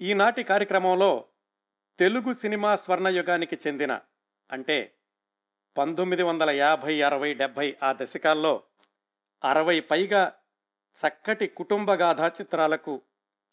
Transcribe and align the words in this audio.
ఈనాటి 0.00 0.44
కార్యక్రమంలో 0.44 1.28
తెలుగు 1.98 2.32
సినిమా 2.32 2.76
స్వర్ణయుగానికి 2.76 3.58
చెందిన 3.66 4.00
అంటే 4.50 4.94
పంతొమ్మిది 5.76 6.22
వందల 6.22 6.50
యాభై 6.50 7.02
అరవై 7.02 7.34
డెబ్భై 7.34 7.76
ఆ 7.82 7.92
దశకాల్లో 7.92 8.62
అరవై 9.44 9.80
పైగా 9.80 10.32
చక్కటి 10.96 11.46
కుటుంబ 11.46 11.92
గాథా 11.92 12.28
చిత్రాలకు 12.28 13.02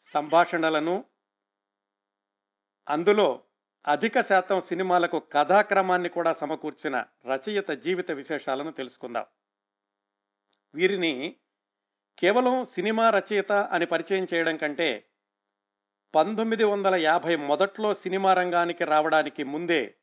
సంభాషణలను 0.02 1.06
అందులో 2.88 3.44
అధిక 3.88 4.22
శాతం 4.22 4.62
సినిమాలకు 4.62 5.20
కథాక్రమాన్ని 5.20 6.10
కూడా 6.10 6.34
సమకూర్చిన 6.34 7.06
రచయిత 7.26 7.72
జీవిత 7.72 8.12
విశేషాలను 8.12 8.72
తెలుసుకుందాం. 8.72 9.26
వీరిని 10.74 11.36
కేవలం 12.18 12.64
సినిమా 12.64 13.10
రచయిత 13.10 13.52
అని 13.52 13.86
పరిచయం 13.86 14.28
చేయడం 14.34 14.58
కంటే 14.58 15.08
పంతొమ్మిది 16.16 16.64
వందల 16.64 16.96
యాభై 16.96 17.36
మొదట్లో 17.36 17.94
సినిమా 17.94 18.34
రంగానికి 18.34 18.86
రావడానికి 18.86 19.44
ముందే 19.44 19.96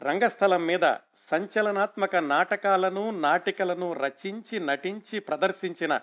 రంగస్థలం 0.00 0.66
మీద 0.66 0.94
సంచలనాత్మక 1.14 2.16
నాటకాలను 2.16 3.10
నాటికలను 3.10 3.92
రచించి 3.92 4.60
నటించి 4.60 5.20
ప్రదర్శించిన 5.20 6.00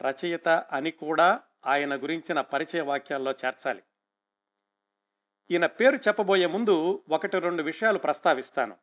రచయిత 0.00 0.48
అని 0.48 0.90
కూడా 0.90 1.40
ఆయన 1.66 1.94
గురించిన 1.96 2.40
పరిచయ 2.40 2.80
వాక్యాల్లో 2.80 3.32
చేర్చాలి. 3.32 3.82
ఈయన 5.50 5.66
పేరు 5.66 5.96
చెప్పబోయే 5.96 6.46
ముందు 6.46 7.02
ఒకటి 7.08 7.38
రెండు 7.38 7.62
విషయాలు 7.62 7.98
ప్రస్తావిస్తాను. 7.98 8.76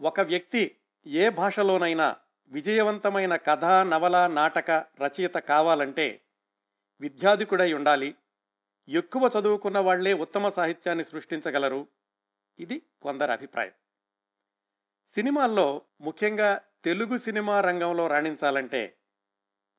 ఒక 0.00 0.20
వ్యక్తి 0.20 0.76
ఏ 1.06 1.28
భాషలోనైనా 1.28 2.16
విజయవంతమైన 2.48 3.36
కథ 3.36 3.64
నవల 3.64 4.26
నాటక 4.26 4.70
రచయిత 4.70 5.34
కావాలంటే 5.34 6.20
విద్యాధికుడై 7.00 7.72
ఉండాలి. 7.72 8.14
ఎక్కువ 8.88 9.30
చదువుకున్న 9.38 9.78
వాళ్ళే 9.78 10.12
ఉత్తమ 10.12 10.48
సాహిత్యాన్ని 10.48 11.04
సృష్టించగలరు? 11.04 11.88
ఇది 12.58 12.82
కొందరి 13.02 13.32
అభిప్రాయం. 13.32 13.72
సినిమాల్లో 15.14 15.82
ముఖ్యంగా 16.00 16.60
తెలుగు 16.84 17.18
సినిమా 17.18 17.60
రంగంలో 17.60 18.06
రాణించాలంటే 18.06 18.96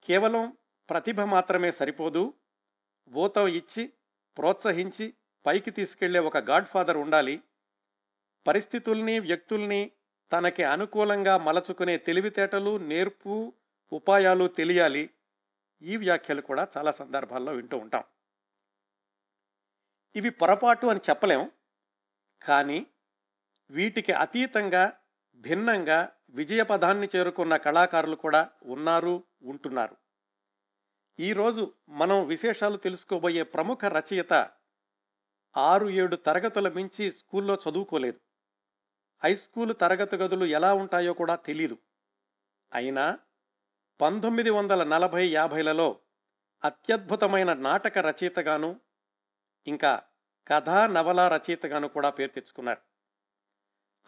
కేవలం 0.04 0.58
ప్రతిభ 0.90 1.22
మాత్రమే 1.22 1.72
సరిపోదు. 1.72 2.34
ఊతం 3.14 3.48
ఇచ్చి 3.48 3.94
ప్రోత్సహించి 4.38 5.14
పైకి 5.46 5.72
తీసుకెళ్ళే 5.72 6.20
ఒక 6.20 6.38
గాడ్ 6.38 6.66
ఫాదర్ 6.66 6.98
ఉండాలి. 6.98 7.42
పరిస్థితుల్ని 8.48 9.20
వ్యక్తుల్ని 9.20 9.92
తనకి 10.32 10.64
అనుకూలంగా 10.64 11.38
మలచుకునే 11.38 11.98
తెలివితేటలు 11.98 12.78
నేర్పు 12.78 13.54
ఉపాయాలు 13.94 14.48
తెలియాలి. 14.48 15.10
ఈ 15.82 15.98
వ్యాఖ్యలు 15.98 16.42
కూడా 16.42 16.68
చాలా 16.78 16.92
సందర్భాల్లో 16.92 17.54
వింటూ 17.54 17.78
ఉంటాం. 17.78 18.04
ఇవి 20.16 20.30
పొరపాటు 20.30 20.88
అని 20.88 21.00
చెప్పలేం. 21.10 21.52
కానీ 22.42 22.88
వీటికి 23.72 24.14
అతీతంగా 24.14 24.98
భిన్నంగా 25.36 26.12
విజయపదాన్ని 26.30 27.10
చేరుకున్న 27.16 27.58
కళాకారులు 27.58 28.16
కూడా 28.16 28.50
ఉన్నారు 28.64 29.24
ఉంటున్నారు. 29.42 29.98
ఈరోజు 31.20 31.74
మనం 31.90 32.28
విశేషాలు 32.28 32.78
తెలుసుకోబోయే 32.78 33.44
ప్రముఖ 33.44 33.86
రచయిత 33.86 34.50
ఆరు 35.58 35.88
ఏడు 35.88 36.16
తరగతుల 36.16 36.70
మించి 36.70 37.12
స్కూల్లో 37.12 37.58
చదువుకోలేదు. 37.70 38.20
హై 39.24 39.36
స్కూల్ 39.36 39.74
తరగతి 39.82 40.16
గదులు 40.16 40.46
ఎలా 40.46 40.74
ఉంటాయో 40.74 41.14
కూడా 41.14 41.36
తెలీదు. 41.36 41.78
అయినా 42.74 43.20
పంతొమ్మిది 44.02 44.50
వందల 44.50 44.84
నలభై 44.84 45.28
యాభైలలో 45.28 46.00
అత్యద్భుతమైన 46.64 47.54
నాటక 47.54 47.98
రచయితగాను 47.98 48.80
ఇంకా 49.68 50.04
కథా 50.48 50.88
నవల 50.88 51.28
రచయితగాను 51.28 51.88
కూడా 51.88 52.10
పేరు 52.10 52.32
తెచ్చుకున్నారు. 52.32 52.82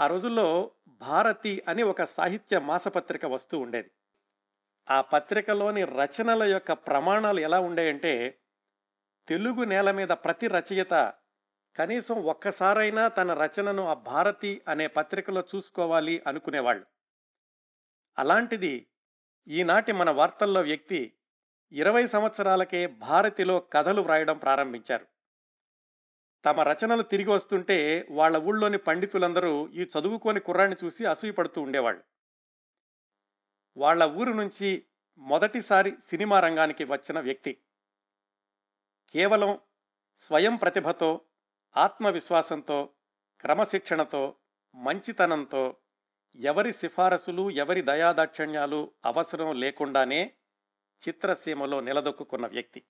ఆ 0.02 0.08
రోజుల్లో 0.08 0.72
భారతి 0.88 1.64
అని 1.68 1.84
ఒక 1.84 2.04
సాహిత్య 2.04 2.60
మాసపత్రిక 2.60 3.26
వస్తూ 3.26 3.60
ఉండేది. 3.60 3.92
ఆ 4.90 5.02
పత్రికలోని 5.02 5.84
రచనల 5.84 6.44
యొక్క 6.44 6.72
ప్రమాణాలు 6.72 7.40
ఎలా 7.40 7.60
ఉండేయంటే 7.60 8.40
తెలుగు 9.28 9.64
నేల 9.64 9.92
మీద 9.92 10.08
ప్రతి 10.08 10.48
రచయిత 10.48 11.14
కనీసం 11.78 12.24
ఒక్కసారైనా 12.24 13.08
తన 13.08 13.34
రచనను 13.34 13.88
ఆ 13.88 13.94
భారతి 13.94 14.62
అనే 14.68 14.88
పత్రికలో 14.88 15.44
చూసుకోవాలి 15.56 16.24
అనుకునేవాళ్ళు. 16.28 16.86
అలాంటిది 18.18 18.88
ఈనాటి 19.48 19.92
మన 19.92 20.10
వార్తల్లో 20.10 20.62
వ్యక్తి 20.62 21.14
ఇరవై 21.72 22.08
సంవత్సరాలకే 22.08 22.88
భారతిలో 22.88 23.60
కథలు 23.60 24.02
వ్రాయడం 24.02 24.38
ప్రారంభించారు. 24.38 25.17
తమ 26.46 26.62
రచనలు 26.62 27.02
తిరిగి 27.02 27.30
వస్తుంటే 27.30 28.08
వాళ్ళ 28.10 28.38
ఊళ్ళోని 28.38 28.78
పండితులందరూ 28.78 29.68
ఈ 29.68 29.90
చదువుకోని 30.00 30.40
కుర్రాన్ని 30.40 30.86
చూసి 30.86 31.06
అసూయపడుతూ 31.06 31.62
ఉండేవాళ్ళు. 31.62 32.04
వాళ్ళ 33.78 34.04
ఊరు 34.04 34.32
నుంచి 34.32 34.86
మొదటిసారి 35.18 35.94
సినిమా 36.04 36.40
రంగానికి 36.40 36.84
వచ్చిన 36.84 37.20
వ్యక్తి. 37.20 37.62
కేవలం 39.14 39.60
స్వయం 40.18 40.56
ప్రతిభతో 40.56 41.22
ఆత్మవిశ్వాసంతో 41.78 42.90
క్రమశిక్షణతో 43.42 44.36
మంచితనంతో 44.76 45.78
ఎవరి 46.36 46.74
సిఫారసులు 46.74 47.50
ఎవరి 47.50 47.82
దయాదాక్షిణ్యాలు 47.82 48.92
అవసరం 49.06 49.60
లేకుండానే 49.60 50.34
చిత్రసీమలో 51.08 51.80
నిలదొక్కున్న 51.80 52.48
వ్యక్తి. 52.48 52.84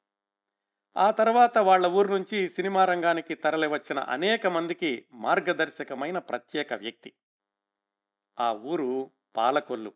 ఆ 0.98 1.12
తర్వాత 1.12 1.58
వాళ్ళ 1.58 1.86
ఊరు 1.88 2.08
నుంచి 2.08 2.50
సినిమా 2.50 2.86
రంగానికి 2.86 3.36
తరలివచ్చిన 3.36 4.00
అనేక 4.00 4.48
మందికి 4.48 5.06
మార్గదర్శకమైన 5.14 6.18
ప్రత్యేక 6.18 6.74
వ్యక్తి. 6.74 7.14
ఆ 8.40 8.54
ఊరు 8.54 9.12
పాలకొల్లు. 9.36 9.94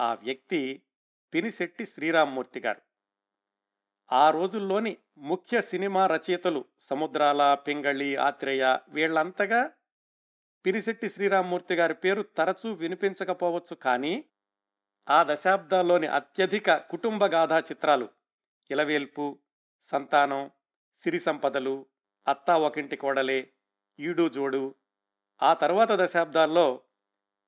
ఆ 0.00 0.14
వ్యక్తి 0.14 0.82
పినిశెట్టి 1.34 1.86
శ్రీరామ్మూర్తి 1.86 2.60
గారు. 2.60 2.80
ఆ 4.10 4.30
రోజుల్లోని 4.30 4.96
ముఖ్య 5.18 5.60
సినిమా 5.60 6.06
రచయితలు 6.06 6.64
సముద్రాల 6.78 7.54
పింగళి 7.54 8.16
ఆత్రేయ 8.16 8.78
వీళ్ళంతగా 8.88 9.70
పినిశెట్టి 10.64 11.08
శ్రీరామ్మూర్తి 11.08 11.74
గారి 11.74 11.94
పేరు 11.94 12.22
తరచూ 12.22 12.72
వినిపించకపోవచ్చు 12.72 13.74
కానీ 13.76 14.24
ఆ 15.08 15.22
దశాబ్దాల్లోని 15.22 16.06
అత్యధిక 16.06 16.76
కుటుంబ 16.76 17.24
గాథా 17.24 17.58
చిత్రాలు 17.58 18.08
ఇలవేల్పు 18.70 19.38
సంతానం 19.86 20.50
సిరి 20.98 21.20
సంపదలు 21.20 21.86
అత్తా 22.28 22.56
ఒకింటి 22.56 22.96
కోడలే 22.96 23.52
ఈడు 24.00 24.28
జోడు. 24.28 24.74
ఆ 25.42 25.54
తర్వాత 25.54 25.88
దశాబ్దాల్లో 25.92 26.82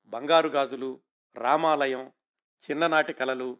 బంగారు 0.07 0.49
గాజులు 0.49 1.01
రామాలయం 1.37 2.13
చిన్ననాటి 2.71 3.13
కలలు 3.13 3.59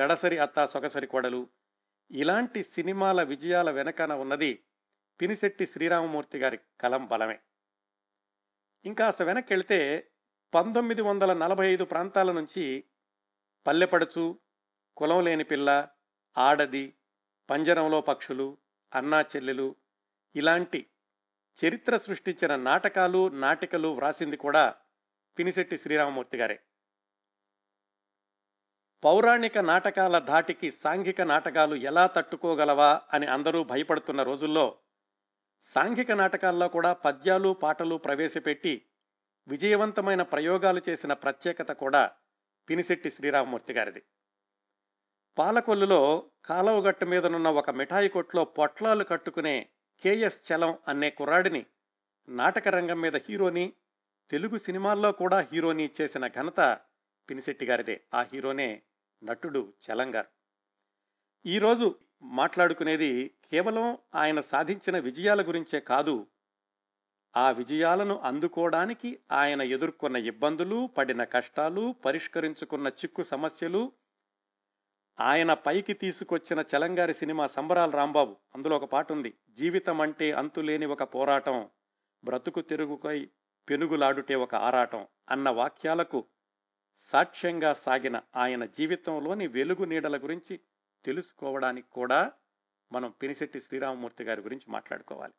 గడసరి 0.00 0.38
అత్తా 0.38 0.66
సొగసరి 0.66 1.06
కోడలు. 1.06 1.48
ఇలాంటి 2.10 2.64
సినిమాల 2.64 3.22
విజయాల 3.22 3.70
వెనకన 3.70 4.12
ఉన్నది 4.12 4.64
పినిశెట్టి 5.20 5.66
శ్రీరామమూర్తి 5.66 6.38
గారి 6.38 6.58
కలం 6.80 7.06
బలమే. 7.06 7.40
ఇంకాస్త 8.84 9.22
వెనక్కి 9.22 9.52
వెళితే 9.52 10.10
పంతొమ్మిది 10.54 11.02
వందల 11.02 11.32
నలభై 11.32 11.72
ఐదు 11.72 11.84
ప్రాంతాల 11.84 12.32
నుంచి 12.32 12.84
పల్లెపడుచు 13.66 14.38
కులం 14.96 15.24
లేని 15.24 15.44
పిల్ల 15.44 15.88
ఆడది 16.38 16.94
పంజరంలో 17.48 18.00
పక్షులు 18.00 18.58
అన్నా 18.94 19.20
చెల్లెలు 19.20 19.76
ఇలాంటి 20.34 20.86
చరిత్ర 21.58 21.96
సృష్టించిన 21.96 22.56
నాటకాలు 22.56 23.28
నాటికలు 23.28 23.88
వ్రాసింది 23.88 24.36
కూడా 24.36 24.74
పినిశెట్టి 25.38 25.78
శ్రీరామమూర్తి 25.78 26.38
గారే. 26.38 26.58
పౌరాణిక 29.04 29.58
నాటకాల 29.58 30.18
ధాటికి 30.18 30.70
సాంఘిక 30.70 31.20
నాటకాలు 31.20 31.74
ఎలా 31.74 32.06
తట్టుకోగలవా 32.06 33.00
అని 33.12 33.26
అందరూ 33.26 33.64
భయపడుతున్న 33.64 34.22
రోజుల్లో 34.22 34.78
సాంఘిక 35.62 36.12
నాటకాల్లో 36.12 36.68
కూడా 36.68 36.92
పద్యాలు 36.92 37.52
పాటలు 37.52 37.96
ప్రవేశపెట్టి 37.96 38.86
విజయవంతమైన 39.48 40.22
ప్రయోగాలు 40.22 40.82
చేసిన 40.88 41.12
ప్రత్యేకత 41.12 41.72
కూడా 41.72 42.12
పినిశెట్టి 42.68 43.10
శ్రీరామమూర్తి 43.10 43.72
గారిది. 43.72 44.02
పాలకొల్లులో 45.38 46.30
కాలవగట్టు 46.44 47.04
మీదనున్న 47.04 47.48
ఒక 47.48 47.70
మిఠాయి 47.70 48.08
కొట్లో 48.08 48.44
పొట్లాలు 48.44 49.04
కట్టుకునే 49.04 49.68
కేఎస్ 50.02 50.52
చలం 50.52 50.78
అనే 50.88 51.10
కుర్రాడిని 51.10 51.66
నాటక 52.28 52.68
రంగం 52.68 53.00
మీద 53.00 53.16
హీరోని 53.16 53.72
తెలుగు 54.30 54.58
సినిమాల్లో 54.58 55.12
కూడా 55.12 55.40
హీరోని 55.40 55.90
చేసిన 56.00 56.26
ఘనత 56.26 56.78
పినిశెట్టి 57.30 57.66
గారిదే. 57.66 58.00
ఆ 58.14 58.22
హీరోనే 58.22 58.82
నటుడు 59.24 59.72
చలంగారు. 59.84 60.28
ఈరోజు 61.46 61.94
మాట్లాడుకునేది 62.22 63.34
కేవలం 63.50 63.98
ఆయన 64.14 64.40
సాధించిన 64.40 64.98
విజయాల 64.98 65.42
గురించే 65.42 65.80
కాదు 65.80 66.26
ఆ 67.36 67.50
విజయాలను 67.50 68.18
అందుకోవడానికి 68.18 69.18
ఆయన 69.32 69.62
ఎదుర్కొన్న 69.62 70.16
ఇబ్బందులు 70.16 70.86
పడిన 70.86 71.24
కష్టాలు 71.24 71.94
పరిష్కరించుకున్న 72.04 72.86
చిక్కు 72.88 73.22
సమస్యలు 73.22 73.92
ఆయన 75.20 75.54
పైకి 75.54 75.92
తీసుకొచ్చిన 75.92 76.64
చలంగారి 76.76 77.14
సినిమా 77.14 77.46
సంబరాల 77.46 77.90
రాంబాబు. 77.90 78.36
అందులో 78.54 78.76
ఒక 78.76 78.84
పాట 78.84 79.12
ఉంది 79.12 79.34
జీవితం 79.50 80.00
అంటే 80.00 80.32
అంతులేని 80.32 80.86
ఒక 80.86 81.02
పోరాటం 81.02 81.70
బ్రతుకు 82.24 82.60
తిరుగుకై 82.60 83.30
పెనుగులాడుటే 83.68 84.34
ఒక 84.34 84.54
ఆరాటం 84.54 85.06
అన్న 85.30 85.50
వాక్యాలకు 85.50 86.24
సాక్ష్యంగా 86.96 87.72
సాగిన 87.72 88.22
ఆయన 88.36 88.64
జీవితంలోని 88.64 89.46
వెలుగు 89.46 89.84
నీడల 89.84 90.16
గురించి 90.16 90.60
తెలుసుకోవడానికి 91.04 91.90
కూడా 91.90 92.32
మనం 92.92 93.10
పినిశెట్టి 93.10 93.60
శ్రీరామమూర్తి 93.60 94.24
గారి 94.24 94.40
గురించి 94.40 94.70
మాట్లాడుకోవాలి. 94.72 95.32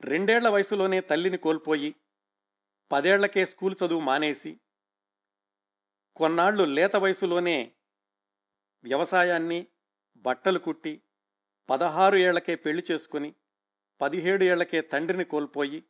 రెండేళ్ళ 0.00 0.48
వయసులోనే 0.48 1.00
తల్లిని 1.00 1.38
కోల్పోయి 1.38 1.94
పదేళ్ళకే 2.92 3.46
స్కూల్ 3.46 3.76
చదువు 3.86 4.00
మానేసి 4.00 4.60
కొన్నాళ్ళు 6.16 6.64
లేత 6.64 6.96
వయసులోనే 6.96 7.73
వ్యవసాయాన్ని 8.84 9.66
బట్టలు 10.16 10.58
కుట్టి 10.58 11.02
పదహారు 11.70 12.16
ఏళ్ళకే 12.16 12.54
పెళ్ళి 12.54 12.84
చేసుకుని 12.90 13.34
పదిహేడు 14.00 14.44
ఏళ్ళకే 14.44 14.80
తండ్రిని 14.80 15.24
కోల్పోయి 15.24 15.84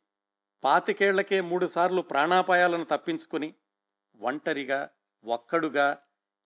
పాతికేళ్ళకే 0.63 1.41
మూడుసార్లు 1.41 2.01
ప్రాణాపాయాలను 2.01 2.83
తప్పించుకుని 2.83 3.53
ఒంటరిగా 4.21 4.89
ఒక్కడుగా 5.25 5.97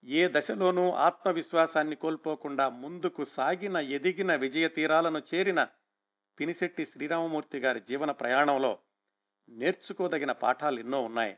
ఏ 0.04 0.28
దశలోనూ 0.32 0.92
ఆత్మవిశ్వాసాన్ని 0.92 1.96
కోల్పోకుండా 1.96 2.70
ముందుకు 2.70 3.24
సాగిన 3.24 3.78
ఎదిగిన 3.78 4.36
విజయ 4.36 4.68
తీరాలను 4.68 5.22
చేరిన 5.34 5.68
పినిశెట్టి 6.40 6.86
శ్రీరామమూర్తి 6.86 7.60
గారి 7.60 7.80
జీవన 7.80 8.12
ప్రయాణంలో 8.12 8.80
నేర్చుకోదగిన 9.50 10.32
పాఠాలు 10.32 10.80
ఎన్నో 10.80 11.02
ఉన్నాయి. 11.02 11.38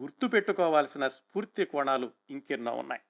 గుర్తుపెట్టుకోవాల్సిన 0.00 1.08
స్ఫూర్తి 1.08 1.64
కోణాలు 1.64 2.12
ఇంకెన్నో 2.30 2.72
ఉన్నాయి. 2.72 3.00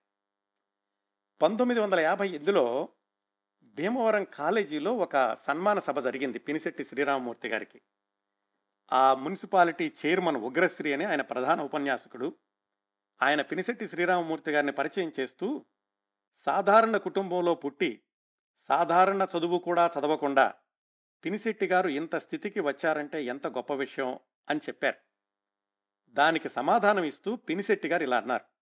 పంతొమ్మిది 1.43 1.81
వందల 1.81 2.01
యాభై 2.01 2.29
ఎనిమిదిలో 2.29 2.89
భీమవరం 3.63 4.25
కాలేజీలో 4.25 4.97
ఒక 4.97 5.35
సన్మాన 5.35 5.79
సభ 5.79 6.01
జరిగింది 6.01 6.39
పినిశెట్టి 6.39 6.85
శ్రీరామమూర్తి 6.85 7.49
గారికి. 7.49 7.81
ఆ 8.93 9.15
మున్సిపాలిటీ 9.15 9.93
చైర్మన్ 10.07 10.37
ఉగ్రశ్రీ 10.37 10.93
అని 10.93 11.05
ఆయన 11.05 11.23
ప్రధాన 11.23 11.61
ఉపన్యాసకుడు. 11.61 12.37
ఆయన 13.23 13.43
పినిశెట్టి 13.43 13.89
శ్రీరామమూర్తి 13.89 14.51
గారిని 14.51 14.73
పరిచయం 14.73 15.13
చేస్తూ 15.21 15.65
సాధారణ 16.35 16.97
కుటుంబంలో 16.97 17.55
పుట్టి 17.55 18.03
సాధారణ 18.59 19.27
చదువు 19.39 19.59
కూడా 19.59 19.91
చదవకుండా 19.99 20.55
పినిశెట్టి 21.25 21.67
గారు 21.67 21.89
ఇంత 21.89 22.17
స్థితికి 22.17 22.61
వచ్చారంటే 22.61 23.25
ఎంత 23.25 23.47
గొప్ప 23.47 23.73
విషయం 23.73 24.19
అని 24.51 24.59
చెప్పారు. 24.59 24.97
దానికి 26.09 26.49
సమాధానం 26.49 27.05
ఇస్తూ 27.05 27.37
పినిశెట్టి 27.37 27.89
గారు 27.89 28.03
ఇలా 28.03 28.17
అన్నారు. 28.17 28.56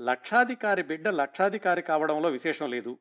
లక్షాధికారి 0.00 0.82
బిడ్డ 0.82 1.08
లక్షాధికారి 1.08 1.82
కావడంలో 1.82 2.28
విశేషం 2.28 2.70
లేదు. 2.70 2.98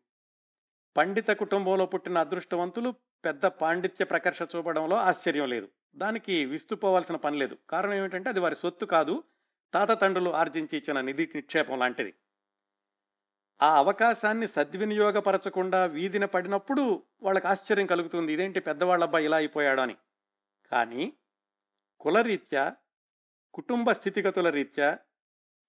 పండిత 0.97 1.27
కుటుంబంలో 1.27 1.85
పుట్టిన 1.85 2.17
అదృష్టవంతులు 2.17 2.93
పెద్ద 3.25 3.45
పాండిత్య 3.45 4.05
ప్రకర్ష 4.05 4.39
చూపడంలో 4.55 4.95
ఆశ్చర్యం 4.95 5.49
లేదు. 5.49 5.69
దానికి 5.95 6.45
విస్తుపోవాల్సిన 6.45 7.15
పని 7.15 7.37
లేదు. 7.37 7.57
కారణం 7.69 7.93
ఏమిటంటే 7.93 8.29
అది 8.29 8.39
వారి 8.39 8.55
సొత్తు 8.55 8.85
కాదు. 8.85 9.23
తాత 9.73 10.01
తండ్రులు 10.01 10.29
ఆర్జించి 10.29 10.77
ఇచ్చిన 10.77 11.01
నిధి 11.01 11.29
నిక్షేపం 11.35 11.79
లాంటిది. 11.79 12.13
ఆ 13.61 13.77
అవకాశాన్ని 13.77 14.47
సద్వినియోగపరచకుండా 14.47 15.85
వీధిన 15.85 16.25
పడినప్పుడు 16.25 17.03
వాళ్ళకి 17.21 17.47
ఆశ్చర్యం 17.47 17.85
కలుగుతుంది. 17.85 18.33
ఇదేంటి 18.33 18.59
పెద్దవాళ్ళ 18.59 19.03
అబ్బాయి 19.03 19.25
ఇలా 19.25 19.37
అయిపోయాడు 19.37 19.81
అని. 19.81 19.95
కానీ 20.71 21.13
కులరీత్యా 21.99 22.75
కుటుంబ 23.53 23.91
స్థితిగతుల 23.91 24.49
రీత్యా 24.49 24.97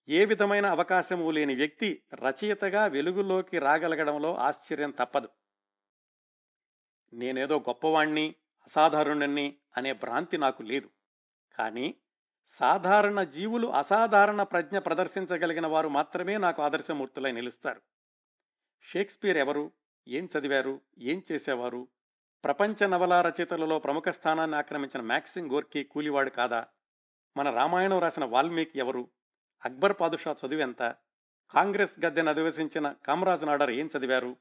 ఏ 0.08 0.24
విధమైన 0.24 0.66
అవకాశము 0.66 1.30
లేని 1.30 1.54
వ్యక్తి 1.54 2.02
రచయితగా 2.14 2.86
వెలుగులోకి 2.86 3.58
రాగలగడంలో 3.58 4.36
ఆశ్చర్యం 4.36 4.90
తప్పదు. 4.90 5.28
నేనేదో 7.12 7.58
గొప్పవాణ్ణి 7.58 8.34
అసాధారణుణ్ణి 8.62 9.56
అనే 9.76 9.92
భ్రాంతి 9.92 10.38
నాకు 10.38 10.62
లేదు. 10.62 10.90
కానీ 11.58 11.94
సాధారణ 12.46 13.22
జీవులు 13.22 13.66
అసాధారణ 13.66 14.42
ప్రజ్ఞ 14.42 14.78
ప్రదర్శించగలిగిన 14.78 15.66
వారు 15.66 15.88
మాత్రమే 15.88 16.38
నాకు 16.38 16.62
ఆదర్శమూర్తులై 16.62 17.32
నిలుస్తారు. 17.32 17.80
షేక్స్పియర్ 18.82 19.36
ఎవరు? 19.36 19.72
ఏం 20.08 20.28
చదివారు? 20.38 20.80
ఏం 20.98 21.22
చేసేవారు? 21.32 21.88
ప్రపంచ 22.44 22.86
నవలా 22.86 23.22
రచయితలలో 23.22 23.78
ప్రముఖ 23.78 24.08
స్థానాన్ని 24.08 24.56
ఆక్రమించిన 24.56 25.00
మ్యాక్సిమ్ 25.00 25.50
గోర్కీ 25.50 25.84
కూలివాడు 25.84 26.30
కాదా? 26.30 26.66
మన 27.36 27.50
రామాయణం 27.50 27.98
రాసిన 27.98 28.24
వాల్మీకి 28.24 28.78
ఎవరు? 28.78 29.15
అక్బర్ 29.66 29.96
పాదుషా 30.00 30.36
చదువెంత 30.46 30.94
కాంగ్రెస్ 31.50 32.04
గద్దెను 32.04 32.30
అధివసించిన 32.30 32.94
కామరాజ్ 33.06 33.44
నాడర్ 33.44 33.70
ఏం 33.70 33.88
చదివారు? 33.98 34.36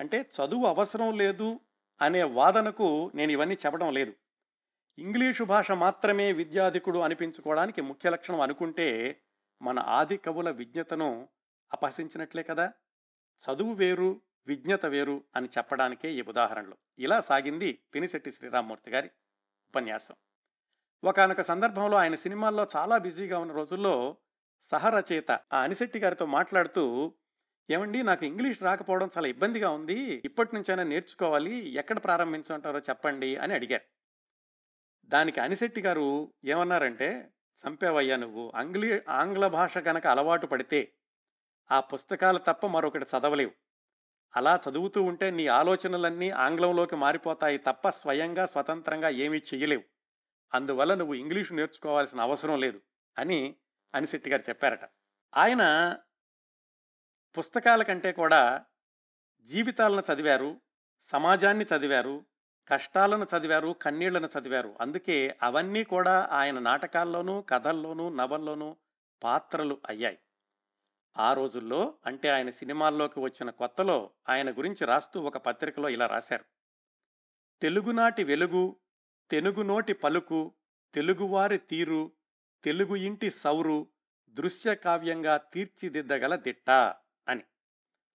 అంటే 0.00 0.20
చదువు 0.20 0.66
అవసరం 0.66 1.18
లేదు 1.18 1.60
అనే 2.00 2.22
వాదనకు 2.22 3.12
నేను 3.14 3.32
ఇవన్నీ 3.32 3.54
చెప్పడం 3.54 3.92
లేదు. 3.92 4.14
ఇంగ్లీషు 4.98 5.44
భాష 5.44 5.70
మాత్రమే 5.70 6.32
విద్యాధికుడు 6.32 6.98
అనిపించుకోవడానికి 6.98 7.80
ముఖ్య 7.80 8.10
లక్షణం 8.10 8.40
అనుకుంటే 8.40 9.20
మన 9.62 9.78
ఆది 9.78 10.16
కవుల 10.16 10.50
విజ్ఞతను 10.50 11.28
అపహసించినట్లే 11.72 12.42
కదా? 12.42 12.72
చదువు 13.36 13.72
వేరు 13.72 14.20
విజ్ఞత 14.46 14.86
వేరు 14.86 15.24
అని 15.36 15.48
చెప్పడానికే 15.58 16.12
ఈ 16.12 16.22
ఉదాహరణలు. 16.22 16.76
ఇలా 16.98 17.20
సాగింది 17.20 17.78
పినిశెట్టి 17.94 18.32
శ్రీరామ్మూర్తి 18.32 18.90
గారి 18.90 19.10
ఉపన్యాసం. 19.68 20.14
ఒకనొక 21.04 21.40
సందర్భంలో 21.40 21.96
ఆయన 21.96 22.14
సినిమాల్లో 22.14 22.66
చాలా 22.76 22.98
బిజీగా 22.98 23.38
ఉన్న 23.38 23.52
రోజుల్లో 23.52 24.16
సహరచయిత. 24.62 25.30
ఆ 25.30 25.60
అనిశెట్టి 25.60 25.98
గారితో 25.98 26.26
మాట్లాడుతూ 26.26 27.14
ఏమండి 27.70 28.02
నాకు 28.02 28.26
ఇంగ్లీష్ 28.26 28.62
రాకపోవడం 28.62 29.10
చాలా 29.16 29.28
ఇబ్బందిగా 29.28 29.70
ఉంది. 29.70 30.22
ఇప్పటి 30.24 30.54
నుంచైనా 30.54 30.82
నేర్చుకోవాలి. 30.82 31.68
ఎక్కడ 31.68 32.04
ప్రారంభించుంటారో 32.04 32.78
చెప్పండి 32.78 33.36
అని 33.36 33.54
అడిగారు. 33.54 33.82
దానికి 35.08 35.40
అనిశెట్టి 35.40 35.80
గారు 35.80 36.32
ఏమన్నారంటే 36.44 37.30
చంపేవయ్యా 37.66 38.16
నువ్వు. 38.16 38.52
అంగ్లీ 38.54 39.00
ఆంగ్ల 39.08 39.46
భాష 39.46 39.78
కనుక 39.78 40.06
అలవాటు 40.06 40.46
పడితే 40.46 40.92
ఆ 41.70 41.80
పుస్తకాలు 41.80 42.38
తప్ప 42.38 42.66
మరొకటి 42.66 43.04
చదవలేవు. 43.04 43.50
అలా 44.36 44.60
చదువుతూ 44.70 45.02
ఉంటే 45.02 45.30
నీ 45.30 45.46
ఆలోచనలన్నీ 45.46 46.30
ఆంగ్లంలోకి 46.30 46.96
మారిపోతాయి 46.96 47.58
తప్ప 47.58 47.88
స్వయంగా 47.88 48.46
స్వతంత్రంగా 48.46 49.08
ఏమీ 49.08 49.38
చెయ్యలేవు. 49.38 49.82
అందువల్ల 50.54 50.94
నువ్వు 50.94 51.14
ఇంగ్లీషు 51.14 51.54
నేర్చుకోవాల్సిన 51.54 52.20
అవసరం 52.20 52.60
లేదు 52.60 52.80
అని 53.18 53.56
అనిశెట్టి 53.96 54.30
గారు 54.30 54.42
చెప్పారట. 54.48 54.80
ఆయన 55.36 55.96
పుస్తకాల 57.38 57.82
కంటే 57.82 58.12
కూడా 58.12 58.64
జీవితాలను 59.42 60.02
చదివారు 60.14 60.60
సమాజాన్ని 61.00 61.64
చదివారు 61.64 62.24
కష్టాలను 62.68 63.26
చదివారు 63.36 63.68
కన్నీళ్ళను 63.68 64.26
చదివారు. 64.26 64.76
అందుకే 64.80 65.38
అవన్నీ 65.42 65.84
కూడా 65.84 66.28
ఆయన 66.30 66.58
నాటకాల్లోనూ 66.58 67.40
కథల్లోనూ 67.40 68.08
నవల్లోనూ 68.08 68.76
పాత్రలు 69.22 69.80
అయ్యాయి. 69.88 70.18
ఆ 71.16 71.32
రోజుల్లో 71.32 71.94
అంటే 72.06 72.28
ఆయన 72.28 72.50
సినిమాల్లోకి 72.50 73.20
వచ్చిన 73.20 73.50
కొత్తలో 73.50 74.10
ఆయన 74.28 74.50
గురించి 74.50 74.86
రాస్తూ 74.86 75.20
ఒక 75.20 75.36
పత్రికలో 75.36 75.88
ఇలా 75.88 76.06
రాశారు. 76.06 76.44
తెలుగునాటి 77.62 78.24
వెలుగు 78.24 78.76
తెలుగునోటి 79.30 79.92
పలుకు 79.92 80.54
తెలుగువారి 80.94 81.58
తీరు 81.58 82.12
తెలుగు 82.66 82.96
ఇంటి 82.96 83.30
సౌరు 83.30 83.86
దృశ్య 84.28 84.74
కావ్యంగా 84.74 85.36
తీర్చిదిద్దగల 85.36 86.36
దిట్ట 86.36 86.70
అని. 87.28 87.42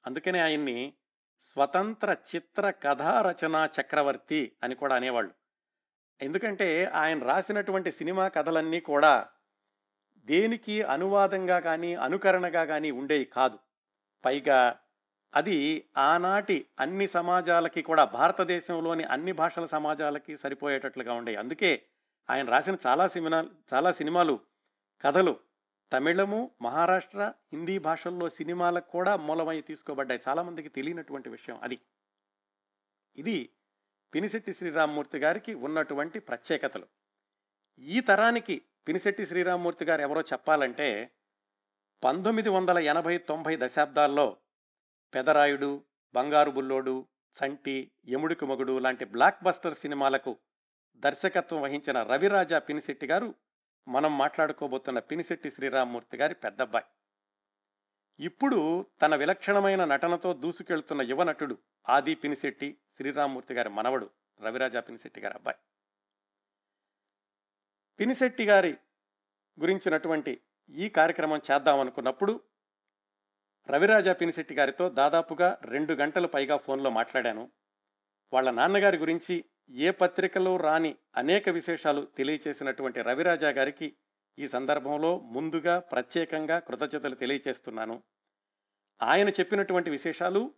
అందుకనే 0.06 0.40
ఆయన్ని 0.40 0.94
స్వతంత్ర 1.40 2.16
చిత్ర 2.36 2.70
కథా 2.70 3.22
రచనా 3.22 3.70
చక్రవర్తి 3.82 4.52
అని 4.64 4.76
కూడా 4.76 4.96
అనేవాళ్ళు. 4.96 5.34
ఎందుకంటే 6.22 6.86
ఆయన 6.86 7.24
రాసినటువంటి 7.24 7.92
సినిమా 7.92 8.28
కథలన్నీ 8.28 8.80
కూడా 8.80 9.28
దేనికి 10.18 10.84
అనువాదంగా 10.84 11.60
కానీ 11.60 11.96
అనుకరణగా 11.96 12.66
కానీ 12.66 12.92
ఉండేవి 12.92 13.26
కాదు. 13.26 13.60
పైగా 14.26 14.80
అది 15.36 15.88
ఆనాటి 15.98 16.66
అన్ని 16.80 17.08
సమాజాలకి 17.08 17.82
కూడా 17.82 18.06
భారతదేశంలోని 18.06 19.04
అన్ని 19.04 19.32
భాషల 19.32 19.66
సమాజాలకి 19.66 20.38
సరిపోయేటట్లుగా 20.38 21.14
ఉండేవి 21.14 21.38
అందుకే 21.38 21.84
ఆయన 22.32 22.50
రాసిన 22.50 22.78
చాలా 22.88 23.08
సినిమా 23.08 23.50
చాలా 23.74 23.92
సినిమాలు 23.92 24.40
కథలు 25.02 25.40
తమిళము 25.92 26.52
మహారాష్ట్ర 26.62 27.34
హిందీ 27.54 27.78
భాషల్లో 27.78 28.30
సినిమాలకు 28.30 28.90
కూడా 28.90 29.16
మూలమై 29.16 29.62
తీసుకోబడ్డాయి. 29.62 30.22
చాలామందికి 30.30 30.70
తెలియనటువంటి 30.70 31.30
విషయం 31.30 31.60
అది. 31.64 31.80
ఇది 33.16 33.50
పినిశెట్టి 34.14 34.54
శ్రీరామ్మూర్తి 34.54 35.18
గారికి 35.18 35.54
ఉన్నటువంటి 35.54 36.20
ప్రత్యేకతలు. 36.20 36.88
ఈ 37.80 38.00
తరానికి 38.00 38.62
పినిశెట్టి 38.88 39.26
శ్రీరామ్మూర్తి 39.26 39.86
గారు 39.86 40.02
ఎవరో 40.02 40.22
చెప్పాలంటే 40.22 41.12
పంతొమ్మిది 42.04 42.50
వందల 42.50 42.80
ఎనభై 42.80 43.18
తొంభై 43.18 43.58
దశాబ్దాల్లో 43.60 44.38
పెదరాయుడు 45.14 45.84
బంగారు 46.14 46.52
బుల్లోడు 46.52 47.08
చంటి 47.36 47.92
ఎముడికి 48.06 48.46
మగుడు 48.46 48.80
లాంటి 48.80 49.06
బ్లాక్ 49.06 49.44
బస్టర్ 49.44 49.74
సినిమాలకు 49.74 50.38
దర్శకత్వం 51.04 51.62
వహించిన 51.62 52.04
రవిరాజా 52.04 52.60
పినిశెట్టి 52.60 53.08
గారు 53.08 53.36
మనం 53.88 54.18
మాట్లాడుకోబోతున్న 54.18 55.00
పినిశెట్టి 55.00 55.52
శ్రీరామ్మూర్తి 55.52 56.18
గారి 56.18 56.36
పెద్దబ్బాయి. 56.36 56.86
ఇప్పుడు 58.26 58.86
తన 59.02 59.16
విలక్షణమైన 59.16 59.86
నటనతో 59.86 60.34
దూసుకెళ్తున్న 60.34 61.02
యువ 61.02 61.24
నటుడు 61.24 61.58
ఆది 61.90 62.16
పినిశెట్టి 62.16 62.78
శ్రీరామ్మూర్తి 62.98 63.54
గారి 63.54 63.70
మనవడు 63.70 64.10
రవిరాజా 64.42 64.80
పినిశెట్టి 64.80 65.22
గారి 65.22 65.34
అబ్బాయి. 65.34 65.58
పినిశెట్టి 68.00 68.46
గారి 68.46 68.78
గురించినటువంటి 69.60 70.42
ఈ 70.70 70.90
కార్యక్రమం 70.90 71.42
చేద్దాం 71.52 71.80
అనుకున్నప్పుడు 71.80 72.42
రవిరాజా 73.70 74.14
పినిశెట్టి 74.14 74.54
గారితో 74.54 74.90
దాదాపుగా 74.90 75.60
రెండు 75.62 75.94
గంటలు 75.94 76.28
పైగా 76.28 76.58
ఫోన్లో 76.58 76.90
మాట్లాడాను. 76.90 77.52
వాళ్ళ 78.34 78.52
నాన్నగారి 78.52 78.98
గురించి 78.98 79.46
ఏ 79.74 79.92
పత్రికలో 79.92 80.58
రాని 80.58 80.96
అనేక 81.16 81.50
విశేషాలు 81.50 82.02
తెలియచేసినటువంటి 82.02 83.02
రవిరాజా 83.02 83.50
గారికి 83.50 83.96
ఈ 84.40 84.48
సందర్భంలో 84.48 85.20
ముందుగా 85.20 85.80
ప్రత్యేకంగా 85.80 86.60
కృతజ్ఞతలు 86.60 87.16
తెలియచేస్తున్నాను. 87.16 88.04
ఆయన 89.02 89.30
చెప్పినటువంటి 89.30 89.90
విశేషాలు 89.90 90.54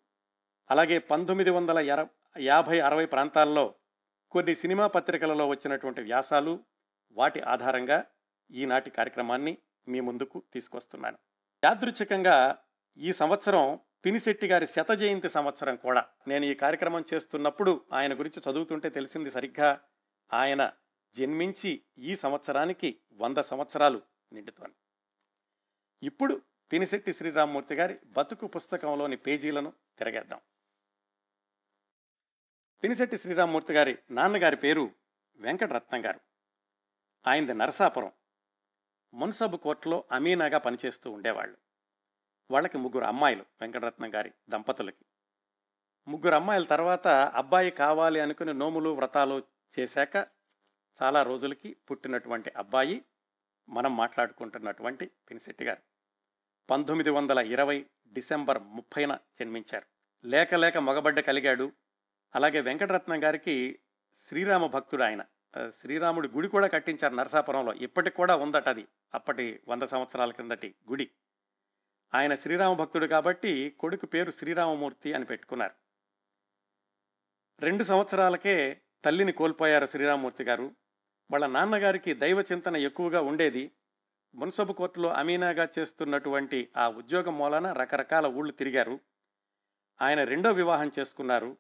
అలాగే 0.72 1.00
పంతొమ్మిది 1.00 1.50
వందల 1.50 1.80
ఎర 1.80 2.08
యాభై 2.40 2.80
అరవై 2.80 3.06
ప్రాంతాల్లో 3.06 3.76
కొన్ని 4.32 4.56
సినిమా 4.56 4.88
పత్రికలలో 4.88 5.48
వచ్చినటువంటి 5.48 6.02
వ్యాసాలు 6.02 6.60
వాటి 7.12 7.42
ఆధారంగా 7.42 8.06
ఈనాటి 8.52 8.90
కార్యక్రమాన్ని 8.90 9.58
మీ 9.88 10.00
ముందుకు 10.00 10.44
తీసుకొస్తున్నాను. 10.54 11.18
యాదృచ్ఛికంగా 11.64 12.58
ఈ 12.98 13.14
సంవత్సరం 13.14 13.80
పినిశెట్టి 14.06 14.48
గారి 14.48 14.68
శత 14.68 14.92
జయంతి 14.92 15.30
సంవత్సరం 15.30 15.76
కూడా. 15.76 16.10
నేను 16.28 16.46
ఈ 16.46 16.54
కార్యక్రమం 16.54 17.06
చేస్తున్నప్పుడు 17.14 17.86
ఆయన 17.94 18.20
గురించి 18.20 18.52
చదువుతుంటే 18.52 18.90
తెలిసింది 18.90 19.32
సరిగ్గా. 19.32 19.82
ఆయన 20.34 20.72
జన్మించి 21.16 21.84
ఈ 21.98 22.16
సంవత్సరానికి 22.16 23.00
వంద 23.14 23.38
సంవత్సరాలు 23.38 24.02
నిండుతోంది. 24.34 24.76
ఇప్పుడు 26.06 26.42
పినిశెట్టి 26.72 27.14
శ్రీరామ్మూర్తి 27.14 27.76
గారి 27.76 28.00
బతుకు 28.06 28.48
పుస్తకంలోని 28.48 29.18
పేజీలను 29.18 29.74
తిరగేద్దాం. 29.98 30.40
పినిశెట్టి 32.84 33.18
శ్రీరామ్మూర్తి 33.18 33.74
గారి 33.74 33.98
నాన్నగారి 34.12 34.56
పేరు 34.56 34.92
వెంకటరత్నం 35.36 36.06
గారు. 36.06 36.20
ఆయనది 37.28 37.54
నరసాపురం. 37.54 38.12
మున్సబ్ 39.14 39.56
కోర్టులో 39.56 40.04
అమీనాగా 40.12 40.58
పనిచేస్తూ 40.58 41.12
ఉండేవాళ్ళు. 41.12 41.63
వాళ్ళకి 42.52 42.78
ముగ్గురు 42.78 43.06
అమ్మాయిలు 43.06 43.46
వెంకటరత్నం 43.62 44.16
గారి 44.16 44.32
దంపతులకి. 44.50 45.06
ముగ్గురు 46.08 46.36
అమ్మాయిల 46.36 46.64
తర్వాత 46.64 47.08
అబ్బాయి 47.08 47.72
కావాలి 47.72 48.20
అనుకుని 48.20 48.54
నోములు 48.54 48.90
వ్రతాలు 48.90 49.44
చేశాక 49.80 50.16
చాలా 51.04 51.24
రోజులకి 51.24 51.78
పుట్టినటువంటి 51.92 52.52
అబ్బాయి 52.58 53.06
మనం 53.70 53.98
మాట్లాడుకుంటున్నటువంటి 53.98 55.12
పినిశెట్టి 55.30 55.66
గారు. 55.66 55.82
పంతొమ్మిది 56.70 57.10
వందల 57.10 57.40
ఇరవై 57.40 57.86
డిసెంబర్ 58.08 58.64
ముప్పైన 58.64 59.18
జన్మించారు. 59.40 59.86
లేక 60.28 60.56
లేక 60.56 60.78
మగబడ్డ 60.78 61.20
కలిగాడు. 61.20 61.72
అలాగే 62.36 62.62
వెంకటరత్నం 62.62 63.24
గారికి 63.24 63.80
శ్రీరామ 64.16 64.66
భక్తుడు 64.66 65.04
ఆయన. 65.04 65.26
శ్రీరాముడి 65.70 66.28
గుడి 66.28 66.48
కూడా 66.48 66.68
కట్టించారు 66.68 67.16
నరసాపురంలో. 67.16 67.74
ఇప్పటికి 67.74 68.16
కూడా 68.16 68.36
ఉందట 68.36 68.70
అది. 68.70 68.88
అప్పటి 69.14 69.60
వంద 69.68 69.84
సంవత్సరాల 69.84 70.32
క్రిందటి 70.32 70.76
గుడి. 70.90 71.12
ఆయన 72.16 72.36
శ్రీరామ 72.36 72.74
భక్తుడు 72.74 73.06
కాబట్టి 73.06 73.76
కొడుకు 73.80 74.06
పేరు 74.06 74.32
శ్రీరామమూర్తి 74.32 75.14
అని 75.14 75.26
పెట్టుకున్నారు. 75.26 75.74
రెండు 77.60 77.84
సంవత్సరాలకే 77.84 78.82
తల్లిని 79.06 79.32
కోల్పోయారు 79.32 79.86
శ్రీరామమూర్తి 79.86 80.44
గారు. 80.44 80.76
వాళ్ళ 81.32 81.46
నాన్నగారికి 81.46 82.14
దైవ 82.14 82.42
చింతన 82.42 82.78
ఎక్కువగా 82.78 83.22
ఉండేది. 83.22 83.72
మున్సబు 84.36 84.74
కోర్టులో 84.74 85.10
అమీనాగా 85.10 85.70
చేస్తున్నటువంటి 85.80 86.70
ఆ 86.78 86.90
ఉద్యోగం 86.90 87.38
మూలన 87.38 87.72
రకరకాల 87.72 88.26
ఊళ్ళు 88.28 88.52
తిరిగారు. 88.52 89.00
ఆయన 90.02 90.24
రెండో 90.24 90.52
వివాహం 90.52 90.92
చేసుకున్నారు. 91.00 91.58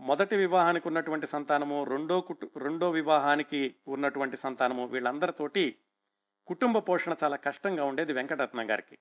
మొదటి 0.00 0.36
వివాహానికి 0.36 0.88
ఉన్నటువంటి 0.88 1.26
సంతానము 1.26 1.84
రెండో 1.84 2.20
కుటు 2.20 2.50
రెండో 2.56 2.90
వివాహానికి 2.90 3.74
ఉన్నటువంటి 3.88 4.36
సంతానము 4.36 4.86
వీళ్ళందరితోటి 4.86 5.78
కుటుంబ 6.46 6.78
పోషణ 6.78 7.14
చాలా 7.24 7.36
కష్టంగా 7.36 7.84
ఉండేది 7.84 8.12
వెంకటరత్నం 8.12 8.70
గారికి. 8.70 8.98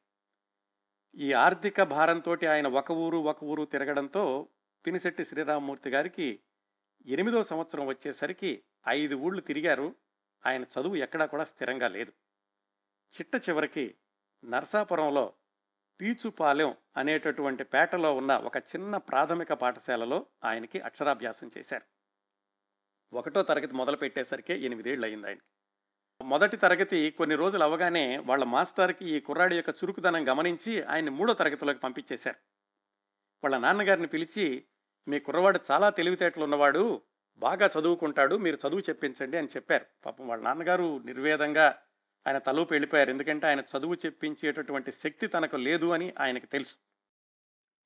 ఈ 1.15 1.33
ఆర్థిక 1.33 1.81
భారంతో 1.81 2.37
ఆయన 2.49 2.67
ఒక 2.67 2.91
ఊరు 2.91 3.17
ఒక 3.17 3.43
ఊరు 3.43 3.65
తిరగడంతో 3.65 4.47
పినిశెట్టి 4.85 5.25
శ్రీరామమూర్తి 5.25 5.89
గారికి 5.89 6.39
ఎనిమిదో 7.05 7.43
సంవత్సరం 7.43 7.85
వచ్చేసరికి 7.85 8.63
ఐదు 8.87 9.15
ఊళ్ళు 9.15 9.41
తిరిగారు. 9.41 9.95
ఆయన 10.45 10.63
చదువు 10.63 10.95
ఎక్కడా 10.95 11.25
కూడా 11.25 11.43
స్థిరంగా 11.43 11.87
లేదు. 11.87 12.13
చిట్ట 13.15 13.49
చివరికి 13.49 13.95
నర్సాపురంలో 14.43 15.33
పీచుపాలెం 16.01 16.75
అనేటటువంటి 16.97 17.63
పేటలో 17.63 18.15
ఉన్న 18.15 18.35
ఒక 18.35 18.57
చిన్న 18.57 18.97
ప్రాథమిక 18.97 19.53
పాఠశాలలో 19.53 20.25
ఆయనకి 20.43 20.79
అక్షరాభ్యాసం 20.79 21.49
చేశారు. 21.57 21.85
ఒకటో 23.15 23.43
తరగతి 23.43 23.73
మొదలు 23.73 23.97
పెట్టేసరికి 23.97 24.53
ఎనిమిదేళ్ళు 24.53 25.05
అయింది 25.05 25.27
ఆయనకి. 25.27 25.52
మొదటి 26.23 26.57
తరగతి 26.57 27.11
కొన్ని 27.11 27.35
రోజులు 27.35 27.63
అవగానే 27.63 28.17
వాళ్ళ 28.17 28.43
మాస్టర్కి 28.43 29.05
ఈ 29.05 29.19
కుర్రాడి 29.19 29.55
యొక్క 29.55 29.69
చురుకుదనం 29.69 30.31
గమనించి 30.31 30.83
ఆయన్ని 30.83 31.11
మూడో 31.11 31.33
తరగతిలోకి 31.33 31.79
పంపించేశారు. 31.79 32.35
వాళ్ళ 33.43 33.57
నాన్నగారిని 33.57 34.07
పిలిచి 34.07 34.63
మీ 35.07 35.19
కుర్రవాడు 35.19 35.59
చాలా 35.71 35.89
తెలివితేటలు 35.89 36.43
ఉన్నవాడు 36.43 37.01
బాగా 37.37 37.69
చదువుకుంటాడు 37.79 38.35
మీరు 38.35 38.57
చదువు 38.67 38.79
చెప్పించండి 38.79 39.37
అని 39.37 39.47
చెప్పారు. 39.47 39.85
పాపం 40.05 40.27
వాళ్ళ 40.27 40.43
నాన్నగారు 40.43 41.01
నిర్వేదంగా 41.05 41.77
ఆయన 42.27 42.37
తలూపు 42.37 42.73
వెళ్ళిపోయారు. 42.73 43.09
ఎందుకంటే 43.09 43.47
ఆయన 43.47 43.59
చదువు 43.59 43.93
చెప్పించేటటువంటి 43.93 44.91
శక్తి 44.91 45.27
తనకు 45.27 45.55
లేదు 45.55 45.91
అని 45.91 46.13
ఆయనకు 46.19 46.45
తెలుసు. 46.45 46.75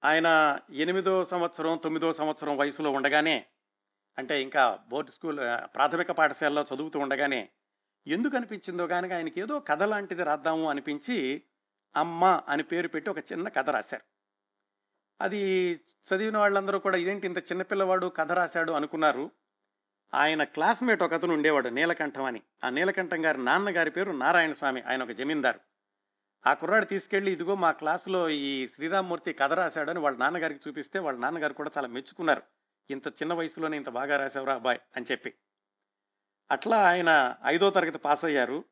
ఆయన 0.04 0.60
ఎనిమిదో 0.74 1.26
సంవత్సరం 1.26 1.78
తొమ్మిదో 1.78 2.14
సంవత్సరం 2.14 2.58
వయసులో 2.58 2.92
ఉండగానే 2.92 3.46
అంటే 4.18 4.42
ఇంకా 4.42 4.80
బోర్డు 4.88 5.12
స్కూల్ 5.12 5.38
ప్రాథమిక 5.76 6.12
పాఠశాలలో 6.12 6.66
చదువుతూ 6.76 7.00
ఉండగానే 7.00 7.50
ఎందుకు 8.08 8.36
అనిపించిందో 8.36 8.88
కానీ 8.88 9.14
ఆయనకి 9.14 9.42
ఏదో 9.42 9.60
కథ 9.60 9.84
లాంటిది 9.84 10.24
రాద్దాము 10.24 10.70
అనిపించి 10.70 11.42
అమ్మ 11.96 12.42
అని 12.48 12.64
పేరు 12.64 12.88
పెట్టి 12.88 13.10
ఒక 13.10 13.18
చిన్న 13.18 13.50
కథ 13.50 13.70
రాశారు. 13.70 14.04
అది 15.22 15.74
చదివిన 15.76 16.38
వాళ్ళందరూ 16.38 16.80
కూడా 16.80 16.98
ఇదేంటి 16.98 17.28
ఇంత 17.28 17.38
చిన్నపిల్లవాడు 17.38 18.08
కథ 18.08 18.32
రాశాడు 18.32 18.72
అనుకున్నారు. 18.72 19.32
ఆయన 20.14 20.44
క్లాస్మేట్ 20.44 21.04
ఒక 21.04 21.14
అతను 21.14 21.34
ఉండేవాడు 21.34 21.70
నీలకంఠం 21.70 22.24
అని. 22.24 22.42
ఆ 22.64 22.70
నీలకంఠం 22.70 23.26
గారి 23.26 23.46
నాన్నగారి 23.46 23.92
పేరు 23.92 24.12
నారాయణ 24.12 24.54
స్వామి 24.54 24.82
ఆయన 24.82 25.04
ఒక 25.04 25.12
జమీందారు. 25.12 25.60
ఆ 26.48 26.54
కుర్రాడు 26.54 26.86
తీసుకెళ్ళి 26.86 27.32
ఇదిగో 27.32 27.56
మా 27.56 27.72
క్లాసులో 27.72 28.30
ఈ 28.30 28.68
శ్రీరామ్మూర్తి 28.68 29.34
కథ 29.34 29.54
రాశాడని 29.54 30.00
వాళ్ళ 30.00 30.18
నాన్నగారికి 30.18 30.60
చూపిస్తే 30.70 31.00
వాళ్ళ 31.00 31.20
నాన్నగారు 31.20 31.54
కూడా 31.54 31.72
చాలా 31.78 31.88
మెచ్చుకున్నారు. 31.88 32.42
ఇంత 32.90 33.08
చిన్న 33.08 33.34
వయసులోనే 33.34 33.78
ఇంత 33.78 33.90
బాగా 33.90 34.18
రాశావురా 34.18 34.54
అబ్బాయి 34.54 34.80
అని 34.96 35.06
చెప్పి. 35.12 35.34
అట్లా 36.52 36.90
ఆయన 36.90 37.36
ఐదో 37.46 37.70
తరగతి 37.70 37.98
పాస్ 37.98 38.26
అయ్యారు 38.26 38.64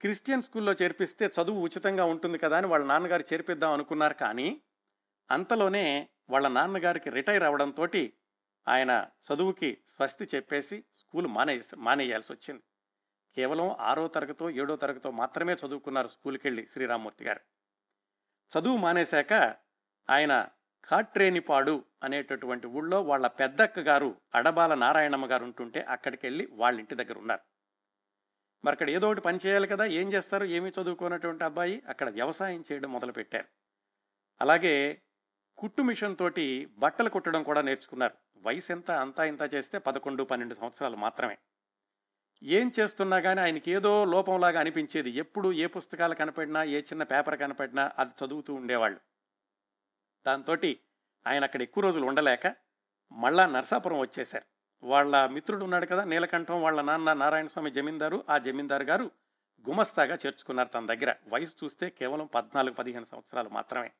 క్రిస్టియన్ 0.00 0.42
స్కూల్లో 0.42 0.72
చేర్పిస్తే 0.72 1.26
చదువు 1.26 1.60
ఉచితంగా 1.60 2.04
ఉంటుంది 2.04 2.38
కదా 2.38 2.56
అని 2.56 2.66
వాళ్ళ 2.66 2.86
నాన్నగారు 2.86 3.24
చేర్పిద్దాం 3.32 3.72
అనుకున్నారు 3.72 4.14
కానీ 4.14 4.62
అంతలోనే 5.30 6.08
వాళ్ళ 6.30 6.48
నాన్నగారికి 6.48 7.10
రిటైర్ 7.10 7.42
అవడంతో 7.42 7.88
ఆయన 8.68 9.06
చదువుకి 9.32 9.78
స్వస్తి 9.88 10.28
చెప్పేసి 10.34 10.84
స్కూల్ 10.94 11.26
మానే 11.26 11.62
మానేయాల్సి 11.76 12.32
వచ్చింది. 12.32 12.62
కేవలం 13.36 13.76
ఆరో 13.80 14.08
తరగతో 14.08 14.50
ఏడో 14.50 14.76
తరగతో 14.76 15.10
మాత్రమే 15.10 15.54
చదువుకున్నారు 15.54 16.08
స్కూల్కి 16.08 16.46
వెళ్ళి 16.46 16.66
శ్రీరామ్మూర్తి 16.66 17.24
గారు. 17.24 17.40
చదువు 18.58 18.76
మానేశాక 18.76 19.32
ఆయన 20.10 20.48
కాట్రేనిపాడు 20.84 21.84
అనేటటువంటి 22.02 22.66
ఊళ్ళో 22.66 23.02
వాళ్ళ 23.02 23.26
పెద్దక్క 23.26 23.78
గారు 23.78 24.16
అడబాల 24.34 24.74
నారాయణమ్మ 24.74 25.26
గారు 25.26 25.44
ఉంటుంటే 25.44 25.80
అక్కడికి 25.80 26.26
వెళ్ళి 26.26 26.48
వాళ్ళ 26.52 26.78
ఇంటి 26.78 26.94
దగ్గర 26.94 27.18
ఉన్నారు. 27.18 27.40
మరి 28.64 28.72
అక్కడ 28.72 28.90
ఏదో 28.90 29.06
ఒకటి 29.06 29.20
పని 29.20 29.38
చేయాలి 29.46 29.68
కదా 29.68 29.84
ఏం 29.84 30.12
చేస్తారు 30.12 30.44
ఏమీ 30.44 30.70
చదువుకున్నటువంటి 30.70 31.44
అబ్బాయి 31.44 31.82
అక్కడ 31.88 32.10
వ్యవసాయం 32.10 32.64
చేయడం 32.72 32.92
మొదలుపెట్టారు. 32.92 33.44
అలాగే 34.40 35.02
కుట్టు 35.58 35.82
మిషన్ 35.82 36.16
తోటి 36.16 36.68
బట్టలు 36.78 37.08
కుట్టడం 37.08 37.42
కూడా 37.42 37.62
నేర్చుకున్నారు. 37.62 38.14
వయసు 38.36 38.72
ఎంత 38.72 38.90
అంతా 38.90 39.24
ఇంత 39.24 39.54
చేస్తే 39.54 39.78
పదకొండు 39.78 40.22
పన్నెండు 40.22 40.54
సంవత్సరాలు 40.54 40.96
మాత్రమే. 40.96 41.38
ఏం 42.42 42.72
చేస్తున్నా 42.80 43.20
కానీ 43.20 43.40
ఆయనకి 43.40 43.70
ఏదో 43.70 44.04
లోపంలాగా 44.04 44.60
అనిపించేది. 44.60 45.10
ఎప్పుడు 45.10 45.52
ఏ 45.52 45.66
పుస్తకాలు 45.66 46.14
కనపడినా 46.14 46.64
ఏ 46.64 46.80
చిన్న 46.80 47.02
పేపర్ 47.02 47.38
కనపడినా 47.38 47.92
అది 47.98 48.24
చదువుతూ 48.24 48.54
ఉండేవాళ్ళు. 48.54 49.09
దాంతో 50.26 50.56
ఆయన 51.26 51.44
అక్కడ 51.44 51.62
ఎక్కువ 51.62 51.84
రోజులు 51.84 52.06
ఉండలేక 52.06 52.56
మళ్ళా 53.12 53.46
నర్సాపురం 53.46 53.98
వచ్చేశారు. 53.98 54.44
వాళ్ళ 54.82 55.26
మిత్రుడు 55.26 55.64
ఉన్నాడు 55.64 55.86
కదా 55.86 56.04
నీలకంఠం 56.04 56.62
వాళ్ళ 56.62 56.80
నాన్న 56.80 57.12
నారాయణ 57.12 57.46
స్వామి 57.46 57.70
జమీందారు 57.70 58.24
ఆ 58.28 58.38
జమీందారు 58.38 58.84
గారు 58.84 59.10
గుమస్తాగా 59.68 60.14
చేర్చుకున్నారు 60.26 60.68
తన 60.68 60.86
దగ్గర. 60.86 61.14
వయసు 61.28 61.54
చూస్తే 61.64 61.90
కేవలం 61.90 62.26
పద్నాలుగు 62.26 62.74
పదిహేను 62.74 63.04
సంవత్సరాలు 63.04 63.48
మాత్రమే. 63.48 63.90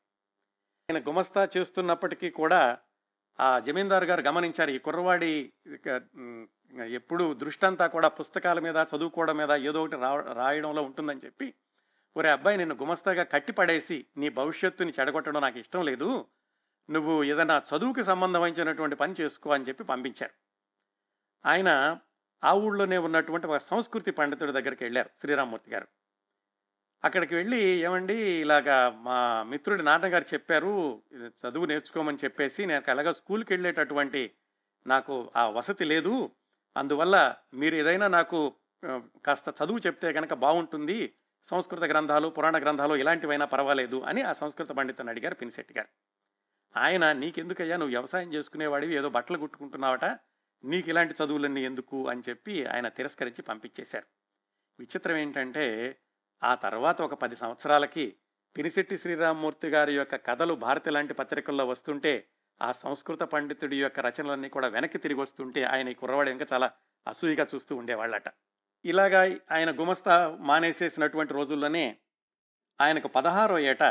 ఆయన 0.89 1.03
గుమస్తా 1.09 1.49
చేస్తున్నప్పటికీ 1.57 2.31
కూడా 2.31 2.79
ఆ 3.41 3.59
జమీందారు 3.59 4.05
గారు 4.05 4.21
గమనించారు 4.21 4.71
ఈ 4.71 4.79
కుర్రవాడి 4.79 5.53
ఎప్పుడు 6.87 7.35
దృష్టంతా 7.35 7.87
కూడా 7.87 8.09
పుస్తకాల 8.09 8.59
మీద 8.61 8.77
చదువుకోవడం 8.77 9.37
మీద 9.37 9.51
ఏదో 9.51 9.83
ఒకటి 9.83 9.97
రా 9.97 10.21
రాయడంలో 10.33 10.83
ఉంటుందని 10.83 11.21
చెప్పి 11.25 11.55
ఒరే 12.17 12.31
అబ్బాయి 12.31 12.57
నిన్ను 12.57 12.75
గుమస్తాగా 12.75 13.23
కట్టి 13.23 13.53
పడేసి 13.53 14.07
నీ 14.17 14.29
భవిష్యత్తుని 14.29 14.93
చెడగొట్టడం 15.01 15.41
నాకు 15.41 15.59
ఇష్టం 15.59 15.85
లేదు. 15.85 16.29
నువ్వు 16.91 17.25
ఏదైనా 17.25 17.63
చదువుకి 17.71 18.05
సంబంధమైనటువంటి 18.05 18.97
పని 18.97 19.15
చేసుకో 19.21 19.51
అని 19.51 19.65
చెప్పి 19.65 19.85
పంపించారు. 19.85 20.35
ఆయన 21.47 22.01
ఆ 22.45 22.55
ఊళ్ళోనే 22.55 22.99
ఉన్నటువంటి 22.99 23.47
ఒక 23.47 23.57
సంస్కృతి 23.57 24.11
పండితుడి 24.11 24.53
దగ్గరికి 24.53 24.85
వెళ్ళారు 24.85 25.11
శ్రీరామ్మూర్తి 25.21 25.71
గారు. 25.71 25.89
అక్కడికి 27.05 27.35
వెళ్ళి 27.35 27.61
ఏమండి 27.81 28.41
ఇలాగా 28.41 28.91
మా 28.91 29.43
మిత్రుడి 29.43 29.83
నాన్నగారు 29.83 30.25
చెప్పారు 30.35 31.03
చదువు 31.15 31.67
నేర్చుకోమని 31.67 32.19
చెప్పేసి 32.25 32.67
నేను 32.67 32.91
అలాగా 32.91 33.13
స్కూల్కి 33.13 33.53
వెళ్ళేటటువంటి 33.53 34.35
నాకు 34.87 35.33
ఆ 35.37 35.47
వసతి 35.47 35.85
లేదు. 35.85 36.31
అందువల్ల 36.77 37.35
మీరు 37.55 37.75
ఏదైనా 37.75 38.09
నాకు 38.09 38.55
కాస్త 39.25 39.49
చదువు 39.63 39.79
చెప్తే 39.79 40.13
కనుక 40.13 40.35
బాగుంటుంది. 40.35 41.15
సంస్కృత 41.45 41.85
గ్రంథాలు 41.85 42.29
పురాణ 42.29 42.61
గ్రంథాలు 42.63 42.95
ఇలాంటివైనా 42.95 43.45
పర్వాలేదు 43.45 44.01
అని 44.01 44.23
ఆ 44.23 44.33
సంస్కృత 44.33 44.69
పండితుని 44.69 45.11
అడిగారు 45.11 45.35
పినిశెట్టి 45.35 45.75
గారు. 45.77 45.89
ఆయన 46.79 47.13
నీకెందుకయ్యా? 47.13 47.77
నువ్వు 47.77 47.91
వ్యవసాయం 47.91 48.33
చేసుకునేవాడివి 48.35 48.95
ఏదో 48.95 49.09
బట్టలు 49.09 49.39
కుట్టుకుంటున్నావట 49.39 50.05
నీకు 50.65 50.89
ఇలాంటి 50.89 51.15
చదువులన్నీ 51.25 51.65
ఎందుకు? 51.65 52.09
అని 52.09 52.23
చెప్పి 52.29 52.67
ఆయన 52.67 52.89
తిరస్కరించి 52.89 53.43
పంపించేశారు. 53.43 54.05
విచిత్రం 54.79 55.17
ఏంటంటే 55.17 55.97
ఆ 56.43 56.55
తర్వాత 56.55 57.03
ఒక 57.03 57.15
పది 57.15 57.37
సంవత్సరాలకి 57.37 58.17
పినిశెట్టి 58.57 58.99
శ్రీరామ్మూర్తి 58.99 59.69
గారి 59.69 59.97
యొక్క 59.97 60.17
కథలు 60.17 60.55
భారతి 60.55 60.91
లాంటి 60.91 61.15
పత్రికల్లో 61.15 61.67
వస్తుంటే 61.67 62.29
ఆ 62.63 62.73
సంస్కృత 62.73 63.21
పండితుడి 63.21 63.83
యొక్క 63.83 64.01
రచనలన్నీ 64.01 64.49
కూడా 64.49 64.69
వెనక్కి 64.69 64.99
తిరిగి 64.99 65.21
వస్తుంటే 65.21 65.65
ఆయన 65.65 65.89
ఈ 65.89 65.95
కుర్రవాడు 65.95 66.31
ఇంకా 66.31 66.47
చాలా 66.53 66.71
అసూయిగా 67.09 67.47
చూస్తూ 67.55 67.77
ఉండేవాళ్ళట. 67.77 68.29
ఇలాగా 68.85 69.39
ఆయన 69.51 69.81
గుమస్తా 69.81 70.37
మానేసేసినటువంటి 70.41 71.35
రోజుల్లోనే 71.35 71.99
ఆయనకు 72.81 73.09
పదహారో 73.09 73.59
ఏట 73.59 73.83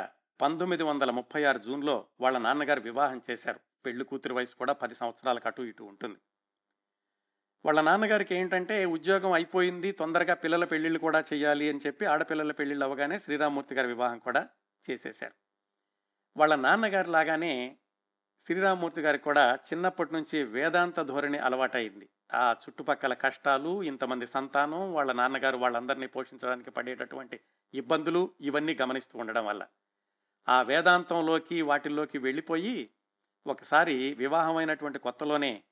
పంతొమ్మిది 0.42 0.84
వందల 0.84 1.12
ముప్పై 1.12 1.44
ఆరు 1.44 1.58
జూన్లో 1.58 2.08
వాళ్ళ 2.20 2.38
నాన్నగారు 2.38 2.82
వివాహం 2.82 3.22
చేశారు. 3.32 3.60
పెళ్ళి 3.86 4.06
కూతురి 4.06 4.34
వయసు 4.34 4.56
కూడా 4.56 4.74
పది 4.74 4.96
సంవత్సరాలకు 4.96 5.48
అటు 5.48 5.62
ఇటు 5.62 5.84
ఉంటుంది. 5.84 6.20
వాళ్ళ 7.66 7.82
నాన్నగారికి 7.82 8.36
ఏంటంటే 8.36 8.86
ఉద్యోగం 8.86 9.32
అయిపోయింది 9.32 9.92
తొందరగా 9.92 10.34
పిల్లల 10.34 10.66
పెళ్ళిళ్ళు 10.66 11.00
కూడా 11.00 11.24
చేయాలి 11.34 11.70
అని 11.70 11.80
చెప్పి 11.86 12.06
ఆడపిల్లల 12.06 12.52
పెళ్ళిళ్ళు 12.52 12.86
అవగానే 12.86 13.20
శ్రీరామ్మూర్తి 13.20 13.76
గారి 13.76 13.88
వివాహం 13.88 14.20
కూడా 14.20 14.50
చేసేశారు. 14.90 15.34
వాళ్ళ 16.38 16.56
నాన్నగారి 16.56 17.10
లాగానే 17.10 17.78
శ్రీరామ్మూర్తి 18.46 19.02
గారికి 19.02 19.24
కూడా 19.24 19.56
చిన్నప్పటి 19.56 20.14
నుంచి 20.14 20.44
వేదాంత 20.44 21.02
ధోరణి 21.02 21.38
అలవాటైంది 21.38 22.10
ఆ 22.34 22.56
చుట్టుపక్కల 22.64 23.14
కష్టాలు 23.14 23.84
ఇంతమంది 23.84 24.28
సంతానం 24.28 24.94
వాళ్ళ 24.94 25.12
నాన్నగారు 25.12 25.58
వాళ్ళందరినీ 25.58 26.08
పోషించడానికి 26.08 26.72
పడేటటువంటి 26.72 27.40
ఇబ్బందులు 27.74 28.34
ఇవన్నీ 28.42 28.78
గమనిస్తూ 28.82 29.20
ఉండడం 29.20 29.46
వల్ల. 29.46 29.68
ఆ 30.48 30.62
వేదాంతంలోకి 30.62 31.62
వాటిల్లోకి 31.62 32.18
వెళ్ళిపోయి 32.18 32.92
ఒకసారి 33.46 34.14
వివాహమైనటువంటి 34.14 35.00
కొత్తలోనే 35.00 35.64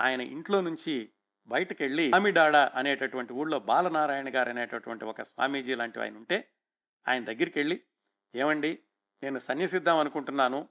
ఆయన 0.00 0.20
ఇంట్లో 0.20 0.60
నుంచి 0.60 1.10
బయటకు 1.46 1.82
వెళ్ళి 1.82 2.08
స్వామిడాడ 2.08 2.56
అనేటటువంటి 2.56 3.32
ఊళ్ళో 3.32 3.58
బాలనారాయణ 3.58 4.34
గారు 4.34 4.50
అనేటటువంటి 4.50 5.04
ఒక 5.04 5.22
స్వామీజీ 5.22 5.74
లాంటి 5.74 6.00
ఆయన 6.00 6.16
ఉంటే 6.16 6.48
ఆయన 7.06 7.24
దగ్గరికి 7.24 7.58
వెళ్ళి 7.58 7.82
ఏమండి 8.34 8.78
నేను 9.22 9.38
సన్యసిద్దాం 9.38 9.98
అనుకుంటున్నాను. 9.98 10.68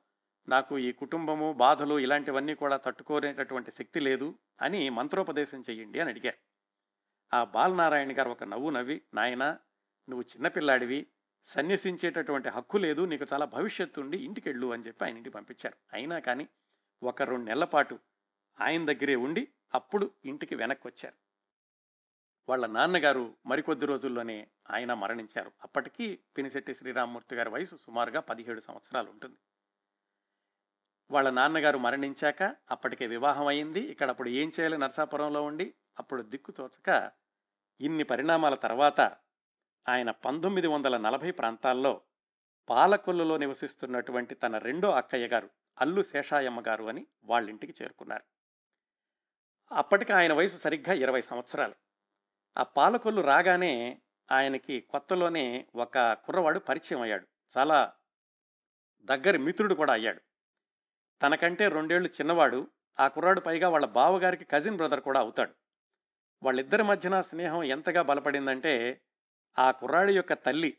నాకు 0.50 0.77
ఈ 0.77 0.91
కుటుంబము 0.91 1.53
బాధలు 1.53 2.00
ఇలాంటివన్నీ 2.00 2.55
కూడా 2.55 2.77
తట్టుకోనేటటువంటి 2.77 3.71
శక్తి 3.71 4.00
లేదు 4.00 4.39
అని 4.62 4.89
మంత్రోపదేశం 4.89 5.62
చెయ్యండి 5.69 6.00
అని 6.00 6.09
అడిగారు. 6.09 6.38
ఆ 7.35 7.43
బాలనారాయణ 7.43 8.17
గారు 8.17 8.29
ఒక 8.29 8.43
నవ్వు 8.43 8.69
నవ్వి 8.69 9.01
నాయనా 9.13 9.59
నువ్వు 10.09 10.21
చిన్నపిల్లాడివి 10.21 11.07
సన్యసించేటటువంటి 11.45 12.50
హక్కు 12.50 12.77
లేదు 12.77 13.05
నీకు 13.05 13.25
చాలా 13.33 13.45
భవిష్యత్తు 13.45 14.01
ఉండి 14.01 14.17
ఇంటికి 14.17 14.50
వెళ్ళు 14.50 14.73
అని 14.73 14.83
చెప్పి 14.83 15.05
ఆయన 15.05 15.17
ఇంటికి 15.17 15.35
పంపించారు. 15.35 15.77
అయినా 15.93 16.19
కానీ 16.19 16.47
ఒక 17.03 17.21
రెండు 17.21 17.45
నెలల 17.45 17.63
పాటు 17.63 18.00
ఆయన 18.59 18.85
దగ్గరే 18.85 19.15
ఉండి 19.15 19.47
అప్పుడు 19.73 20.12
ఇంటికి 20.25 20.55
వెనక్కి 20.55 20.88
వచ్చారు. 20.88 21.15
వాళ్ళ 22.50 22.65
నాన్నగారు 22.65 23.35
మరికొద్ది 23.45 23.85
రోజుల్లోనే 23.85 24.47
ఆయన 24.71 24.93
మరణించారు. 24.93 25.51
అప్పటికి 25.63 26.19
పినిశెట్టి 26.38 26.73
శ్రీరామ్మూర్తి 26.73 27.36
గారి 27.36 27.49
వయసు 27.49 27.75
సుమారుగా 27.75 28.19
పదిహేడు 28.19 28.60
సంవత్సరాలు 28.60 29.10
ఉంటుంది. 29.10 29.38
వాళ్ళ 31.11 31.29
నాన్నగారు 31.29 31.77
మరణించాక 31.77 32.55
అప్పటికే 32.71 33.07
వివాహం 33.07 33.47
అయింది. 33.47 33.79
ఇక్కడ 33.79 34.09
అప్పుడు 34.09 34.29
ఏం 34.29 34.51
చేయాలి? 34.59 34.77
నరసాపురంలో 34.77 35.43
ఉండి 35.43 35.73
అప్పుడు 35.99 36.21
దిక్కు 36.21 36.51
తోచక 36.51 37.11
ఇన్ని 37.81 38.03
పరిణామాల 38.03 38.55
తర్వాత 38.55 39.01
ఆయన 39.89 40.11
పంతొమ్మిది 40.11 40.67
వందల 40.67 40.97
నలభై 40.97 41.31
ప్రాంతాల్లో 41.31 42.01
పాలకొల్లులో 42.69 43.37
నివసిస్తున్నటువంటి 43.37 44.35
తన 44.35 44.57
రెండో 44.57 44.91
అక్కయ్య 44.91 45.27
గారు 45.27 45.49
అల్లు 45.79 46.03
శేషాయమ్మ 46.03 46.61
గారు 46.67 46.83
అని 46.83 47.07
వాళ్ళ 47.23 47.49
ఇంటికి 47.49 47.83
చేరుకున్నారు. 47.83 48.23
అప్పటికి 49.71 50.13
ఆయన 50.13 50.33
వయసు 50.33 50.57
సరిగ్గా 50.57 50.93
ఇరవై 50.93 51.21
సంవత్సరాలు. 51.21 51.75
ఆ 52.57 52.63
పాలకొల్లు 52.63 53.21
రాగానే 53.21 54.01
ఆయనకి 54.31 54.81
కొత్తలోనే 54.81 55.67
ఒక 55.75 55.99
కుర్రవాడు 56.13 56.59
పరిచయం 56.59 57.01
అయ్యాడు. 57.01 57.27
చాలా 57.57 57.93
దగ్గరి 59.05 59.37
మిత్రుడు 59.37 59.75
కూడా 59.75 59.93
అయ్యాడు. 59.93 60.21
తనకంటే 61.21 61.67
రెండేళ్ళు 61.67 62.10
చిన్నవాడు 62.10 62.67
ఆ 62.99 63.08
కుర్రాడు 63.08 63.39
పైగా 63.39 63.69
వాళ్ళ 63.69 63.86
బావగారికి 63.86 64.45
కజిన్ 64.45 64.78
బ్రదర్ 64.78 65.02
కూడా 65.02 65.19
అవుతాడు. 65.19 65.54
వాళ్ళిద్దరి 66.43 66.84
మధ్యన 66.84 67.21
స్నేహం 67.21 67.63
ఎంతగా 67.63 68.02
బలపడిందంటే 68.02 69.02
ఆ 69.60 69.71
కుర్రాడి 69.71 70.15
యొక్క 70.15 70.34
తల్లి 70.34 70.78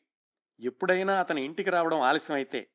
ఎప్పుడైనా 0.61 1.20
అతని 1.20 1.44
ఇంటికి 1.44 1.70
రావడం 1.70 2.01
ఆలస్యం 2.01 2.35
అయితే 2.37 2.70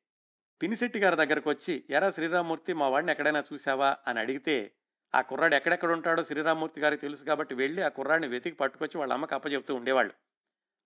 పినిశెట్టి 0.62 0.98
గారి 0.98 1.16
దగ్గరకు 1.16 1.50
వచ్చి 1.50 1.84
ఎరా 1.90 2.10
శ్రీరామ్మూర్తి 2.10 2.72
మా 2.72 2.88
వాడిని 2.88 3.12
ఎక్కడైనా 3.12 3.44
చూసావా 3.52 3.96
అని 4.06 4.18
అడిగితే 4.18 4.72
ఆ 5.14 5.20
కుర్రాడు 5.20 5.54
ఎక్కడెక్కడ 5.54 5.92
ఉంటాడో 5.92 6.24
శ్రీరామ్మూర్తి 6.24 6.80
గారికి 6.80 7.02
తెలుసు 7.02 7.24
కాబట్టి 7.24 7.54
వెళ్ళి 7.54 7.82
ఆ 7.82 7.88
కుర్రాడిని 7.88 8.28
వెతికి 8.28 8.56
పట్టుకొచ్చి 8.56 8.98
వాళ్ళ 8.98 9.12
అమ్మకి 9.12 9.34
అప్పచెప్తూ 9.34 9.74
ఉండేవాళ్ళు. 9.74 10.14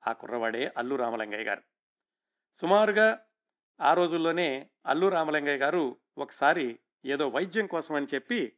ఆ 0.07 0.13
కుర్రవాడే 0.13 0.73
అల్లు 0.77 0.97
రామలింగయ్య 0.97 1.45
గారు. 1.45 1.63
సుమారుగా 2.57 3.21
ఆ 3.81 3.95
రోజుల్లోనే 3.95 4.71
అల్లు 4.87 5.09
రామలింగయ్య 5.09 5.57
గారు 5.57 5.97
ఒకసారి 6.19 6.79
ఏదో 7.05 7.29
వైద్యం 7.29 7.67
కోసమని 7.67 8.07
చెప్పి 8.15 8.57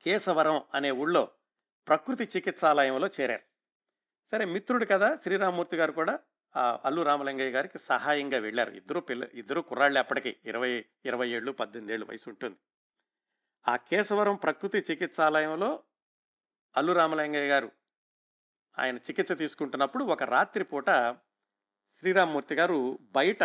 కేశవరం 0.00 0.62
అనే 0.74 0.90
ఊళ్ళో 0.90 1.32
ప్రకృతి 1.86 2.24
చికిత్సాలయంలో 2.24 3.10
చేరారు. 3.20 3.42
సరే 4.32 4.44
మిత్రుడు 4.44 4.84
కదా 4.84 5.18
శ్రీరామూర్తి 5.22 5.76
గారు 5.76 5.92
కూడా 5.92 6.20
ఆ 6.56 6.80
అల్లు 6.84 7.02
రామలింగయ్య 7.02 7.50
గారికి 7.50 7.78
సహాయంగా 7.78 8.38
వెళ్ళారు. 8.38 8.70
ఇద్దరు 8.70 9.00
పిల్ల 9.00 9.28
ఇద్దరు 9.34 9.60
కుర్రాళ్ళు 9.60 9.98
అప్పటికి 9.98 10.36
ఇరవై 10.44 10.84
ఇరవై 11.04 11.28
ఏళ్ళు 11.28 11.52
పద్దెనిమిది 11.52 11.92
ఏళ్ళు 11.92 12.06
వయసు 12.06 12.30
ఉంటుంది. 12.30 12.56
ఆ 13.68 13.76
కేశవరం 13.76 14.36
ప్రకృతి 14.36 14.78
చికిత్సాలయంలో 14.78 15.82
అల్లు 16.76 16.92
రామలింగయ్య 16.92 17.48
గారు 17.48 17.72
ఆయన 18.78 18.96
చికిత్స 18.96 19.32
తీసుకుంటున్నప్పుడు 19.32 20.04
ఒక 20.04 20.22
రాత్రి 20.22 20.64
పూట 20.64 20.90
శ్రీరామ్మూర్తి 21.98 22.54
గారు 22.54 22.98
బయట 23.02 23.42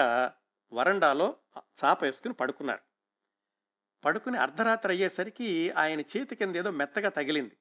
వరండాలో 0.73 1.37
చాప 1.57 2.03
వేసుకుని 2.03 2.33
పడుకున్నారు. 2.33 2.79
పడుకుని 4.05 4.37
అర్ధరాత్రి 4.37 4.93
అయ్యేసరికి 4.93 5.71
ఆయన 5.71 5.99
చేతి 5.99 6.35
కింద 6.35 6.55
ఏదో 6.55 6.71
మెత్తగా 6.71 7.09
తగిలింది. 7.09 7.57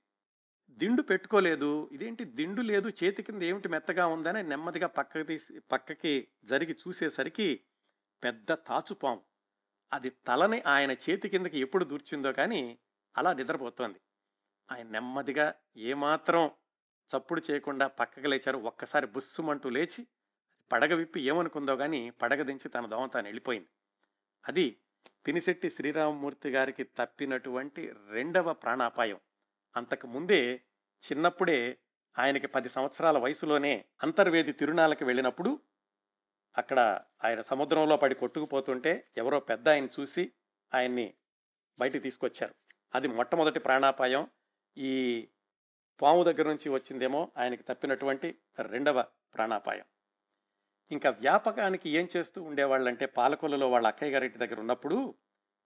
దిండు 0.71 1.03
పెట్టుకోలేదు. 1.03 1.89
ఇదేంటి 1.93 2.25
దిండు 2.25 2.63
లేదు? 2.63 2.89
చేతి 2.89 3.23
కింద 3.23 3.43
ఏమిటి 3.43 3.69
మెత్తగా 3.69 4.07
ఉందని 4.07 4.43
నెమ్మదిగా 4.43 4.87
పక్కకి 4.87 5.25
తీసి 5.25 5.59
పక్కకి 5.59 6.29
జరిగి 6.45 6.77
చూసేసరికి 6.89 7.61
పెద్ద 8.25 8.53
తాచుపాము. 8.53 9.23
అది 9.93 10.11
తలని 10.11 10.63
ఆయన 10.67 10.93
చేతి 10.93 11.29
కిందకి 11.29 11.59
ఎప్పుడు 11.59 11.85
దూర్చిందో 11.85 12.33
కానీ 12.33 12.79
అలా 13.17 13.33
నిద్రపోతోంది. 13.33 14.01
ఆయన 14.73 14.89
నెమ్మదిగా 14.89 15.55
ఏమాత్రం 15.77 16.51
చప్పుడు 17.17 17.43
చేయకుండా 17.51 17.87
పక్కకి 17.87 18.29
లేచారు. 18.29 18.59
ఒక్కసారి 18.59 19.07
బుస్సుమంటూ 19.07 19.69
లేచి 19.69 20.07
పడగ 20.73 20.95
విప్పి 20.95 21.21
ఏమనుకుందో 21.21 21.77
కానీ 21.77 22.11
పడగ 22.11 22.43
దించి 22.43 22.69
తన 22.69 22.87
దోమ 22.87 23.07
తాను 23.07 23.27
వెళ్ళిపోయింది. 23.27 23.69
అది 24.49 24.77
పినిశెట్టి 25.27 25.71
శ్రీరామమూర్తి 25.71 26.51
గారికి 26.51 26.85
తప్పినటువంటి 26.85 27.93
రెండవ 28.11 28.53
ప్రాణాపాయం. 28.53 29.21
అంతకు 29.77 30.07
ముందే 30.07 30.63
చిన్నప్పుడే 31.13 31.79
ఆయనకి 32.19 32.47
పది 32.47 32.69
సంవత్సరాల 32.69 33.19
వయసులోనే 33.19 33.85
అంతర్వేది 34.03 34.53
తిరునాళ్ళకి 34.53 35.05
వెళ్ళినప్పుడు 35.05 35.61
అక్కడ 36.59 37.01
ఆయన 37.25 37.41
సముద్రంలో 37.41 37.97
పడి 37.97 38.15
కొట్టుకుపోతుంటే 38.15 39.11
ఎవరో 39.17 39.41
పెద్ద 39.41 39.69
ఆయన 39.69 39.89
చూసి 40.01 40.33
ఆయన్ని 40.75 41.15
బయటికి 41.79 42.03
తీసుకొచ్చారు. 42.03 42.55
అది 42.95 43.09
మొట్టమొదటి 43.09 43.59
ప్రాణాపాయం. 43.59 44.29
ఈ 44.79 45.29
పాము 46.03 46.25
దగ్గర 46.25 46.49
నుంచి 46.49 46.69
వచ్చిందేమో 46.69 47.33
ఆయనకి 47.37 47.63
తప్పినటువంటి 47.63 48.39
రెండవ 48.59 49.03
ప్రాణాపాయం. 49.35 49.85
ఇంకా 50.91 51.11
వ్యాపకానికి 51.11 51.91
ఏం 51.91 52.09
చేస్తూ 52.17 52.43
ఉండేవాళ్ళంటే 52.43 53.07
పాలకొల్లలో 53.07 53.71
వాళ్ళ 53.71 53.87
అక్కయ్య 53.87 54.13
గారింటి 54.13 54.39
దగ్గర 54.39 54.61
ఉన్నప్పుడు 54.61 55.15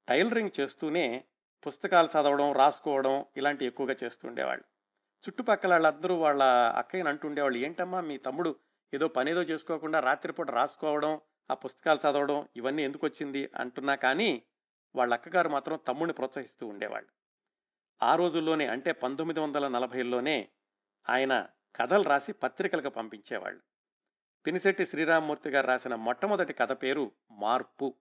టైలరింగ్ 0.08 0.60
చేస్తూనే 0.60 1.24
పుస్తకాలు 1.66 2.08
చదవడం 2.08 2.52
రాసుకోవడం 2.52 3.24
ఇలాంటి 3.36 3.64
ఎక్కువగా 3.64 3.96
చేస్తూ 4.04 4.28
ఉండేవాళ్ళు. 4.28 4.64
చుట్టుపక్కల 5.24 5.70
వాళ్ళందరూ 5.70 6.14
వాళ్ళ 6.16 6.42
అక్కయ్యని 6.76 7.08
అంటుండేవాళ్ళు 7.08 7.58
ఏంటమ్మా 7.58 8.00
మీ 8.00 8.18
తమ్ముడు 8.18 8.56
ఏదో 8.94 9.08
పనేదో 9.08 9.42
చేసుకోకుండా 9.42 10.00
రాత్రిపూట 10.00 10.50
రాసుకోవడం 10.50 11.20
ఆ 11.50 11.54
పుస్తకాలు 11.54 11.98
చదవడం 11.98 12.48
ఇవన్నీ 12.56 12.82
ఎందుకు 12.82 13.06
వచ్చింది? 13.06 13.50
అంటున్నా 13.56 13.94
కానీ 13.94 14.42
వాళ్ళ 14.96 15.14
అక్కగారు 15.14 15.48
మాత్రం 15.48 15.78
తమ్ముడిని 15.88 16.12
ప్రోత్సహిస్తూ 16.12 16.66
ఉండేవాళ్ళు. 16.66 17.10
ఆ 18.02 18.16
రోజుల్లోనే 18.16 18.66
అంటే 18.66 18.92
పంతొమ్మిది 18.92 19.40
వందల 19.40 19.68
నలభైలోనే 19.68 20.48
ఆయన 21.08 21.46
కథలు 21.76 22.02
రాసి 22.02 22.32
పత్రికలకు 22.32 22.88
పంపించేవాళ్ళు. 22.88 23.69
పినిశెట్టి 24.46 24.86
శ్రీరామ్మూర్తి 24.86 25.50
గారు 25.50 25.66
రాసిన 25.66 25.94
మొట్టమొదటి 25.94 26.52
కథ 26.52 26.72
పేరు 26.72 27.12
మార్పు. 27.30 27.94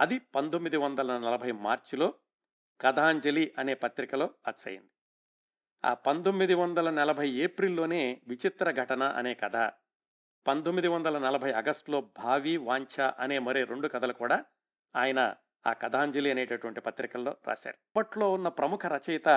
అది 0.00 0.18
పంతొమ్మిది 0.18 0.76
వందల 0.76 1.18
నలభై 1.18 1.52
మార్చిలో 1.52 2.14
కథాంజలి 2.80 3.54
అనే 3.58 3.74
పత్రికలో 3.74 4.30
అచ్చయింది. 4.46 4.90
ఆ 5.84 5.94
పంతొమ్మిది 5.94 6.54
వందల 6.54 6.90
నలభై 6.90 7.28
ఏప్రిల్లోనే 7.28 8.20
విచిత్ర 8.26 8.70
ఘటన 8.70 9.02
అనే 9.02 9.34
కథ 9.34 9.56
పంతొమ్మిది 10.46 10.88
వందల 10.88 11.18
నలభై 11.18 11.52
ఆగస్టులో 11.52 12.00
భావి 12.00 12.56
వాంఛ 12.56 13.12
అనే 13.18 13.38
మరే 13.38 13.64
రెండు 13.64 13.88
కథలు 13.88 14.12
కూడా 14.12 14.44
ఆయన 14.96 15.34
ఆ 15.66 15.72
కథాంజలి 15.72 16.30
అనేటటువంటి 16.30 16.80
పత్రికల్లో 16.80 17.36
రాశారు. 17.46 17.76
అప్పట్లో 17.76 18.32
ఉన్న 18.32 18.48
ప్రముఖ 18.48 18.86
రచయిత 18.86 19.28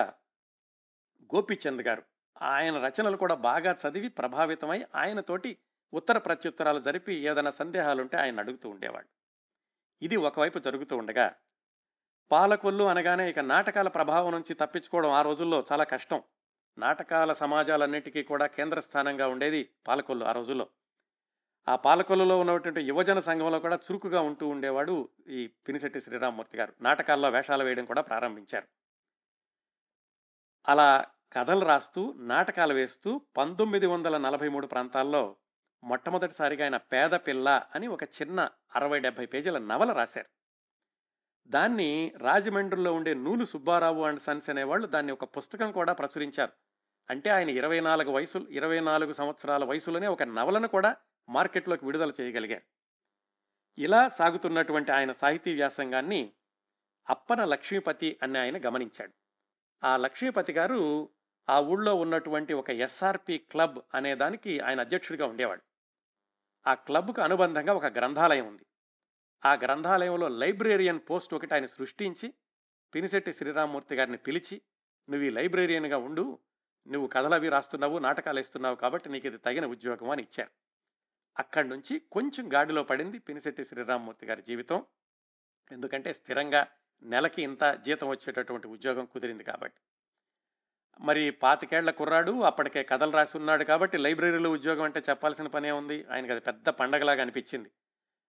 గోపీచంద్ 1.34 1.82
గారు. 1.82 2.02
ఆయన 2.42 2.86
రచనలు 2.86 3.16
కూడా 3.16 3.34
బాగా 3.34 3.76
చదివి 3.88 4.08
ప్రభావితమై 4.08 4.84
ఆయనతోటి 4.94 5.58
ఉత్తర 5.94 6.18
ప్రత్యుత్తరాలు 6.18 6.80
జరిపి 6.80 7.14
ఏదైనా 7.14 7.50
సందేహాలుంటే 7.50 8.16
ఆయన 8.16 8.38
అడుగుతూ 8.38 8.68
ఉండేవాడు. 8.68 9.06
ఇది 10.02 10.16
ఒకవైపు 10.16 10.58
జరుగుతూ 10.58 10.96
ఉండగా 10.96 11.34
పాలకొల్లు 12.30 12.84
అనగానే 12.84 13.30
ఇక 13.30 13.38
నాటకాల 13.38 13.88
ప్రభావం 13.88 14.32
నుంచి 14.32 14.54
తప్పించుకోవడం 14.54 15.10
ఆ 15.10 15.22
రోజుల్లో 15.22 15.64
చాలా 15.72 15.84
కష్టం. 15.84 16.22
నాటకాల 16.78 17.32
సమాజాలన్నిటికీ 17.32 18.22
కూడా 18.22 18.46
కేంద్ర 18.46 18.80
స్థానంగా 18.80 19.28
ఉండేది 19.28 19.70
పాలకొల్లు 19.86 20.24
ఆ 20.24 20.32
రోజుల్లో. 20.32 20.68
ఆ 21.68 21.76
పాలకొల్లులో 21.76 22.40
ఉన్నటువంటి 22.40 22.80
యువజన 22.80 23.20
సంఘంలో 23.20 23.58
కూడా 23.58 23.76
చురుకుగా 23.76 24.20
ఉంటూ 24.20 24.48
ఉండేవాడు 24.48 25.08
ఈ 25.28 25.46
పినిశెట్టి 25.46 26.00
శ్రీరామ్మూర్తి 26.00 26.58
గారు. 26.58 26.72
నాటకాల్లో 26.80 27.30
వేషాలు 27.30 27.64
వేయడం 27.64 27.84
కూడా 27.84 28.02
ప్రారంభించారు. 28.02 28.66
అలా 30.68 31.04
కథలు 31.32 31.64
రాస్తూ 31.64 32.12
నాటకాలు 32.12 32.74
వేస్తూ 32.74 33.20
పంతొమ్మిది 33.36 33.86
వందల 33.86 34.18
నలభై 34.18 34.48
మూడు 34.48 34.66
ప్రాంతాల్లో 34.66 35.36
మొట్టమొదటిసారిగా 35.86 36.64
ఆయన 36.64 36.76
పేద 36.76 37.10
పిల్ల 37.10 37.62
అని 37.74 37.86
ఒక 37.86 38.02
చిన్న 38.02 38.50
అరవై 38.76 39.00
డెబ్బై 39.00 39.26
పేజీల 39.26 39.58
నవల 39.58 39.92
రాశారు. 39.92 40.26
దాన్ని 41.46 42.12
రాజమండ్రిలో 42.16 42.92
ఉండే 42.92 43.14
నూలు 43.14 43.44
సుబ్బారావు 43.44 44.04
అండ్ 44.04 44.20
సన్స్ 44.20 44.50
అనేవాళ్ళు 44.50 44.86
దాన్ని 44.86 45.12
ఒక 45.12 45.36
పుస్తకం 45.36 45.72
కూడా 45.72 45.92
ప్రచురించారు. 45.92 46.52
అంటే 47.10 47.30
ఆయన 47.30 47.50
ఇరవై 47.50 47.80
నాలుగు 47.80 48.10
వయసు 48.10 48.38
ఇరవై 48.38 48.80
నాలుగు 48.80 49.12
సంవత్సరాల 49.12 49.64
వయసులోనే 49.64 50.06
ఒక 50.06 50.22
నవలను 50.22 50.68
కూడా 50.68 50.96
మార్కెట్లోకి 51.28 51.84
విడుదల 51.84 52.12
చేయగలిగారు. 52.20 52.62
ఇలా 53.78 54.08
సాగుతున్నటువంటి 54.08 54.92
ఆయన 54.92 55.12
సాహితీ 55.12 55.54
వ్యాసంగాన్ని 55.54 56.32
అప్పన 57.08 57.44
లక్ష్మీపతి 57.44 58.18
అని 58.22 58.38
ఆయన 58.38 58.68
గమనించాడు. 58.68 59.12
ఆ 59.84 59.96
లక్ష్మీపతి 59.96 60.52
గారు 60.52 61.08
ఆ 61.48 61.60
ఊళ్ళో 61.60 61.94
ఉన్నటువంటి 61.94 62.54
ఒక 62.54 62.70
ఎస్ఆర్పి 62.70 63.38
క్లబ్ 63.38 63.78
అనే 63.94 64.14
దానికి 64.14 64.60
ఆయన 64.60 64.80
అధ్యక్షుడిగా 64.80 65.26
ఉండేవాడు. 65.26 65.62
ఆ 66.66 66.74
క్లబ్కు 66.74 67.20
అనుబంధంగా 67.20 67.72
ఒక 67.72 67.84
గ్రంథాలయం 67.84 68.46
ఉంది. 68.46 68.64
ఆ 69.44 69.54
గ్రంథాలయంలో 69.54 70.28
లైబ్రేరియన్ 70.28 71.00
పోస్ట్ 71.10 71.34
ఒకటి 71.34 71.54
ఆయన 71.54 71.66
సృష్టించి 71.66 72.34
పినిశెట్టి 72.94 73.32
శ్రీరామ్మూర్తి 73.32 73.94
గారిని 73.94 74.16
పిలిచి 74.16 74.62
నువ్వు 75.08 75.26
ఈ 75.26 75.30
లైబ్రేరియన్గా 75.30 75.98
ఉండు 75.98 76.38
నువ్వు 76.86 77.08
కథలవి 77.08 77.48
రాస్తున్నావు 77.48 77.98
నాటకాలు 77.98 78.38
వేస్తున్నావు 78.38 78.76
కాబట్టి 78.76 79.08
నీకు 79.08 79.26
ఇది 79.26 79.38
తగిన 79.38 79.66
ఉద్యోగం 79.66 80.10
అని 80.10 80.22
ఇచ్చారు. 80.22 80.50
అక్కడి 81.38 81.68
నుంచి 81.68 81.98
కొంచెం 81.98 82.52
గాడిలో 82.54 82.82
పడింది 82.82 83.18
పినిశెట్టి 83.18 83.64
శ్రీరామ్మూర్తి 83.64 84.26
గారి 84.26 84.42
జీవితం. 84.42 84.86
ఎందుకంటే 85.72 86.12
స్థిరంగా 86.12 86.66
నెలకి 87.02 87.42
ఇంత 87.42 87.64
జీతం 87.86 88.08
వచ్చేటటువంటి 88.08 88.68
ఉద్యోగం 88.68 89.04
కుదిరింది 89.04 89.44
కాబట్టి. 89.44 89.80
మరి 91.00 91.30
పాతికేళ్ళ 91.30 91.90
కుర్రాడు 91.90 92.42
అప్పటికే 92.42 92.82
కథలు 92.82 93.10
రాసి 93.10 93.38
ఉన్నాడు 93.38 93.64
కాబట్టి 93.64 93.98
లైబ్రరీలో 93.98 94.50
ఉద్యోగం 94.50 94.82
అంటే 94.82 95.02
చెప్పాల్సిన 95.10 95.46
పనే 95.46 95.70
ఉంది. 95.70 96.06
ఆయనకి 96.10 96.32
అది 96.32 96.40
పెద్ద 96.40 96.68
పండగలాగా 96.68 97.22
అనిపించింది. 97.22 97.70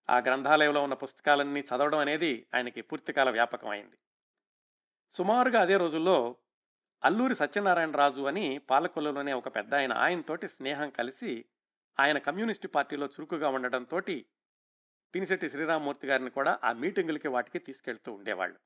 ఆ 0.09 0.19
గ్రంథాలయంలో 0.19 0.83
ఉన్న 0.83 0.93
పుస్తకాలన్నీ 0.93 1.59
చదవడం 1.59 1.97
అనేది 1.97 2.47
ఆయనకి 2.53 2.81
పూర్తికాల 2.81 3.29
వ్యాపకం 3.29 3.69
అయింది 3.69 3.97
సుమారుగా 5.11 5.61
అదే 5.61 5.77
రోజుల్లో 5.77 6.35
అల్లూరి 7.03 7.35
సత్యనారాయణ 7.35 7.91
రాజు 7.91 8.21
అని 8.21 8.57
పాలకొల్లులోనే 8.57 9.33
ఒక 9.33 9.55
పెద్ద 9.55 9.75
ఆయన 9.75 9.93
ఆయనతోటి 9.93 10.47
స్నేహం 10.47 10.89
కలిసి 10.89 11.45
ఆయన 11.99 12.17
కమ్యూనిస్టు 12.17 12.67
పార్టీలో 12.67 13.05
చురుకుగా 13.05 13.49
ఉండడంతో 13.49 13.99
పినిశెట్టి 15.13 15.49
శ్రీరామ్మూర్తి 15.49 16.07
గారిని 16.07 16.29
కూడా 16.29 16.59
ఆ 16.63 16.71
మీటింగులకి 16.73 17.27
వాటికి 17.27 17.59
తీసుకెళ్తూ 17.59 18.13
ఉండేవాళ్ళు. 18.13 18.59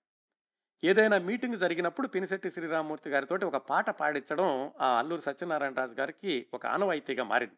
ఏదైనా 0.83 1.17
మీటింగ్ 1.17 1.57
జరిగినప్పుడు 1.57 2.07
పినిశెట్టి 2.07 2.51
శ్రీరామూర్తి 2.51 3.09
గారితో 3.09 3.47
ఒక 3.47 3.57
పాట 3.57 3.89
పాడించడం 3.89 4.71
ఆ 4.79 4.99
అల్లూరి 4.99 5.21
సత్యనారాయణ 5.21 5.73
రాజు 5.73 5.93
గారికి 5.93 6.47
ఒక 6.53 6.65
ఆనవాయితీగా 6.65 7.23
మారింది. 7.23 7.55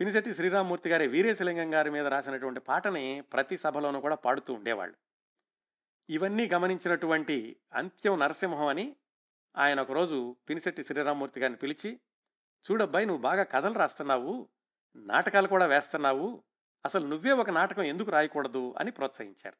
పినిశెట్టి 0.00 0.34
శ్రీరామూర్తి 0.34 0.90
గారి 0.90 1.08
వీరేశలింగం 1.08 1.74
గారి 1.74 1.90
మీద 1.90 2.06
రాసినటువంటి 2.06 2.60
పాటని 2.60 3.20
ప్రతి 3.32 3.58
సభలోనూ 3.58 4.00
కూడా 4.00 4.14
పాడుతూ 4.14 4.54
ఉండేవాళ్ళు. 4.54 4.96
ఇవన్నీ 6.10 6.48
గమనించినటువంటి 6.48 7.56
అంత్యం 7.72 8.18
నరసింహం 8.18 8.66
అని 8.66 8.96
ఆయన 9.56 9.80
ఒకరోజు 9.80 10.36
పినిశెట్టి 10.48 10.84
శ్రీరామూర్తి 10.84 11.40
గారిని 11.40 11.56
పిలిచి 11.56 12.00
చూడబ్బాయి 12.70 13.06
నువ్వు 13.06 13.22
బాగా 13.22 13.42
కథలు 13.42 13.74
రాస్తున్నావు 13.74 14.48
నాటకాలు 14.96 15.48
కూడా 15.48 15.66
వేస్తున్నావు 15.66 16.42
అసలు 16.84 17.06
నువ్వే 17.06 17.32
ఒక 17.32 17.50
నాటకం 17.50 17.82
ఎందుకు 17.82 18.10
రాయకూడదు? 18.10 18.74
అని 18.78 18.90
ప్రోత్సహించారు. 18.90 19.56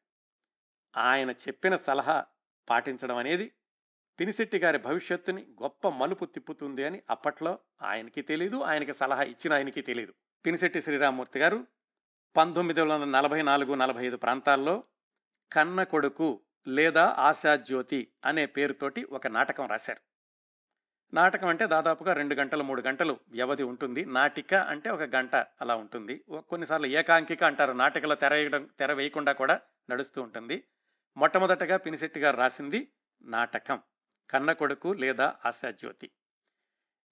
ఆయన 0.99 1.31
చెప్పిన 1.31 1.75
సలహా 1.75 2.25
పాటించడం 2.69 3.17
అనేది 3.17 3.51
పినిశెట్టి 4.19 4.57
గారి 4.57 4.77
భవిష్యత్తుని 4.77 5.45
గొప్ప 5.63 5.87
మలుపు 5.87 6.25
తిప్పుతుంది 6.25 6.83
అని 6.83 7.01
అప్పట్లో 7.09 7.59
ఆయనకి 7.81 8.21
తెలీదు 8.21 8.61
ఆయనకి 8.61 8.93
సలహా 8.93 9.23
ఇచ్చిన 9.23 9.53
ఆయనకి 9.53 9.81
తెలీదు. 9.81 10.13
పినిశెట్టి 10.45 10.81
శ్రీరామూర్తి 10.81 11.39
గారు 11.39 11.67
పంతొమ్మిది 12.37 12.81
వందల 12.81 13.03
నలభై 13.03 13.41
నాలుగు 13.41 13.73
నలభై 13.73 14.05
ఐదు 14.05 14.15
ప్రాంతాల్లో 14.15 14.83
కన్న 15.51 15.83
కొడుకు 15.83 16.41
లేదా 16.67 17.15
ఆశాజ్యోతి 17.17 18.07
అనే 18.25 18.45
పేరుతోటి 18.45 19.03
ఒక 19.03 19.27
నాటకం 19.27 19.67
రాశారు. 19.67 20.01
నాటకం 21.13 21.47
అంటే 21.47 21.65
దాదాపుగా 21.65 22.13
రెండు 22.13 22.35
గంటలు 22.35 22.63
మూడు 22.63 22.81
గంటలు 22.81 23.19
వ్యవధి 23.29 23.63
ఉంటుంది. 23.63 24.05
నాటిక 24.05 24.53
అంటే 24.53 24.89
ఒక 24.89 25.01
గంట 25.01 25.35
అలా 25.35 25.75
ఉంటుంది. 25.75 26.23
కొన్నిసార్లు 26.49 26.87
ఏకాంకిక 26.87 27.43
అంటారు. 27.43 27.71
నాటికలో 27.71 28.15
తెర 28.15 28.33
వేయడం 28.33 28.69
తెర 28.79 28.93
వేయకుండా 28.93 29.33
కూడా 29.33 29.61
నడుస్తూ 29.89 30.21
ఉంటుంది. 30.21 30.63
మొట్టమొదటగా 31.17 31.77
పినిశెట్టి 31.77 32.19
గారు 32.19 32.37
రాసింది 32.37 32.91
నాటకం 33.21 33.81
కన్న 34.29 34.51
కొడుకు 34.51 34.93
లేదా 34.93 35.35
ఆశాజ్యోతి. 35.45 36.11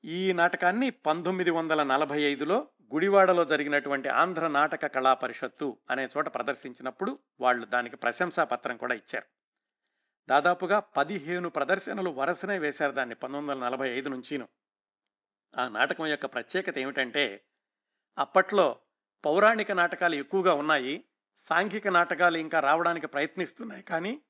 ఈ 0.04 0.34
నాటకాన్ని 0.34 0.90
పంతొమ్మిది 0.90 1.52
వందల 1.52 1.84
నలభై 1.84 2.22
ఐదులో 2.22 2.68
గుడివాడలో 2.94 3.46
జరిగినటువంటి 3.46 4.10
ఆంధ్ర 4.10 4.48
నాటక 4.48 4.86
కళా 4.86 5.14
పరిషత్తు 5.14 5.78
అనే 5.90 6.10
చోట 6.18 6.28
ప్రదర్శించినప్పుడు 6.28 7.20
వాళ్ళు 7.40 7.66
దానికి 7.66 7.96
ప్రశంసా 7.96 8.44
పత్రం 8.44 8.78
కూడా 8.78 8.96
ఇచ్చారు. 8.96 9.26
దాదాపుగా 10.30 10.80
పదిహేను 10.80 11.50
ప్రదర్శనలు 11.50 12.10
వరుసనే 12.10 12.60
వేశారు 12.60 12.92
దాన్ని 12.92 13.16
పంతొమ్మిది 13.16 13.60
వందల 13.60 13.70
నలభై 13.70 13.90
ఐదు 13.90 14.10
నుంచిను. 14.10 14.48
ఆ 15.58 15.68
నాటకం 15.68 16.08
యొక్క 16.08 16.26
ప్రత్యేకత 16.26 16.78
ఏమిటంటే 16.78 17.42
అప్పట్లో 18.18 18.80
పౌరాణిక 19.26 19.72
నాటకాలు 19.72 20.16
ఎక్కువగా 20.16 20.54
ఉన్నాయి 20.54 21.06
సాంఘిక 21.38 21.88
నాటకాలు 21.88 22.38
ఇంకా 22.38 22.60
రావడానికి 22.60 23.08
ప్రయత్నిస్తున్నాయి 23.08 23.84
కానీ 23.84 24.22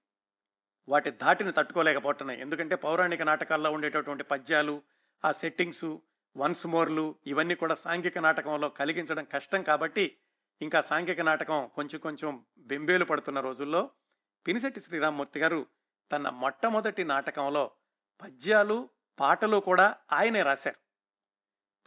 వాటి 0.89 1.11
ధాటిని 1.11 1.51
తట్టుకోలేకపోతున్నాయి. 1.51 2.41
ఎందుకంటే 2.41 2.75
పౌరాణిక 2.75 3.21
నాటకాల్లో 3.21 3.71
ఉండేటటువంటి 3.71 4.23
పద్యాలు 4.23 4.81
ఆ 5.25 5.31
సెట్టింగ్సు 5.31 6.01
వన్స్ 6.37 6.67
మోర్లు 6.67 7.15
ఇవన్నీ 7.27 7.55
కూడా 7.55 7.75
సాంఘిక 7.75 8.17
నాటకంలో 8.17 8.69
కలిగించడం 8.69 9.23
కష్టం 9.23 9.63
కాబట్టి 9.63 10.17
ఇంకా 10.61 10.81
సాంఘిక 10.81 11.21
నాటకం 11.21 11.69
కొంచెం 11.75 11.99
కొంచెం 11.99 12.45
బెంబేలు 12.57 13.05
పడుతున్న 13.05 13.39
రోజుల్లో 13.39 13.89
పినిశెట్టి 14.47 14.81
శ్రీరామ్మూర్తి 14.81 15.39
గారు 15.39 15.67
తన 16.11 16.29
మొట్టమొదటి 16.29 17.03
నాటకంలో 17.03 17.71
పద్యాలు 18.21 18.89
పాటలు 19.19 19.57
కూడా 19.57 19.97
ఆయనే 20.11 20.41
రాశారు. 20.41 20.75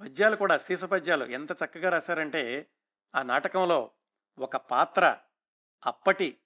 పద్యాలు 0.05 0.37
కూడా 0.37 0.59
సీస 0.59 0.85
పద్యాలు. 0.85 1.25
ఎంత 1.25 1.53
చక్కగా 1.53 1.89
రాశారంటే 1.89 2.67
ఆ 3.15 3.23
నాటకంలో 3.23 3.91
ఒక 4.39 4.57
పాత్ర 4.57 5.19
అప్పటి 5.87 6.39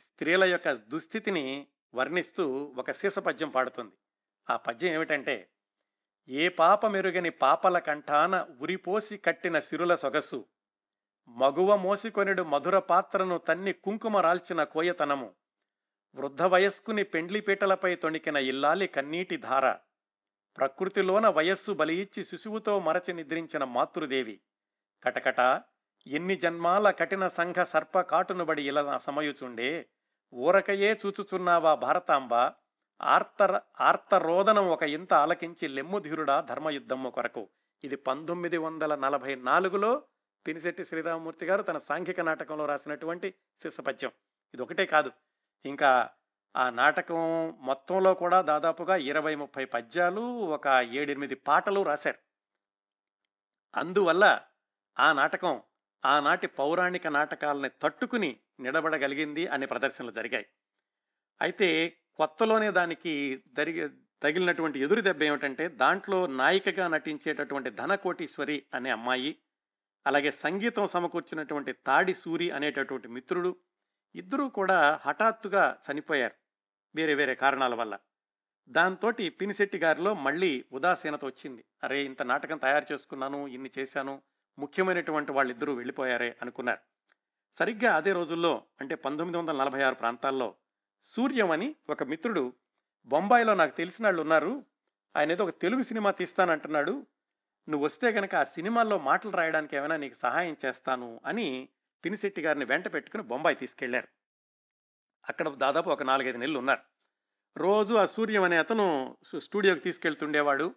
స్త్రీల 0.00 0.44
యొక్క 0.44 0.72
దుస్థితిని 0.72 1.68
వర్ణిస్తూ 1.94 2.74
ఒక 2.78 2.90
సీస 2.90 3.18
పద్యం 3.18 3.50
పాడుతుంది. 3.50 3.96
ఆ 4.50 4.56
పద్యం 4.56 4.94
ఏమిటంటే 4.94 5.50
ఏ 6.28 6.48
పాప 6.48 6.86
మెరుగని 6.86 7.30
పాపల 7.30 7.78
కంఠాన 7.78 8.46
ఉరిపోసి 8.60 9.16
కట్టిన 9.16 9.60
సిరుల 9.60 9.94
సొగసు 9.94 10.46
మగువ 11.28 11.76
మోసికొనిడు 11.76 12.42
మధుర 12.42 12.78
పాత్రను 12.78 13.38
తన్ని 13.38 13.72
కుంకుమ 13.72 14.16
రాల్చిన 14.16 14.64
కోయతనము 14.64 15.34
వృద్ధ 16.14 16.42
వయస్కుని 16.42 17.02
పెండ్లిపీటలపై 17.02 17.94
తొణికిన 17.94 18.36
ఇల్లాలి 18.36 18.86
కన్నీటి 18.86 19.36
ధార 19.36 19.72
ప్రకృతిలోన 20.56 21.28
వయస్సు 21.28 21.72
బలియిచ్చి 21.72 22.24
శిశువుతో 22.24 22.80
మరచి 22.80 23.12
నిద్రించిన 23.12 23.64
మాతృదేవి 23.64 24.40
కటకట 25.04 25.62
ఎన్ని 26.06 26.36
జన్మాల 26.36 26.90
కఠిన 26.90 27.28
సంఘ 27.28 27.62
సర్ప 27.62 28.00
కాటునుబడి 28.00 28.62
ఇలా 28.62 28.98
సమయుచుండే 28.98 29.88
ఊరకయే 30.34 30.92
చూచుచున్నావా 31.06 31.74
భారతాంబ? 31.74 32.34
ఆర్తర 33.02 33.60
ఆర్తరోదనం 33.80 34.68
ఒక 34.68 34.82
ఇంత 34.82 35.14
ఆలకించి 35.14 35.68
లెమ్ముధీరుడా 35.68 36.40
ధర్మయుద్ధము 36.40 37.10
కొరకు. 37.10 37.48
ఇది 37.84 37.96
పంతొమ్మిది 37.96 38.56
వందల 38.56 38.94
నలభై 38.94 39.34
నాలుగులో 39.34 40.02
పినిశెట్టి 40.46 40.84
శ్రీరామమూర్తి 40.84 41.46
గారు 41.46 41.62
తన 41.62 41.78
సాంఘిక 41.78 42.20
నాటకంలో 42.20 42.66
రాసినటువంటి 42.66 43.34
శిశపద్యం. 43.62 44.12
ఇది 44.54 44.62
ఒకటే 44.62 44.86
కాదు 44.86 45.12
ఇంకా 45.66 46.10
ఆ 46.56 46.70
నాటకం 46.70 47.48
మొత్తంలో 47.60 48.14
కూడా 48.14 48.40
దాదాపుగా 48.40 48.96
ఇరవై 48.96 49.34
ముప్పై 49.34 49.64
పద్యాలు 49.64 50.20
ఒక 50.40 50.66
ఏడెనిమిది 50.66 51.34
పాటలు 51.34 51.82
రాశారు. 51.82 52.18
అందువల్ల 53.74 54.40
ఆ 54.98 55.12
నాటకం 55.12 55.62
ఆనాటి 56.04 56.46
పౌరాణిక 56.46 57.06
నాటకాలని 57.06 57.70
తట్టుకుని 57.82 58.40
నిలబడగలిగింది 58.60 59.46
అనే 59.46 59.66
ప్రదర్శనలు 59.66 60.10
జరిగాయి. 60.10 60.46
అయితే 61.40 61.98
కొత్తలోనే 62.16 62.70
దానికి 62.70 63.44
జరిగే 63.46 63.88
తగిలినటువంటి 64.22 64.80
ఎదురు 64.80 65.00
దెబ్బ 65.00 65.22
ఏమిటంటే 65.22 65.68
దాంట్లో 65.68 66.26
నాయికగా 66.26 66.88
నటించేటటువంటి 66.88 67.70
ధనకోటీశ్వరి 67.70 68.62
అనే 68.74 68.90
అమ్మాయి 68.90 69.38
అలాగే 70.06 70.30
సంగీతం 70.30 70.86
సమకూర్చినటువంటి 70.86 71.72
తాడి 71.72 72.14
సూరి 72.14 72.50
అనేటటువంటి 72.50 73.08
మిత్రుడు 73.08 73.56
ఇద్దరూ 74.14 74.48
కూడా 74.48 75.00
హఠాత్తుగా 75.06 75.78
చనిపోయారు 75.90 76.34
వేరే 76.94 77.14
వేరే 77.14 77.34
కారణాల 77.34 77.74
వల్ల. 77.74 77.98
దాంతో 78.68 79.10
పినిశెట్టి 79.10 79.78
గారిలో 79.78 80.14
మళ్ళీ 80.14 80.64
ఉదాసీనత 80.72 81.24
వచ్చింది. 81.24 81.64
అరే 81.84 82.04
ఇంత 82.04 82.22
నాటకం 82.22 82.58
తయారు 82.58 82.92
చేసుకున్నాను 82.92 83.48
ఇన్ని 83.48 83.70
చేశాను 83.78 84.22
ముఖ్యమైనటువంటి 84.58 85.32
వాళ్ళిద్దరూ 85.32 85.74
వెళ్ళిపోయారే 85.74 86.36
అనుకున్నారు. 86.42 86.78
సరిగ్గా 87.54 87.96
అదే 87.96 88.12
రోజుల్లో 88.12 88.64
అంటే 88.80 88.94
పంతొమ్మిది 88.94 89.38
వందల 89.38 89.56
నలభై 89.56 89.82
ఆరు 89.82 89.94
ప్రాంతాల్లో 89.94 90.54
సూర్యం 91.02 91.50
అని 91.50 91.76
ఒక 91.90 92.02
మిత్రుడు 92.02 92.52
బొంబాయిలో 93.06 93.54
నాకు 93.54 93.76
తెలిసిన 93.76 94.06
వాళ్ళు 94.06 94.22
ఉన్నారు. 94.22 94.64
ఆయన 95.16 95.32
ఏదో 95.32 95.44
ఒక 95.44 95.60
తెలుగు 95.62 95.82
సినిమా 95.82 96.10
తీస్తానంటున్నాడు. 96.10 97.06
నువ్వు 97.68 97.84
వస్తే 97.84 98.12
కనుక 98.12 98.34
ఆ 98.34 98.44
సినిమాల్లో 98.44 98.98
మాటలు 98.98 99.30
రాయడానికి 99.30 99.76
ఏమైనా 99.76 99.96
నీకు 99.96 100.14
సహాయం 100.14 100.56
చేస్తాను 100.66 101.20
అని 101.26 101.68
పినిశెట్టి 102.04 102.40
గారిని 102.42 102.64
వెంట 102.64 102.94
పెట్టుకుని 102.94 103.22
బొంబాయి 103.22 103.56
తీసుకెళ్ళారు. 103.56 104.08
అక్కడ 105.28 105.48
దాదాపు 105.48 105.90
ఒక 105.90 106.02
నాలుగైదు 106.02 106.38
నెలలు 106.38 106.58
ఉన్నారు. 106.58 106.80
రోజు 107.56 107.94
ఆ 107.94 108.06
సూర్యం 108.06 108.42
అనే 108.42 108.56
అతను 108.56 109.16
స్టూడియోకి 109.38 109.80
తీసుకెళ్తుండేవాడు. 109.80 110.74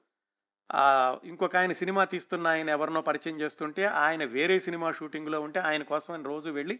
ఇంకొక 1.24 1.56
ఆయన 1.56 1.72
సినిమా 1.72 2.04
తీస్తున్న 2.04 2.48
ఆయన 2.48 2.70
ఎవరినో 2.70 3.02
పరిచయం 3.02 3.40
చేస్తుంటే 3.40 3.86
ఆయన 3.86 4.26
వేరే 4.26 4.60
సినిమా 4.60 4.92
షూటింగ్లో 4.92 5.42
ఉంటే 5.42 5.60
ఆయన 5.60 5.84
కోసం 5.84 6.14
ఆయన 6.14 6.24
రోజు 6.24 6.50
వెళ్ళి 6.50 6.80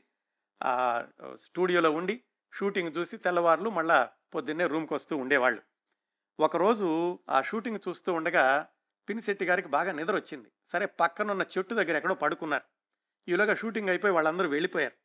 ఆ 0.64 1.06
స్టూడియోలో 1.36 1.92
ఉండి 1.92 2.24
షూటింగ్ 2.54 2.94
చూసి 2.98 3.18
తెల్లవారులు 3.18 3.70
మళ్ళా 3.70 4.10
పొద్దున్నే 4.36 4.68
రూమ్కి 4.68 4.94
వస్తూ 4.94 5.18
ఉండేవాళ్ళు. 5.18 5.62
ఒకరోజు 6.40 7.20
ఆ 7.30 7.42
షూటింగ్ 7.42 7.80
చూస్తూ 7.88 8.14
ఉండగా 8.14 8.68
పినిశెట్టి 9.10 9.46
గారికి 9.46 9.68
బాగా 9.68 9.92
నిద్ర 9.92 10.16
వచ్చింది 10.16 10.52
సరే 10.72 10.86
పక్కనున్న 10.86 11.46
చెట్టు 11.58 11.76
దగ్గర 11.76 11.96
ఎక్కడో 11.98 12.14
పడుకున్నారు. 12.14 12.64
ఈలోగా 13.28 13.56
షూటింగ్ 13.56 13.90
అయిపోయి 13.90 14.14
వాళ్ళందరూ 14.14 14.50
వెళ్ళిపోయారు. 14.50 14.96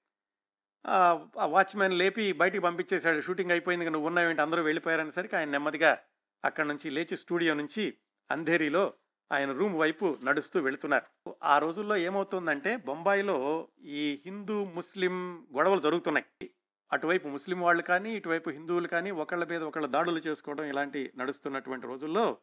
ఆ 0.88 1.44
వాచ్మెన్ 1.44 1.92
లేపి 1.92 2.32
బయటికి 2.32 2.62
పంపించేశాడు. 2.62 3.20
షూటింగ్ 3.20 3.50
అయిపోయింది 3.50 3.90
నువ్వు 3.90 4.06
ఉన్నావేంటి 4.06 4.42
అందరూ 4.42 4.62
వెళ్ళిపోయారనేసరికి 4.62 5.36
ఆయన 5.36 5.48
నెమ్మదిగా 5.48 5.98
అక్కడ 6.44 6.66
నుంచి 6.66 6.90
లేచి 6.90 7.16
స్టూడియో 7.16 7.54
నుంచి 7.54 7.96
అంధేరిలో 8.30 8.94
ఆయన 9.32 9.52
రూమ్ 9.52 9.78
వైపు 9.78 10.18
నడుస్తూ 10.24 10.60
వెళుతున్నారు. 10.60 11.36
ఆ 11.42 11.58
రోజుల్లో 11.58 11.96
ఏమవుతుందంటే 11.96 12.76
బొంబాయిలో 12.76 13.68
ఈ 13.82 14.22
హిందూ 14.24 14.64
ముస్లిం 14.64 15.46
గొడవలు 15.56 15.80
జరుగుతున్నాయి. 15.80 16.50
అటువైపు 16.92 17.28
ముస్లిం 17.28 17.60
వాళ్ళు 17.60 17.82
కానీ 17.82 18.14
ఇటువైపు 18.14 18.50
హిందువులు 18.50 18.88
కానీ 18.88 19.10
ఒకళ్ళ 19.10 19.44
మీద 19.44 19.62
ఒకళ్ళ 19.62 19.86
దాడులు 19.86 20.18
చేసుకోవడం 20.18 20.64
ఇలాంటి 20.64 21.12
నడుస్తున్నటువంటి 21.16 21.86
రోజుల్లో 21.86 22.38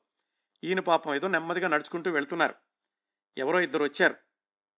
ఈయన 0.64 0.80
పాపం 0.80 1.16
ఏదో 1.16 1.28
నెమ్మదిగా 1.28 1.68
నడుచుకుంటూ 1.68 2.12
వెళ్తున్నారు. 2.12 2.56
ఎవరో 3.38 3.62
ఇద్దరు 3.62 3.84
వచ్చారు. 3.84 4.16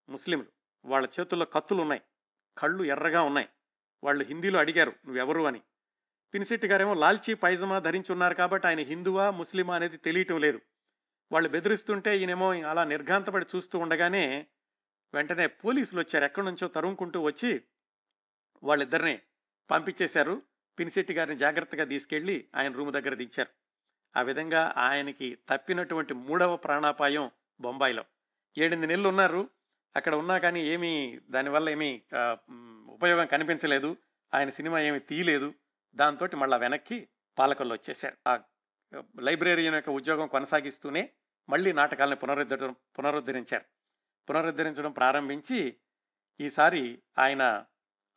ముస్లింలు. 0.10 0.46
వాళ్ళ 0.86 1.10
చేతుల్లో 1.20 1.46
కత్తులు 1.46 1.82
ఉన్నాయి. 1.82 2.02
కళ్ళు 2.58 2.84
ఎర్రగా 2.84 3.22
ఉన్నాయి. 3.22 3.50
వాళ్ళు 4.04 4.24
హిందీలో 4.24 4.60
అడిగారు 4.60 4.90
నువ్వెవరు? 4.90 5.42
అని. 5.42 5.62
పినిశెట్టి 6.34 6.68
గారేమో 6.68 6.94
లాల్చీ 6.94 7.34
పైజమా 7.34 7.80
ధరించి 7.80 8.12
ఉన్నారు 8.12 8.34
కాబట్టి 8.34 8.68
ఆయన 8.68 8.80
హిందువా 8.80 9.32
ముస్లిమా 9.32 9.76
అనేది 9.76 9.98
తెలియటం 9.98 10.40
లేదు. 10.40 10.60
వాళ్ళు 11.32 11.50
బెదిరిస్తుంటే 11.50 12.18
ఈయనేమో 12.18 12.54
అలా 12.54 12.84
నిర్ఘాంతపడి 12.84 13.46
చూస్తూ 13.56 13.80
ఉండగానే 13.80 14.48
వెంటనే 15.14 15.48
పోలీసులు 15.48 16.00
వచ్చారు 16.00 16.26
ఎక్కడి 16.26 16.46
నుంచో 16.46 16.68
తరుముకుంటూ 16.68 17.22
వచ్చి 17.22 17.62
వాళ్ళిద్దరిని 18.64 19.20
పంపించేశారు. 19.72 20.42
పినిశెట్టి 20.80 21.14
గారిని 21.14 21.38
జాగ్రత్తగా 21.38 21.84
తీసుకెళ్ళి 21.84 22.48
ఆయన 22.56 22.74
రూమ్ 22.74 22.92
దగ్గర 22.94 23.14
దించారు. 23.14 23.50
ఆ 24.20 24.22
విధంగా 24.22 24.74
ఆయనకి 24.78 25.38
తప్పినటువంటి 25.50 26.14
మూడవ 26.14 26.56
ప్రాణాపాయం 26.56 27.32
బొంబాయిలో. 27.60 28.06
ఏడెనిమిది 28.58 28.88
నెలలు 28.88 29.10
ఉన్నారు 29.10 29.50
అక్కడ 29.96 30.16
ఉన్నా 30.16 30.38
కానీ 30.38 30.68
ఏమీ 30.68 31.20
దానివల్ల 31.30 31.70
ఏమీ 31.70 32.02
ఉపయోగం 32.90 33.28
కనిపించలేదు. 33.28 33.98
ఆయన 34.34 34.50
సినిమా 34.50 34.80
ఏమీ 34.80 35.00
తీయలేదు. 35.00 35.54
దాంతో 35.96 36.28
మళ్ళీ 36.38 36.58
వెనక్కి 36.58 37.08
పాలకొల్లు 37.38 37.74
వచ్చేశారు. 37.74 38.18
ఆ 38.28 38.40
లైబ్రేరియన్ 39.20 39.76
యొక్క 39.76 39.90
ఉద్యోగం 39.90 40.28
కొనసాగిస్తూనే 40.28 41.10
మళ్ళీ 41.50 41.74
నాటకాలను 41.74 42.16
పునరుద్ధరించడం 42.16 42.76
పునరుద్ధరించారు. 43.00 43.66
పునరుద్ధరించడం 44.30 44.92
ప్రారంభించి 44.92 45.78
ఈసారి 46.40 47.02
ఆయన 47.20 47.66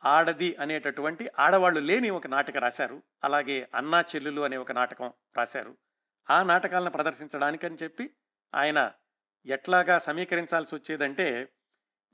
ఆడది 0.05 0.57
అనేటటువంటి 0.57 1.31
ఆడవాళ్ళు 1.39 1.81
లేని 1.81 2.11
ఒక 2.11 2.27
నాటకం 2.27 2.61
రాశారు. 2.61 3.03
అలాగే 3.25 3.69
అన్నా 3.75 4.01
చెల్లులు 4.01 4.43
అనే 4.43 4.57
ఒక 4.57 4.73
నాటకం 4.73 5.13
రాశారు. 5.37 5.77
ఆ 6.31 6.43
నాటకాలను 6.43 6.91
ప్రదర్శించడానికని 6.91 7.77
చెప్పి 7.83 8.11
ఆయన 8.55 8.93
ఎట్లాగా 9.47 9.99
సమీకరించాల్సి 9.99 10.75
వచ్చేదంటే 10.75 11.49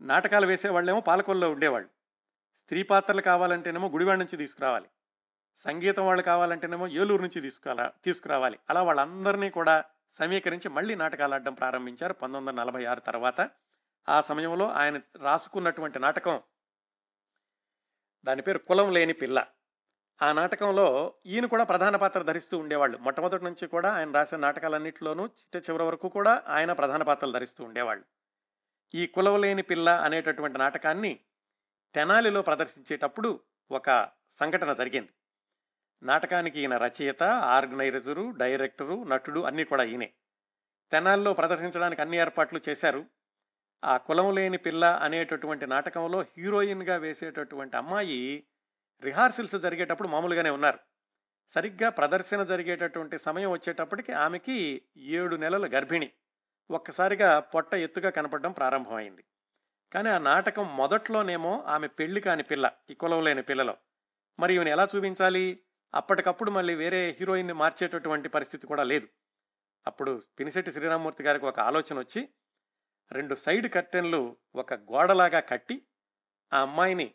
నాటకాలు 0.00 0.46
వేసేవాళ్ళేమో 0.46 1.00
పాలకొల్లో 1.00 1.50
ఉండేవాళ్ళు. 1.50 1.88
స్త్రీ 2.56 2.82
పాత్రలు 2.82 3.20
కావాలంటేనేమో 3.20 3.88
గుడివాడ 3.88 4.18
నుంచి 4.18 4.36
తీసుకురావాలి. 4.36 4.86
సంగీతం 5.56 6.06
వాళ్ళు 6.06 6.22
కావాలంటేనేమో 6.22 6.88
ఏలూరు 6.88 7.22
నుంచి 7.22 7.40
తీసుకురా 7.40 7.92
తీసుకురావాలి. 8.04 8.58
అలా 8.70 8.82
వాళ్ళందరినీ 8.82 9.50
కూడా 9.50 9.84
సమీకరించి 10.10 10.68
మళ్ళీ 10.68 10.94
నాటకాలు 10.94 11.34
ఆడడం 11.34 11.54
ప్రారంభించారు 11.54 12.12
పంతొమ్మిది 12.12 12.58
వందల 12.58 12.70
నలభై 12.70 12.84
ఆరు 12.84 13.00
తర్వాత. 13.00 13.50
ఆ 14.08 14.20
సమయంలో 14.20 14.68
ఆయన 14.68 15.00
రాసుకున్నటువంటి 15.16 15.98
నాటకం 15.98 16.42
దాని 18.24 18.42
పేరు 18.42 18.58
కులం 18.58 18.92
లేని 18.92 19.12
పిల్ల. 19.12 19.46
ఆ 20.22 20.32
నాటకంలో 20.32 21.14
ఈయన 21.26 21.46
కూడా 21.46 21.64
ప్రధాన 21.64 21.96
పాత్ర 21.96 22.22
ధరిస్తూ 22.22 22.58
ఉండేవాళ్ళు. 22.58 22.98
మొట్టమొదటి 22.98 23.44
నుంచి 23.44 23.66
కూడా 23.66 23.94
ఆయన 23.94 24.12
రాసిన 24.12 24.36
నాటకాలన్నింటిలోనూ 24.36 25.26
చిట్ట 25.26 25.70
చివరి 25.70 25.82
వరకు 25.82 26.08
కూడా 26.08 26.42
ఆయన 26.46 26.72
ప్రధాన 26.72 27.02
పాత్రలు 27.02 27.32
ధరిస్తూ 27.32 27.64
ఉండేవాళ్ళు. 27.64 28.04
ఈ 28.94 29.06
కులం 29.06 29.40
లేని 29.40 29.62
పిల్ల 29.62 29.88
అనేటటువంటి 29.90 30.58
నాటకాన్ని 30.58 31.20
తెనాలిలో 31.94 32.42
ప్రదర్శించేటప్పుడు 32.42 33.40
ఒక 33.70 34.08
సంఘటన 34.30 34.72
జరిగింది. 34.72 35.08
నాటకానికి 36.02 36.60
ఈయన 36.60 36.76
రచయిత 36.76 37.22
ఆర్గనైజరు 37.22 38.34
డైరెక్టరు 38.36 39.04
నటుడు 39.04 39.40
అన్నీ 39.40 39.64
కూడా 39.64 39.84
ఈయనే. 39.84 40.12
తెనాల్లో 40.92 41.32
ప్రదర్శించడానికి 41.32 42.02
అన్ని 42.02 42.16
ఏర్పాట్లు 42.16 42.60
చేశారు. 42.68 43.06
ఆ 43.84 43.96
కులం 43.96 44.34
లేని 44.34 44.58
పిల్ల 44.58 44.84
అనేటటువంటి 44.84 45.66
నాటకంలో 45.66 46.22
హీరోయిన్గా 46.22 46.96
వేసేటటువంటి 46.96 47.76
అమ్మాయి 47.76 48.44
రిహార్సల్స్ 49.02 49.54
జరిగేటప్పుడు 49.54 50.08
మామూలుగానే 50.08 50.50
ఉన్నారు. 50.50 50.78
సరిగ్గా 51.50 51.88
ప్రదర్శన 51.88 52.44
జరిగేటటువంటి 52.44 53.18
సమయం 53.18 53.50
వచ్చేటప్పటికి 53.50 54.12
ఆమెకి 54.12 54.82
ఏడు 54.96 55.36
నెలల 55.36 55.70
గర్భిణి. 55.74 56.10
ఒక్కసారిగా 56.70 57.40
పొట్ట 57.40 57.74
ఎత్తుగా 57.74 58.10
కనపడడం 58.10 58.52
ప్రారంభమైంది. 58.52 59.24
కానీ 59.92 60.08
ఆ 60.08 60.18
నాటకం 60.18 60.76
మొదట్లోనేమో 60.76 61.64
ఆమె 61.66 61.86
పెళ్ళి 61.86 62.20
కాని 62.20 62.42
పిల్ల 62.42 62.70
ఈ 62.90 62.94
కులం 62.94 63.24
లేని 63.24 63.42
పిల్లలో. 63.42 63.76
మరి 64.38 64.54
ఈమెను 64.54 64.68
ఎలా 64.68 64.88
చూపించాలి? 64.96 65.60
అప్పటికప్పుడు 65.94 66.50
మళ్ళీ 66.50 66.74
వేరే 66.74 67.16
హీరోయిన్ని 67.20 67.52
మార్చేటటువంటి 67.52 68.28
పరిస్థితి 68.28 68.66
కూడా 68.66 68.82
లేదు. 68.82 69.08
అప్పుడు 69.86 70.22
పినిశెట్టి 70.38 70.72
శ్రీరామూర్తి 70.72 71.22
గారికి 71.22 71.46
ఒక 71.46 71.60
ఆలోచన 71.60 71.98
వచ్చి 71.98 72.28
రెండు 73.12 73.34
సైడ్ 73.34 73.72
కర్టెన్లు 73.72 74.36
ఒక 74.54 74.74
గోడలాగా 74.74 75.40
కట్టి 75.40 75.82
ఆ 76.52 76.60
అమ్మాయిని 76.60 77.14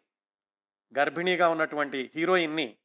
గర్భిణీగా 0.98 1.50
ఉన్నటువంటి 1.50 2.12
హీరోయిన్ని 2.16 2.78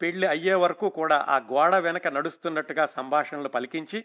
పెళ్ళి 0.00 0.26
అయ్యే 0.26 0.54
వరకు 0.54 0.88
కూడా 0.88 1.16
ఆ 1.28 1.38
గోడ 1.38 1.74
వెనక 1.74 2.08
నడుస్తున్నట్టుగా 2.08 2.86
సంభాషణలు 2.86 3.48
పలికించి 3.48 4.04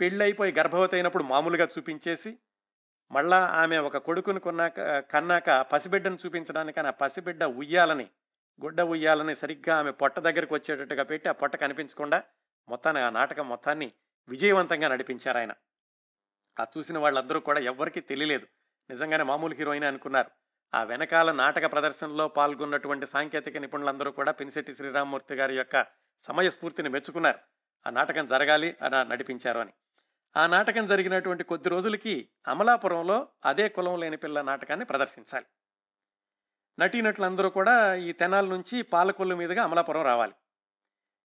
పెళ్ళైపోయి 0.00 0.52
గర్భవతి 0.52 0.96
అయినప్పుడు 0.96 1.24
మామూలుగా 1.24 1.68
చూపించేసి 1.78 2.38
మళ్ళా 3.10 3.46
ఆమె 3.46 3.78
ఒక 3.78 3.96
కొడుకుని 3.96 4.40
కొన్నాక 4.40 4.80
కన్నాక 4.98 5.60
పసిబిడ్డను 5.72 6.18
చూపించడానికి 6.26 6.80
ఆ 6.80 6.90
పసిబిడ్డ 6.90 7.44
ఉయ్యాలని 7.44 8.10
గుడ్డ 8.60 8.80
ఉయ్యాలని 8.80 9.36
సరిగ్గా 9.36 9.78
ఆమె 9.78 9.90
పొట్ట 9.90 10.18
దగ్గరికి 10.18 10.54
వచ్చేటట్టుగా 10.54 11.02
పెట్టి 11.02 11.28
ఆ 11.28 11.32
పొట్ట 11.32 11.56
కనిపించకుండా 11.56 12.22
మొత్తాన్ని 12.68 13.02
ఆ 13.02 13.10
నాటకం 13.10 13.48
మొత్తాన్ని 13.48 13.92
విజయవంతంగా 14.28 14.88
నడిపించారు 14.88 15.38
ఆయన. 15.38 15.52
ఆ 16.60 16.66
చూసిన 16.78 16.98
వాళ్ళందరూ 16.98 17.40
కూడా 17.40 17.60
ఎవ్వరికీ 17.60 18.00
తెలియలేదు. 18.00 18.46
నిజంగానే 18.90 19.24
మామూలు 19.24 19.54
హీరోయిన్ 19.54 19.84
అనుకున్నారు. 19.84 20.30
ఆ 20.74 20.82
వెనకాల 20.82 21.32
నాటక 21.32 21.72
ప్రదర్శనలో 21.72 22.28
పాల్గొన్నటువంటి 22.28 23.06
సాంకేతిక 23.06 23.56
నిపుణులందరూ 23.56 24.10
కూడా 24.10 24.32
పినిశెట్టి 24.32 24.74
శ్రీరామమూర్తి 24.74 25.34
గారి 25.34 25.56
యొక్క 25.56 25.86
సమయస్ఫూర్తిని 26.20 26.88
మెచ్చుకున్నారు. 26.88 27.38
ఆ 27.86 27.90
నాటకం 27.90 28.26
జరగాలి 28.26 28.76
అని 28.82 29.10
నడిపించారు 29.10 29.58
అని. 29.58 29.72
ఆ 30.36 30.46
నాటకం 30.46 30.86
జరిగినటువంటి 30.86 31.44
కొద్ది 31.44 31.68
రోజులకి 31.68 32.28
అమలాపురంలో 32.48 33.28
అదే 33.44 33.68
కులం 33.68 34.00
లేని 34.00 34.16
పిల్ల 34.16 34.40
నాటకాన్ని 34.40 34.86
ప్రదర్శించాలి. 34.86 35.46
నటీనటులందరూ 36.78 37.50
కూడా 37.50 37.94
ఈ 37.94 38.12
తెనాల 38.12 38.44
నుంచి 38.44 38.82
పాలకొల్లు 38.82 39.36
మీదుగా 39.36 39.64
అమలాపురం 39.64 40.02
రావాలి. 40.02 40.32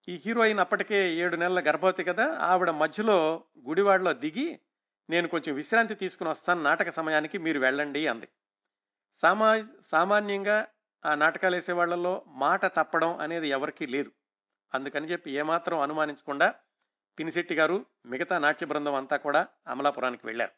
ఈ 0.09 0.21
హీరోయిన్ 0.25 0.59
అప్పటికే 0.59 1.13
ఏడు 1.13 1.35
నెలల 1.35 1.59
గర్భవతి 1.59 2.03
కదా 2.03 2.37
ఆవిడ 2.37 2.69
మధ్యలో 2.69 3.43
గుడివాడలో 3.67 4.13
దిగి 4.13 4.59
నేను 5.09 5.27
కొంచెం 5.27 5.55
విశ్రాంతి 5.55 5.95
తీసుకుని 5.95 6.29
వస్తాను 6.29 6.63
నాటక 6.63 6.89
సమయానికి 6.89 7.37
మీరు 7.37 7.59
వెళ్ళండి 7.59 8.07
అంది. 8.07 8.27
సామా 9.15 9.65
సామాన్యంగా 9.83 10.67
ఆ 11.05 11.15
నాటకాలు 11.15 11.55
వేసే 11.55 11.71
వాళ్ళలో 11.71 12.23
మాట 12.27 12.65
తప్పడం 12.65 13.17
అనేది 13.17 13.47
ఎవరికీ 13.47 13.85
లేదు. 13.85 14.11
అందుకని 14.73 15.05
చెప్పి 15.05 15.31
ఏమాత్రం 15.31 15.79
అనుమానించకుండా 15.79 16.55
పినిశెట్టి 17.19 17.55
గారు 17.55 17.85
మిగతా 18.05 18.37
నాట్య 18.37 18.65
బృందం 18.65 18.95
అంతా 18.95 19.17
కూడా 19.17 19.47
అమలాపురానికి 19.67 20.27
వెళ్ళారు. 20.27 20.51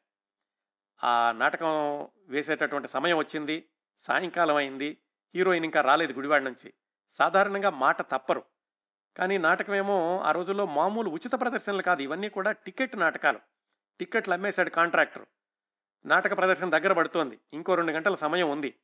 ఆ 1.03 1.31
నాటకం 1.31 2.07
వేసేటటువంటి 2.27 2.87
సమయం 2.87 3.17
వచ్చింది. 3.17 3.65
సాయంకాలం 3.99 4.55
అయింది. 4.55 4.97
హీరోయిన్ 5.35 5.65
ఇంకా 5.65 5.81
రాలేదు 5.81 6.13
గుడివాడ 6.13 6.41
నుంచి. 6.41 6.73
సాధారణంగా 7.11 7.69
మాట 7.69 8.01
తప్పరు. 8.01 8.43
కానీ 9.17 9.37
నాటకమేమో 9.37 10.19
ఆ 10.19 10.31
రోజుల్లో 10.31 10.65
మామూలు 10.65 11.09
ఉచిత 11.09 11.31
ప్రదర్శనలు 11.41 11.81
కాదు. 11.81 12.01
ఇవన్నీ 12.01 12.29
కూడా 12.29 12.51
టికెట్ 12.51 12.97
నాటకాలు. 12.97 13.39
టికెట్లు 13.99 14.33
అమ్మేశాడు 14.33 14.69
కాంట్రాక్టర్. 14.69 15.25
నాటక 16.05 16.37
ప్రదర్శన 16.37 16.69
దగ్గర 16.69 16.93
పడుతోంది. 16.93 17.39
ఇంకో 17.53 17.75
రెండు 17.75 17.91
గంటల 17.91 18.15
సమయం 18.15 18.49
ఉంది. 18.49 18.75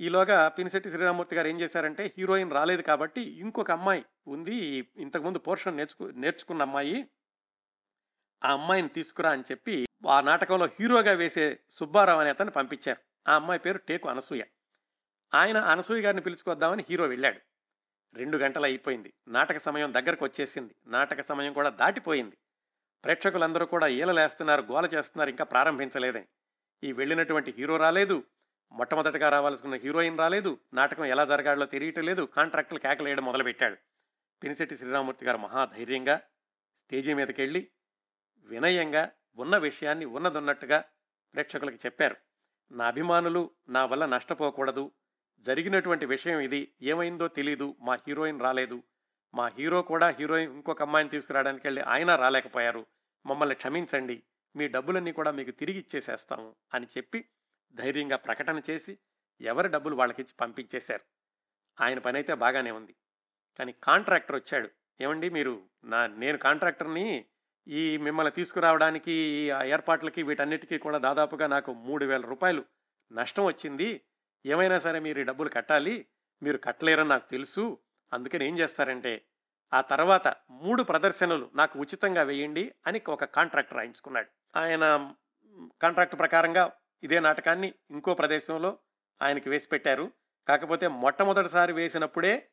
ఈలోగా 0.00 0.48
పినిశెట్టి 0.48 0.90
శ్రీరామూర్తి 0.90 1.36
గారు 1.36 1.48
ఏం 1.48 1.60
చేశారంటే 1.60 2.14
హీరోయిన్ 2.18 2.52
రాలేదు 2.52 2.82
కాబట్టి 2.82 3.20
ఇంకొక 3.20 3.70
అమ్మాయి 3.70 4.04
ఉంది. 4.26 4.90
ఇంతకుముందు 4.96 5.38
పోర్షన్ 5.38 5.76
నేర్చుకు 5.76 6.02
నేర్చుకున్న 6.04 6.62
అమ్మాయి. 6.62 7.10
ఆ 8.44 8.52
అమ్మాయిని 8.52 8.88
తీసుకురా 8.88 9.30
అని 9.30 9.42
చెప్పి 9.50 9.86
ఆ 10.08 10.20
నాటకంలో 10.20 10.66
హీరోగా 10.66 11.12
వేసే 11.12 11.58
సుబ్బారావు 11.70 12.20
అనే 12.20 12.30
అతన్ని 12.30 12.52
పంపించారు. 12.52 13.11
ఆ 13.28 13.34
అమ్మాయి 13.34 13.60
పేరు 13.60 13.78
టేకు 13.78 14.08
అనసూయ. 14.08 14.42
ఆయన 15.34 15.56
అనసూయ 15.56 16.00
గారిని 16.00 16.22
పిలుచుకొద్దామని 16.22 16.84
హీరో 16.90 17.06
వెళ్ళాడు. 17.06 17.40
రెండు 18.14 18.38
గంటలు 18.38 18.64
అయిపోయింది. 18.64 19.12
నాటక 19.28 19.58
సమయం 19.58 19.94
దగ్గరకు 19.94 20.24
వచ్చేసింది. 20.24 20.74
నాటక 20.86 21.22
సమయం 21.22 21.52
కూడా 21.52 21.70
దాటిపోయింది. 21.70 22.36
ప్రేక్షకులందరూ 23.04 23.66
కూడా 23.66 23.86
ఈలలేస్తున్నారు 23.86 24.62
గోల 24.62 24.86
చేస్తున్నారు 24.94 25.30
ఇంకా 25.30 25.44
ప్రారంభించలేదని. 25.44 26.26
ఈ 26.84 26.92
వెళ్ళినటువంటి 26.92 27.54
హీరో 27.58 27.76
రాలేదు. 27.76 28.24
మొట్టమొదటిగా 28.72 29.28
రావాల్సిన 29.28 29.74
హీరోయిన్ 29.74 30.18
రాలేదు. 30.18 30.58
నాటకం 30.74 31.04
ఎలా 31.04 31.24
జరగాలో 31.24 31.66
తెలియటం 31.66 32.02
లేదు. 32.02 32.22
కాంట్రాక్టులు 32.22 32.78
కేకలేయడం 32.78 33.24
మొదలుపెట్టాడు. 33.24 33.76
పినిశెట్టి 34.42 34.76
శ్రీరామూర్తి 34.76 35.26
గారు 35.26 35.38
మహాధైర్యంగా 35.38 36.20
స్టేజీ 36.78 37.14
మీదకి 37.14 37.42
వెళ్ళి 37.42 37.68
వినయంగా 38.44 39.10
ఉన్న 39.36 39.56
విషయాన్ని 39.56 40.04
ఉన్నదున్నట్టుగా 40.04 40.84
ప్రేక్షకులకు 41.34 41.76
చెప్పారు. 41.76 42.16
నా 42.72 42.86
అభిమానులు 42.86 43.50
నా 43.68 43.86
వల్ల 43.86 44.06
నష్టపోకూడదు. 44.06 44.92
జరిగినటువంటి 45.38 46.06
విషయం 46.06 46.38
ఇది. 46.38 46.72
ఏమైందో 46.82 47.28
తెలీదు. 47.28 47.76
మా 47.80 47.94
హీరోయిన్ 47.94 48.40
రాలేదు. 48.40 48.82
మా 49.34 49.46
హీరో 49.46 49.82
కూడా 49.82 50.08
హీరోయిన్ 50.08 50.52
ఇంకొక 50.52 50.82
అమ్మాయిని 50.82 51.10
తీసుకురావడానికి 51.10 51.66
వెళ్ళి 51.66 51.82
ఆయన 51.82 52.14
రాలేకపోయారు. 52.14 52.86
మమ్మల్ని 53.26 53.54
క్షమించండి. 53.54 54.22
మీ 54.56 54.68
డబ్బులన్నీ 54.68 55.12
కూడా 55.12 55.30
మీకు 55.30 55.50
తిరిగి 55.50 55.78
ఇచ్చేసేస్తాము 55.78 56.56
అని 56.74 56.86
చెప్పి 56.96 57.28
ధైర్యంగా 57.74 58.16
ప్రకటన 58.16 58.62
చేసి 58.70 58.98
ఎవరి 59.40 59.68
డబ్బులు 59.68 59.96
వాళ్ళకిచ్చి 59.96 60.32
పంపించేశారు. 60.40 61.02
ఆయన 61.80 61.98
పని 61.98 62.16
అయితే 62.16 62.34
బాగానే 62.34 62.70
ఉంది. 62.70 62.94
కానీ 63.58 63.74
కాంట్రాక్టర్ 63.82 64.36
వచ్చాడు. 64.36 64.68
ఏమండి 65.00 65.30
మీరు 65.30 65.62
నా 65.84 66.06
నేను 66.06 66.38
కాంట్రాక్టర్ని 66.38 67.26
ఈ 67.68 67.98
మిమ్మల్ని 67.98 68.32
తీసుకురావడానికి 68.32 69.12
ఈ 69.12 69.50
ఏర్పాట్లకి 69.50 70.22
వీటన్నిటికీ 70.22 70.78
కూడా 70.78 70.98
దాదాపుగా 70.98 71.46
నాకు 71.46 71.72
మూడు 71.72 72.04
వేల 72.04 72.20
రూపాయలు 72.20 72.64
నష్టం 73.12 73.44
వచ్చింది. 73.44 74.00
ఏమైనా 74.46 74.78
సరే 74.78 75.00
మీరు 75.00 75.20
ఈ 75.20 75.24
డబ్బులు 75.24 75.48
కట్టాలి. 75.48 76.06
మీరు 76.42 76.56
కట్టలేరని 76.56 77.08
నాకు 77.08 77.30
తెలుసు. 77.30 77.78
అందుకని 78.12 78.48
ఏం 78.48 78.58
చేస్తారంటే 78.58 79.22
ఆ 79.72 79.80
తర్వాత 79.80 80.34
మూడు 80.50 80.82
ప్రదర్శనలు 80.82 81.50
నాకు 81.54 81.78
ఉచితంగా 81.78 82.22
వేయండి 82.22 82.72
అని 82.86 83.02
ఒక 83.08 83.24
కాంట్రాక్ట్ 83.24 83.72
రాయించుకున్నాడు. 83.72 84.26
ఆయన 84.56 85.14
కాంట్రాక్ట్ 85.82 86.18
ప్రకారంగా 86.18 86.72
ఇదే 87.02 87.20
నాటకాన్ని 87.20 87.74
ఇంకో 87.90 88.14
ప్రదేశంలో 88.14 88.78
ఆయనకి 89.22 89.48
వేసి 89.48 89.68
పెట్టారు. 89.68 90.12
కాకపోతే 90.48 90.88
మొట్టమొదటిసారి 90.88 91.72
వేసినప్పుడే 91.72 92.48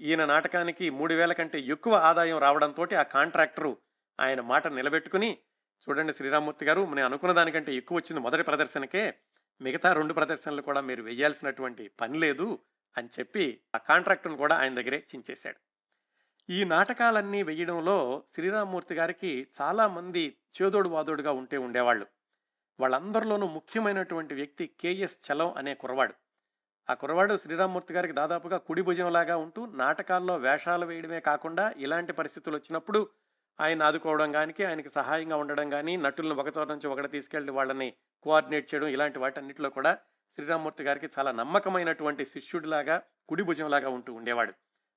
ఈయన 0.00 0.24
నాటకానికి 0.24 0.90
మూడు 0.90 1.14
వేల 1.14 1.32
కంటే 1.32 1.60
ఎక్కువ 1.60 1.94
ఆదాయం 1.94 2.38
రావడంతో 2.38 2.88
ఆ 2.98 3.02
కాంట్రాక్టరు 3.02 3.76
ఆయన 4.22 4.40
మాట 4.40 4.68
నిలబెట్టుకుని 4.68 5.38
చూడండి 5.86 6.12
శ్రీరామూర్తి 6.12 6.64
గారు 6.64 6.82
నేను 6.94 7.06
అనుకున్న 7.06 7.32
దానికంటే 7.32 7.74
ఎక్కువ 7.74 7.98
వచ్చింది 7.98 8.20
మొదటి 8.20 8.42
ప్రదర్శనకే 8.42 9.14
మిగతా 9.60 9.92
రెండు 9.92 10.14
ప్రదర్శనలు 10.14 10.62
కూడా 10.62 10.80
మీరు 10.80 11.02
వేయాల్సినటువంటి 11.02 11.88
పని 12.00 12.18
లేదు 12.18 12.58
అని 12.96 13.08
చెప్పి 13.18 13.62
ఆ 13.74 13.78
కాంట్రాక్టును 13.78 14.36
కూడా 14.36 14.54
ఆయన 14.56 14.74
దగ్గరే 14.74 15.06
చించేశాడు. 15.14 15.58
ఈ 16.48 16.64
నాటకాలన్నీ 16.64 17.42
వేయడంలో 17.42 18.24
శ్రీరామూర్తి 18.34 18.94
గారికి 18.94 19.48
చాలామంది 19.60 20.38
చేదోడు 20.60 20.88
వాదోడుగా 20.88 21.32
ఉంటే 21.32 21.56
ఉండేవాళ్ళు. 21.56 22.06
వాళ్ళందరిలోనూ 22.78 23.46
ముఖ్యమైనటువంటి 23.48 24.34
వ్యక్తి 24.34 24.66
కేఎస్ 24.80 25.18
చలం 25.26 25.54
అనే 25.56 25.74
కురవాడు 25.74 26.14
ఆ 26.88 26.94
కురవాడు 26.94 27.36
శ్రీరామూర్తి 27.36 27.92
గారికి 27.94 28.12
దాదాపుగా 28.12 28.58
కుడి 28.58 28.82
భుజంలాగా 28.82 29.36
ఉంటూ 29.36 29.66
నాటకాల్లో 29.66 30.36
వేషాలు 30.36 30.86
వేయడమే 30.86 31.20
కాకుండా 31.20 31.72
ఇలాంటి 31.76 32.12
పరిస్థితులు 32.12 32.56
వచ్చినప్పుడు 32.56 33.00
ఆయన 33.60 33.82
ఆదుకోవడం 33.82 34.32
కానీ 34.32 34.64
ఆయనకి 34.64 34.88
సహాయంగా 34.88 35.36
ఉండడం 35.36 35.70
కానీ 35.70 35.96
నటులను 35.96 36.34
ఒకచోట 36.34 36.68
నుంచి 36.68 36.86
ఒకటి 36.86 37.08
తీసుకెళ్ళి 37.08 37.52
వాళ్ళని 37.52 37.92
కోఆర్డినేట్ 38.22 38.74
చేయడం 38.74 38.86
ఇలాంటి 38.86 39.18
వాటన్నిటిలో 39.18 39.70
కూడా 39.70 39.98
శ్రీరామూర్తి 40.34 40.84
గారికి 40.84 41.08
చాలా 41.18 41.32
నమ్మకమైనటువంటి 41.32 42.26
శిష్యుడిలాగా 42.26 43.02
కుడి 43.28 43.42
భుజంలాగా 43.42 43.88
ఉంటూ 43.88 44.14
ఉండేవాడు. 44.14 44.52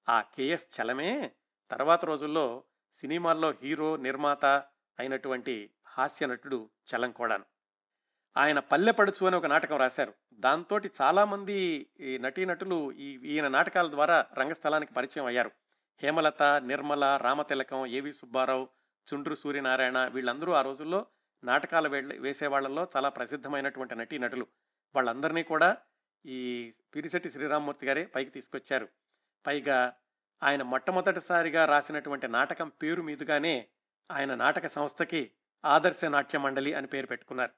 ఆ 0.09 0.21
కేఎస్ 0.21 0.67
చలమే 0.81 1.31
తర్వాత 1.71 2.05
రోజుల్లో 2.05 2.63
సినిమాల్లో 3.01 3.51
హీరో 3.51 3.97
నిర్మాత 3.97 4.45
అయినటువంటి 4.99 5.69
హాస్య 5.87 6.25
నటుడు 6.25 6.69
చలం 6.95 7.11
కూడాను. 7.11 7.43
ఆయన 8.37 8.59
పల్లెపడుచు 8.59 9.25
అని 9.25 9.35
ఒక 9.35 9.45
నాటకం 9.45 9.77
రాశారు. 9.77 10.13
దాంతో 10.33 10.79
చాలామంది 11.01 11.87
ఈ 11.99 12.17
నటీనటులు 12.17 12.91
ఈ 12.91 13.19
ఈయన 13.23 13.47
నాటకాల 13.47 13.87
ద్వారా 13.87 14.25
రంగస్థలానికి 14.37 14.93
పరిచయం 14.93 15.25
అయ్యారు. 15.25 15.51
హేమలత 16.03 16.43
నిర్మల 16.43 17.17
రామతిలకం 17.17 17.85
ఏవి 17.85 18.13
సుబ్బారావు 18.13 18.69
చుండ్రు 19.07 19.35
సూర్యనారాయణ 19.35 20.07
వీళ్ళందరూ 20.07 20.51
ఆ 20.51 20.61
రోజుల్లో 20.61 21.05
నాటకాలు 21.43 21.89
వేసే 22.19 22.47
వాళ్ళల్లో 22.47 22.87
చాలా 22.95 23.09
ప్రసిద్ధమైనటువంటి 23.09 23.95
నటీనటులు 23.95 24.47
వాళ్ళందరినీ 24.95 25.43
కూడా 25.43 25.77
ఈ 26.25 26.71
పిరిశెట్టి 26.95 27.29
శ్రీరామ్మూర్తి 27.29 27.85
గారే 27.85 28.05
పైకి 28.05 28.29
తీసుకొచ్చారు. 28.29 28.89
పైగా 29.45 29.93
ఆయన 30.43 30.63
మొట్టమొదటిసారిగా 30.63 31.65
రాసినటువంటి 31.65 32.27
నాటకం 32.27 32.69
పేరు 32.69 33.01
మీదుగానే 33.01 33.67
ఆయన 34.11 34.35
నాటక 34.35 34.67
సంస్థకి 34.67 35.31
ఆదర్శ 35.65 36.05
నాట్య 36.05 36.39
మండలి 36.39 36.73
అని 36.73 36.87
పేరు 36.87 37.07
పెట్టుకున్నారు. 37.07 37.51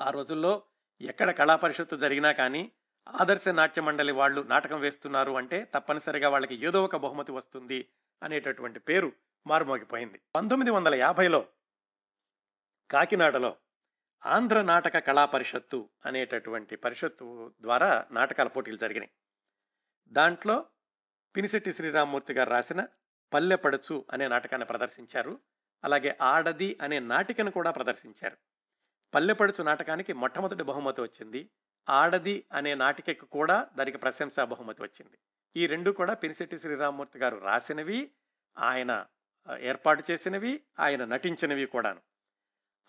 ఆ 0.00 0.10
రోజుల్లో 0.10 0.62
ఎక్కడ 1.00 1.30
కళా 1.30 1.56
పరిషత్తు 1.56 1.96
జరిగినా 1.96 2.32
కానీ 2.32 2.72
ఆదర్శ 3.08 3.48
నాట్య 3.48 3.82
మండలి 3.82 4.12
వాళ్ళు 4.12 4.40
నాటకం 4.40 4.80
వేస్తున్నారు 4.80 5.32
అంటే 5.32 5.70
తప్పనిసరిగా 5.74 6.28
వాళ్ళకి 6.28 6.66
ఏదో 6.66 6.84
ఒక 6.84 6.96
బహుమతి 6.96 7.32
వస్తుంది 7.32 7.88
అనేటటువంటి 8.22 8.80
పేరు 8.80 9.12
మారుమోగిపోయింది. 9.46 10.20
పంతొమ్మిది 10.34 10.70
వందల 10.70 10.94
యాభైలో 10.94 11.46
కాకినాడలో 12.90 13.56
ఆంధ్ర 14.26 14.62
నాటక 14.62 14.98
కళా 14.98 15.24
పరిషత్తు 15.24 15.88
అనేటటువంటి 16.06 16.76
పరిషత్తు 16.76 17.54
ద్వారా 17.60 18.04
నాటకాల 18.10 18.48
పోటీలు 18.48 18.76
జరిగినాయి. 18.76 19.10
దాంట్లో 20.08 20.66
పినిశెట్టి 21.36 21.72
శ్రీరామ్మూర్తి 21.72 22.32
గారు 22.32 22.50
రాసిన 22.50 22.86
పల్లెపడుచు 23.32 24.04
అనే 24.10 24.28
నాటకాన్ని 24.28 24.66
ప్రదర్శించారు. 24.66 25.40
అలాగే 25.84 26.18
ఆడది 26.20 26.78
అనే 26.82 26.98
నాటికను 26.98 27.50
కూడా 27.50 27.70
ప్రదర్శించారు. 27.70 28.36
పల్లెపడుచు 29.14 29.62
నాటకానికి 29.62 30.12
మొట్టమొదటి 30.12 30.62
బహుమతి 30.62 31.00
వచ్చింది 31.00 31.50
ఆడది 31.88 32.44
అనే 32.52 32.74
నాటికకు 32.74 33.26
కూడా 33.26 33.68
దానికి 33.76 33.98
ప్రశంసా 33.98 34.44
బహుమతి 34.44 34.82
వచ్చింది. 34.82 35.18
ఈ 35.56 35.66
రెండు 35.66 35.90
కూడా 35.90 36.14
పెనిశెట్టి 36.14 36.58
శ్రీరామ్మూర్తి 36.58 37.18
గారు 37.18 37.36
రాసినవి 37.36 38.12
ఆయన 38.58 39.06
ఏర్పాటు 39.58 40.02
చేసినవి 40.10 40.62
ఆయన 40.80 41.04
నటించినవి 41.04 41.66
కూడాను. 41.66 42.00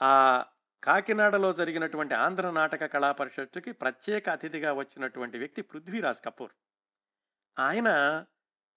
ఆ 0.02 0.46
కాకినాడలో 0.84 1.54
జరిగినటువంటి 1.54 2.14
ఆంధ్ర 2.14 2.52
నాటక 2.52 2.86
కళా 2.86 3.12
పరిషత్తుకి 3.12 3.72
ప్రత్యేక 3.72 4.30
అతిథిగా 4.30 4.74
వచ్చినటువంటి 4.74 5.38
వ్యక్తి 5.38 5.62
పృథ్వీరాజ్ 5.62 6.26
కపూర్. 6.26 6.52
ఆయన 7.60 8.26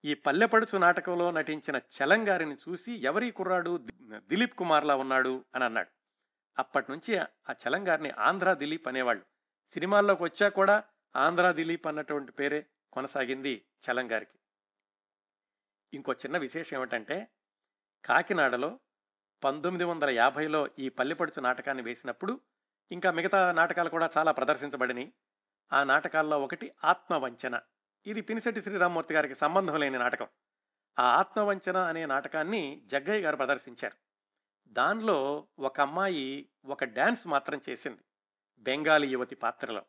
ఈ 0.05 0.15
పల్లెపడుచు 0.15 0.79
నాటకంలో 0.79 1.31
నటించిన 1.31 1.77
చలంగారిని 1.77 2.55
చూసి 2.55 2.93
ఎవరి 2.93 3.31
కుర్రాడు 3.31 3.87
దిలీప్ 4.13 4.55
కుమార్లా 4.55 4.97
ఉన్నాడు 4.97 5.45
అని 5.55 5.65
అన్నాడు. 5.65 5.89
అప్పటి 6.59 6.91
నుంచి 6.91 7.19
ఆ 7.19 7.27
చలంగారిని 7.51 8.11
ఆంధ్ర 8.11 8.53
దిలీప్ 8.53 8.89
అనేవాళ్ళు. 8.89 9.25
సినిమాల్లోకి 9.69 10.23
వచ్చా 10.23 10.49
కూడా 10.49 10.85
ఆంధ్రా 11.17 11.53
దిలీప్ 11.53 11.87
అన్నటువంటి 11.87 12.33
పేరే 12.33 12.67
కొనసాగింది 12.93 13.67
చలం 13.91 14.11
గారికి. 14.11 14.39
ఇంకో 15.95 16.13
చిన్న 16.13 16.39
విశేషం 16.39 16.77
ఏమిటంటే 16.77 17.29
కాకినాడలో 18.05 18.81
పంతొమ్మిది 19.45 19.85
వందల 19.85 20.11
యాభైలో 20.11 20.69
ఈ 20.79 20.89
పల్లెపడుచు 20.89 21.41
నాటకాన్ని 21.41 21.83
వేసినప్పుడు 21.83 22.41
ఇంకా 22.93 23.11
మిగతా 23.11 23.53
నాటకాలు 23.53 23.89
కూడా 23.89 24.11
చాలా 24.19 24.33
ప్రదర్శించబడినాయి. 24.33 25.13
ఆ 25.73 25.85
నాటకాల్లో 25.85 26.41
ఒకటి 26.41 26.73
ఆత్మవంచన. 26.85 27.61
ఇది 28.07 28.21
పినిశెట్టి 28.21 28.63
శ్రీరామ్మూర్తి 28.63 29.15
గారికి 29.15 29.35
సంబంధం 29.35 29.81
లేని 29.81 29.99
నాటకం. 29.99 30.29
ఆ 30.99 31.03
ఆత్మవంచన 31.03 31.77
అనే 31.77 32.07
నాటకాన్ని 32.07 32.83
జగ్గయ్య 32.85 33.21
గారు 33.21 33.37
ప్రదర్శించారు. 33.37 33.97
దానిలో 34.69 35.47
ఒక 35.59 35.81
అమ్మాయి 35.81 36.49
ఒక 36.65 36.85
డ్యాన్స్ 36.85 37.27
మాత్రం 37.27 37.61
చేసింది. 37.69 38.05
బెంగాలీ 38.63 39.09
యువతి 39.09 39.35
పాత్రలో. 39.35 39.85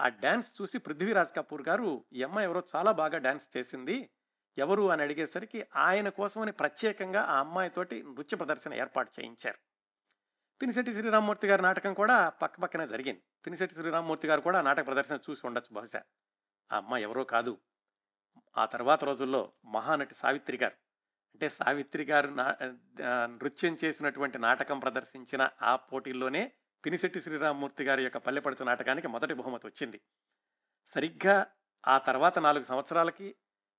ఆ 0.00 0.08
డ్యాన్స్ 0.08 0.62
చూసి 0.62 0.78
పృథ్వీరాజ్ 0.78 1.34
కపూర్ 1.36 1.68
గారు 1.68 2.04
ఈ 2.12 2.22
అమ్మాయి 2.22 2.48
ఎవరో 2.48 2.62
చాలా 2.76 2.92
బాగా 2.92 3.18
డ్యాన్స్ 3.18 3.56
చేసింది. 3.56 4.10
ఎవరు? 4.58 4.90
అని 4.90 5.02
అడిగేసరికి 5.02 5.66
ఆయన 5.76 6.08
కోసమని 6.08 6.52
ప్రత్యేకంగా 6.52 7.22
ఆ 7.22 7.40
అమ్మాయితోటి 7.40 8.02
నృత్య 8.02 8.36
ప్రదర్శన 8.36 8.74
ఏర్పాటు 8.74 9.20
చేయించారు. 9.20 9.58
పినిశెట్టి 10.62 10.94
శ్రీరామ్మూర్తి 10.94 11.46
గారి 11.46 11.62
నాటకం 11.62 11.94
కూడా 11.94 12.28
పక్క 12.28 12.60
పక్కనే 12.60 12.86
జరిగింది. 12.86 13.22
పినిశెట్టి 13.46 13.76
శ్రీరామ్మూర్తి 13.76 14.28
గారు 14.28 14.40
కూడా 14.40 14.62
నాటక 14.62 14.86
ప్రదర్శన 14.86 15.18
చూసి 15.30 15.46
ఉండొచ్చు 15.46 15.74
బహుశా. 15.74 16.02
ఆ 16.72 16.76
అమ్మాయి 16.76 17.02
ఎవరో 17.02 17.24
కాదు. 17.24 17.58
ఆ 18.58 18.64
తర్వాత 18.64 19.04
రోజుల్లో 19.04 19.52
మహానటి 19.64 20.14
సావిత్రి 20.14 20.56
గారు. 20.56 20.74
అంటే 21.32 21.48
సావిత్రి 21.48 22.04
గారు 22.04 22.28
నా 22.28 22.56
నృత్యం 23.26 23.76
చేసినటువంటి 23.84 24.38
నాటకం 24.38 24.78
ప్రదర్శించిన 24.78 25.50
ఆ 25.62 25.76
పోటీల్లోనే 25.76 26.52
పినిశెట్టి 26.84 27.20
శ్రీరామ్మూర్తి 27.20 27.84
గారి 27.84 28.02
యొక్క 28.02 28.18
పల్లెపడుచు 28.18 28.64
నాటకానికి 28.64 29.08
మొదటి 29.08 29.34
బహుమతి 29.34 29.66
వచ్చింది. 29.66 30.00
సరిగ్గా 30.86 31.46
ఆ 31.86 31.98
తర్వాత 31.98 32.38
నాలుగు 32.38 32.64
సంవత్సరాలకి 32.64 33.34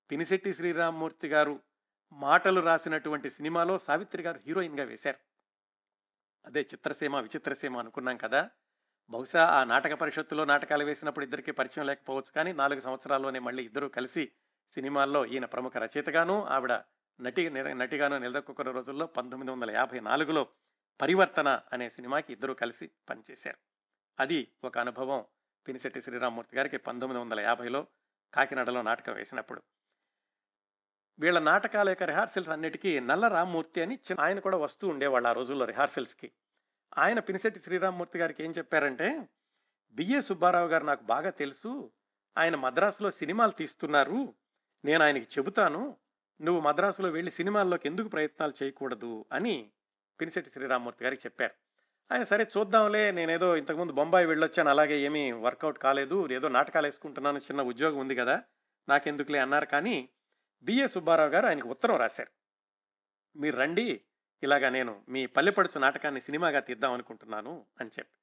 పినిశెట్టి 0.09 0.53
శ్రీరామ్మూర్తి 0.53 1.27
గారు 1.27 1.59
మాటలు 2.11 2.61
రాసినటువంటి 2.61 3.29
సినిమాలో 3.29 3.77
సావిత్రి 3.77 4.23
గారు 4.23 4.39
హీరోయిన్గా 4.45 4.83
వేశారు. 4.83 5.19
అదే 6.45 6.61
చిత్రసీమ 6.61 7.19
విచిత్రసీమ 7.19 7.77
అనుకున్నాం 7.77 8.17
కదా. 8.17 8.49
బహుశా 9.09 9.45
ఆ 9.47 9.63
నాటక 9.63 9.93
పరిషత్తులో 9.93 10.45
నాటకాలు 10.45 10.83
వేసినప్పుడు 10.83 11.25
ఇద్దరికి 11.25 11.51
పరిచయం 11.51 11.85
లేకపోవచ్చు 11.85 12.31
కానీ 12.35 12.53
నాలుగు 12.53 12.81
సంవత్సరాల్లోనే 12.81 13.39
మళ్ళీ 13.39 13.63
ఇద్దరూ 13.63 13.89
కలిసి 13.89 14.31
సినిమాల్లో 14.71 15.25
ఈయన 15.25 15.45
ప్రముఖ 15.45 15.77
రచయితగాను 15.77 16.45
ఆవిడ 16.45 16.73
నటి 17.19 17.49
నటిగాను 17.73 18.17
నిలదొక్కున్న 18.17 18.71
రోజుల్లో 18.71 19.05
పంతొమ్మిది 19.07 19.51
వందల 19.51 19.71
యాభై 19.71 19.99
నాలుగులో 19.99 20.47
పరివర్తన 21.01 21.61
అనే 21.73 21.89
సినిమాకి 21.89 22.33
ఇద్దరు 22.33 22.53
కలిసి 22.53 22.89
పనిచేశారు. 23.09 23.57
అది 24.19 24.51
ఒక 24.63 24.77
అనుభవం 24.77 25.25
పినిశెట్టి 25.67 26.01
శ్రీరామ్మూర్తి 26.01 26.57
గారికి 26.57 26.77
పంతొమ్మిది 26.77 27.21
వందల 27.21 27.39
యాభైలో 27.39 27.87
కాకినాడలో 28.33 28.81
నాటకం 28.81 29.13
వేసినప్పుడు. 29.13 29.61
వీళ్ళ 31.19 31.39
నాటకాల 31.39 31.89
యొక్క 31.89 32.03
రిహార్సల్స్ 32.03 32.49
అన్నిటికీ 32.49 32.99
నల్ల 32.99 33.27
రామ్మూర్తి 33.27 33.81
అని 33.81 33.95
చిన్న 33.95 34.21
ఆయన 34.21 34.39
కూడా 34.39 34.57
వస్తూ 34.57 34.87
ఉండేవాళ్ళు 34.87 35.29
ఆ 35.29 35.31
రోజుల్లో 35.31 35.65
రిహార్సల్స్కి. 35.65 36.31
ఆయన 36.97 37.19
పినిశెట్టి 37.19 37.59
శ్రీరామ్మూర్తి 37.59 38.19
గారికి 38.19 38.43
ఏం 38.43 38.51
చెప్పారంటే 38.51 39.29
బిఏ 39.91 40.21
సుబ్బారావు 40.21 40.67
గారు 40.67 40.85
నాకు 40.85 41.03
బాగా 41.03 41.29
తెలుసు 41.29 41.91
ఆయన 42.37 42.55
మద్రాసులో 42.55 43.11
సినిమాలు 43.11 43.51
తీస్తున్నారు 43.51 44.33
నేను 44.85 45.03
ఆయనకి 45.03 45.27
చెబుతాను 45.37 45.97
నువ్వు 46.41 46.61
మద్రాసులో 46.61 47.09
వెళ్ళి 47.09 47.31
సినిమాల్లోకి 47.31 47.87
ఎందుకు 47.87 48.07
ప్రయత్నాలు 48.07 48.53
చేయకూడదు 48.63 49.25
అని 49.31 49.71
పినిశెట్టి 50.21 50.51
శ్రీరామ్మూర్తి 50.51 51.03
గారికి 51.03 51.21
చెప్పారు. 51.25 51.51
ఆయన 52.11 52.23
సరే 52.23 52.47
చూద్దాంలే 52.57 53.11
నేనేదో 53.11 53.57
ఇంతకుముందు 53.57 53.91
బొంబాయి 53.91 54.25
వెళ్ళొచ్చాను 54.25 54.69
అలాగే 54.69 54.99
ఏమీ 54.99 55.31
వర్కౌట్ 55.31 55.79
కాలేదు 55.79 56.31
ఏదో 56.31 56.47
నాటకాలు 56.47 56.87
వేసుకుంటున్నాను 56.87 57.37
చిన్న 57.37 57.61
ఉద్యోగం 57.61 57.97
ఉంది 57.97 58.15
కదా 58.15 58.43
నాకెందుకులే 58.89 59.39
అన్నారు. 59.39 59.65
కానీ 59.65 60.09
బిఏ 60.63 60.87
సుబ్బారావు 60.87 61.29
గారు 61.29 61.45
ఆయనకు 61.45 61.69
ఉత్తరం 61.69 61.95
రాశారు. 61.95 62.29
మీరు 63.39 63.57
రండి 63.57 64.01
ఇలాగా 64.43 64.69
నేను 64.69 65.05
మీ 65.09 65.25
పల్లెపడుచు 65.25 65.79
నాటకాన్ని 65.79 66.21
సినిమాగా 66.21 66.59
తీద్దాం 66.59 66.93
అనుకుంటున్నాను 66.93 67.65
అని 67.79 67.89
చెప్పి. 67.99 68.17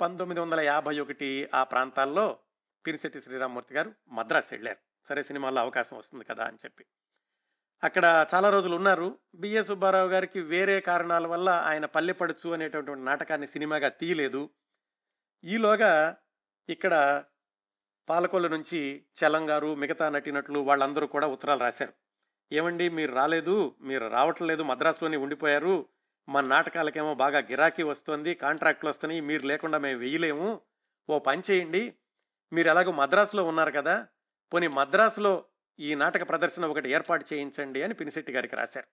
పంతొమ్మిది 0.00 0.40
వందల 0.40 0.60
యాభై 0.60 1.00
ఒకటి 1.00 1.48
ఆ 1.54 1.64
ప్రాంతాల్లో 1.64 2.38
పినిశెట్టి 2.86 3.20
శ్రీరామ్మూర్తి 3.20 3.74
గారు 3.74 3.94
మద్రాసు 4.08 4.48
వెళ్ళారు. 4.50 4.78
సరే 5.08 5.22
సినిమాల్లో 5.22 5.60
అవకాశం 5.60 5.96
వస్తుంది 5.96 6.24
కదా 6.24 6.44
అని 6.44 6.56
చెప్పి. 6.56 6.84
అక్కడ 7.82 8.26
చాలా 8.34 8.50
రోజులు 8.50 8.76
ఉన్నారు. 8.76 9.18
బిఏ 9.34 9.62
సుబ్బారావు 9.62 10.08
గారికి 10.08 10.40
వేరే 10.40 10.80
కారణాల 10.80 11.26
వల్ల 11.26 11.48
ఆయన 11.48 11.84
పల్లెపడుచు 11.84 12.48
అనేటటువంటి 12.50 13.04
నాటకాన్ని 13.04 13.46
సినిమాగా 13.46 13.88
తీయలేదు. 13.88 14.50
ఈలోగా 15.44 16.16
ఇక్కడ 16.68 17.24
పాలకొల్లు 18.08 18.48
నుంచి 18.48 19.06
చలం 19.18 19.48
గారు 19.50 19.74
మిగతా 19.74 20.10
నటినట్లు 20.10 20.58
వాళ్ళందరూ 20.58 21.06
కూడా 21.06 21.26
ఉత్తరాలు 21.26 21.60
రాశారు. 21.60 21.92
ఏమండి 22.52 22.88
మీరు 22.88 23.12
రాలేదు 23.14 23.76
మీరు 23.80 24.08
రావట్లేదు 24.08 24.62
మద్రాసులోనే 24.62 25.16
ఉండిపోయారు 25.16 25.86
మా 26.28 26.40
నాటకాలకేమో 26.40 27.14
బాగా 27.14 27.38
గిరాకీ 27.38 27.82
వస్తుంది 27.82 28.34
కాంట్రాక్ట్లు 28.34 28.90
వస్తున్నాయి 28.90 29.20
మీరు 29.20 29.46
లేకుండా 29.46 29.78
మేము 29.78 29.98
వెయ్యలేము 29.98 30.60
ఓ 31.08 31.18
పని 31.18 31.42
చేయండి. 31.50 31.94
మీరు 32.52 32.68
ఎలాగో 32.68 32.92
మద్రాసులో 32.92 33.44
ఉన్నారు 33.44 33.70
కదా 33.70 34.06
పోనీ 34.52 34.68
మద్రాసులో 34.68 35.44
ఈ 35.80 35.94
నాటక 35.94 36.28
ప్రదర్శన 36.28 36.66
ఒకటి 36.66 36.90
ఏర్పాటు 36.90 37.24
చేయించండి 37.32 37.82
అని 37.82 37.94
పినిశెట్టి 37.94 38.32
గారికి 38.32 38.56
రాశారు. 38.56 38.86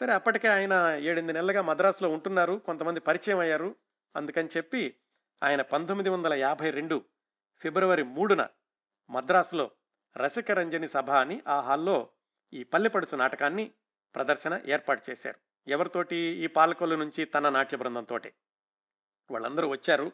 సరే 0.00 0.12
అప్పటికే 0.12 0.48
ఆయన 0.48 0.72
ఏడెనిమిది 1.00 1.32
నెలలుగా 1.32 1.62
మద్రాసులో 1.62 2.10
ఉంటున్నారు 2.10 2.62
కొంతమంది 2.66 3.00
పరిచయం 3.00 3.38
అయ్యారు. 3.38 3.76
అందుకని 4.16 4.48
చెప్పి 4.56 4.96
ఆయన 5.42 5.62
పంతొమ్మిది 5.62 6.10
వందల 6.10 6.34
యాభై 6.34 6.70
రెండు 6.70 7.04
ఫిబ్రవరి 7.58 8.02
మూడున 8.02 8.48
మద్రాసులో 9.10 9.70
రసికరంజని 10.16 10.88
సభ 10.88 11.10
అని 11.10 11.42
ఆ 11.48 11.60
హాల్లో 11.60 12.08
ఈ 12.52 12.64
పల్లెపడుచు 12.64 13.16
నాటకాన్ని 13.16 13.70
ప్రదర్శన 14.14 14.60
ఏర్పాటు 14.66 15.10
చేశారు. 15.10 15.70
ఎవరితోటి? 15.70 16.16
ఈ 16.16 16.46
పాలకొల్లు 16.46 16.96
నుంచి 16.96 17.24
తన 17.24 17.48
నాట్య 17.48 17.76
బృందంతో 17.76 18.20
వాళ్ళందరూ 19.30 19.68
వచ్చారు. 19.68 20.12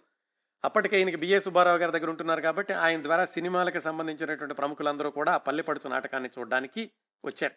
అప్పటికే 0.64 0.98
ఈయనకి 0.98 1.16
బిఏ 1.16 1.38
సుబ్బారావు 1.40 1.78
గారి 1.78 1.92
దగ్గర 1.92 2.10
ఉంటున్నారు 2.10 2.40
కాబట్టి 2.40 2.72
ఆయన 2.72 3.02
ద్వారా 3.02 3.24
సినిమాలకు 3.24 3.80
సంబంధించినటువంటి 3.80 4.54
ప్రముఖులందరూ 4.54 5.10
కూడా 5.10 5.32
ఆ 5.32 5.36
పల్లెపడుచు 5.36 5.88
నాటకాన్ని 5.88 6.30
చూడడానికి 6.38 6.90
వచ్చారు. 7.24 7.54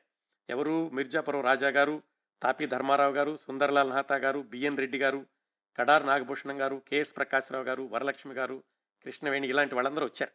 ఎవరు? 0.50 0.90
మిర్జాపురం 0.90 1.42
రాజా 1.42 1.70
గారు 1.70 2.04
తాపి 2.42 2.66
ధర్మారావు 2.66 3.14
గారు 3.14 3.38
సుందర్లాల్ 3.38 3.90
మహతా 3.90 4.16
గారు 4.16 4.40
బిఎన్ 4.42 4.78
రెడ్డి 4.78 5.00
గారు 5.00 5.26
కడార్ 5.78 6.06
నాగభూషణం 6.06 6.62
గారు 6.62 6.78
కెఎస్ 6.88 7.16
ప్రకాశ్రావు 7.16 7.64
గారు 7.64 7.84
వరలక్ష్మి 7.92 8.34
గారు 8.34 8.64
కృష్ణవేణి 9.06 9.48
ఇలాంటి 9.48 9.76
వాళ్ళందరూ 9.76 10.06
వచ్చారు. 10.06 10.32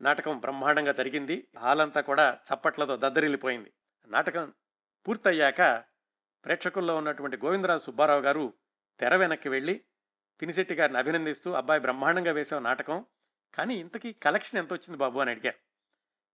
నాటకం 0.00 0.38
బ్రహ్మాండంగా 0.38 0.92
జరిగింది. 0.92 1.48
హాల్ 1.58 1.80
అంతా 1.80 2.00
కూడా 2.00 2.38
చప్పట్లతో 2.48 2.96
దద్దరిల్లిపోయింది. 2.96 3.72
నాటకం 4.06 4.52
పూర్తయ్యాక 5.08 5.84
ప్రేక్షకుల్లో 6.44 6.96
ఉన్నటువంటి 6.96 7.36
గోవిందరాజు 7.36 7.82
సుబ్బారావు 7.82 8.20
గారు 8.20 8.54
తెర 9.00 9.16
వెనక్కి 9.16 9.48
వెళ్ళి 9.48 9.80
పినిశెట్టి 10.42 10.74
గారిని 10.74 10.98
అభినందిస్తూ 10.98 11.52
అబ్బాయి 11.52 11.80
బ్రహ్మాండంగా 11.80 12.32
వేసావు 12.32 12.62
నాటకం 12.62 13.04
కానీ 13.54 13.74
ఇంతకీ 13.74 14.12
కలెక్షన్ 14.12 14.58
ఎంత 14.58 14.72
వచ్చింది 14.72 14.96
బాబు? 14.96 15.18
అని 15.18 15.30
అడిగారు 15.30 15.58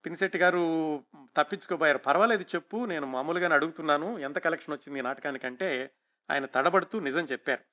పినిశెట్టి 0.05 0.37
గారు 0.37 1.03
తప్పించుకోబోయారు 1.15 1.97
పర్వాలేదు 1.97 2.43
చెప్పు 2.43 2.85
నేను 2.85 3.07
మామూలుగానే 3.07 3.55
అడుగుతున్నాను 3.55 4.19
ఎంత 4.19 4.39
కలెక్షన్ 4.39 4.73
వచ్చింది 4.73 4.99
ఈ 4.99 5.01
నాటకానికంటే 5.01 5.91
ఆయన 6.31 6.45
తడబడుతూ 6.45 6.99
నిజం 6.99 7.25
చెప్పారు. 7.25 7.63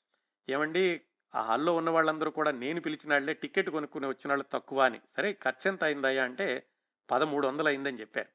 ఏమండి 0.49 1.01
ఆ 1.35 1.41
హాల్లో 1.41 1.77
ఉన్న 1.77 1.91
వాళ్ళందరూ 1.91 2.31
కూడా 2.31 2.51
నేను 2.51 2.81
పిలిచిన 2.81 3.13
వాళ్ళే 3.13 3.35
టికెట్ 3.35 3.71
కొనుక్కుని 3.71 4.07
వచ్చిన 4.07 4.29
వాళ్ళు 4.29 4.45
తక్కువ 4.53 4.85
అని. 4.85 5.01
సరే 5.17 5.33
ఖర్చు 5.33 5.71
ఎంత 5.71 5.85
అయిందయ్యా 5.85 6.25
అంటే 6.25 6.67
పదమూడు 7.11 7.47
వందలు 7.47 7.67
అయిందని 7.67 8.01
చెప్పారు. 8.01 8.29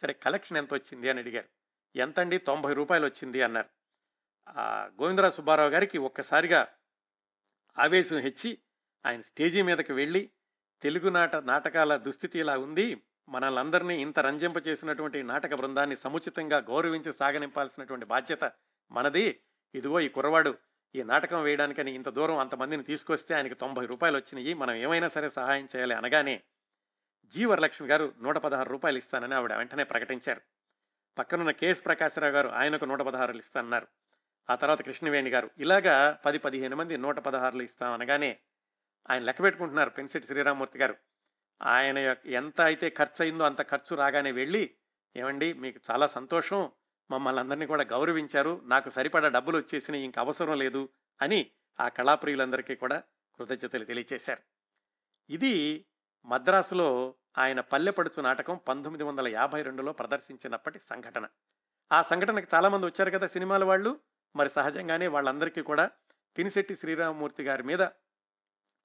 సరే 0.00 0.12
కలెక్షన్ 0.12 0.56
ఎంత 0.56 0.74
వచ్చింది? 0.74 1.10
అని 1.10 1.18
అడిగారు. 1.18 1.48
ఎంతండి? 1.96 2.38
తొంభై 2.38 2.72
రూపాయలు 2.72 3.06
వచ్చింది 3.06 3.42
అన్నారు. 3.42 3.68
గోవిందరావు 5.02 5.32
సుబ్బారావు 5.32 5.70
గారికి 5.70 5.98
ఒక్కసారిగా 5.98 6.68
ఆవేశం 7.80 8.18
హెచ్చి 8.18 8.58
ఆయన 9.06 9.20
స్టేజీ 9.20 9.62
మీదకి 9.62 9.92
వెళ్ళి 9.92 10.30
తెలుగు 10.82 11.08
నాట 11.08 11.36
నాటకాల 11.36 11.96
దుస్థితి 11.96 12.38
ఇలా 12.38 12.58
ఉంది. 12.58 13.02
మనల్ందరినీ 13.28 14.02
ఇంత 14.02 14.18
రంజింప 14.18 14.66
చేసినటువంటి 14.66 15.22
నాటక 15.22 15.54
బృందాన్ని 15.54 15.96
సముచితంగా 15.96 16.58
గౌరవించి 16.58 17.12
సాగనింపాల్సినటువంటి 17.12 18.06
బాధ్యత 18.06 18.52
మనది. 18.90 19.40
ఇదిగో 19.74 20.00
ఈ 20.00 20.08
కుర్రవాడు 20.08 20.58
ఈ 20.94 21.02
నాటకం 21.02 21.42
వేయడానికని 21.42 21.94
ఇంత 21.94 22.08
దూరం 22.08 22.38
అంతమందిని 22.38 22.82
తీసుకొస్తే 22.82 23.34
ఆయనకి 23.34 23.54
తొంభై 23.54 23.86
రూపాయలు 23.86 24.16
వచ్చినాయి. 24.16 24.54
మనం 24.54 24.74
ఏమైనా 24.74 25.08
సరే 25.08 25.30
సహాయం 25.30 25.68
చేయాలి 25.76 25.94
అనగానే 25.94 26.42
జీవరలక్ష్మి 27.26 27.88
గారు 27.88 28.14
నూట 28.22 28.36
పదహారు 28.36 28.68
రూపాయలు 28.68 28.98
ఇస్తానని 28.98 29.34
ఆవిడ 29.34 29.52
వెంటనే 29.52 29.84
ప్రకటించారు. 29.84 30.40
పక్కనున్న 31.18 31.50
కేఎస్ 31.50 31.84
ప్రకాశ్రావు 31.84 32.32
గారు 32.32 32.48
ఆయనకు 32.48 32.84
నూట 32.84 33.00
పదహారులు 33.00 33.38
ఇస్తానన్నారు. 33.38 33.88
ఆ 34.50 34.54
తర్వాత 34.54 34.82
కృష్ణవేణి 34.82 35.30
గారు 35.30 35.50
ఇలాగా 35.58 36.18
పది 36.24 36.38
పదిహేను 36.38 36.76
మంది 36.76 36.96
నూట 36.96 37.18
పదహారులు 37.18 37.62
ఇస్తాం 37.62 37.92
అనగానే 37.92 38.38
ఆయన 39.10 39.22
లెక్క 39.22 39.42
పెట్టుకుంటున్నారు 39.42 39.90
పెన్సిటి 39.90 40.26
శ్రీరామూర్తి 40.26 40.78
గారు. 40.78 40.96
ఆయన 41.62 41.98
యొక్క 41.98 42.26
ఎంత 42.26 42.60
అయితే 42.60 42.90
ఖర్చు 42.90 43.22
అయిందో 43.22 43.44
అంత 43.44 43.62
ఖర్చు 43.62 43.96
రాగానే 43.96 44.32
వెళ్ళి 44.32 44.74
ఏమండి 45.16 45.52
మీకు 45.52 45.80
చాలా 45.90 46.06
సంతోషం. 46.06 46.72
మమ్మల్ని 47.10 47.40
అందరినీ 47.40 47.66
కూడా 47.66 47.84
గౌరవించారు. 47.84 48.60
నాకు 48.64 48.90
సరిపడా 48.90 49.28
డబ్బులు 49.28 49.56
వచ్చేసినాయి 49.56 50.04
ఇంక 50.04 50.18
అవసరం 50.18 50.58
లేదు 50.58 50.88
అని 51.22 51.50
ఆ 51.80 51.88
కళాప్రియులందరికీ 51.88 52.74
కూడా 52.74 53.02
కృతజ్ఞతలు 53.38 53.84
తెలియచేశారు. 53.84 54.42
ఇది 55.30 55.86
మద్రాసులో 56.24 57.14
ఆయన 57.38 57.60
పల్లెపడుచు 57.60 58.22
నాటకం 58.22 58.60
పంతొమ్మిది 58.68 59.04
వందల 59.04 59.28
యాభై 59.28 59.62
రెండులో 59.62 59.92
ప్రదర్శించినప్పటి 59.92 60.78
సంఘటన. 60.78 61.28
ఆ 61.92 62.02
సంఘటనకు 62.02 62.46
చాలామంది 62.54 62.86
వచ్చారు 62.86 63.10
కదా 63.10 63.26
సినిమాల 63.26 63.64
వాళ్ళు. 63.64 64.00
మరి 64.34 64.50
సహజంగానే 64.56 65.06
వాళ్ళందరికీ 65.06 65.62
కూడా 65.62 65.84
పినిశెట్టి 66.36 66.74
శ్రీరామమూర్తి 66.76 67.42
గారి 67.42 67.62
మీద 67.62 67.82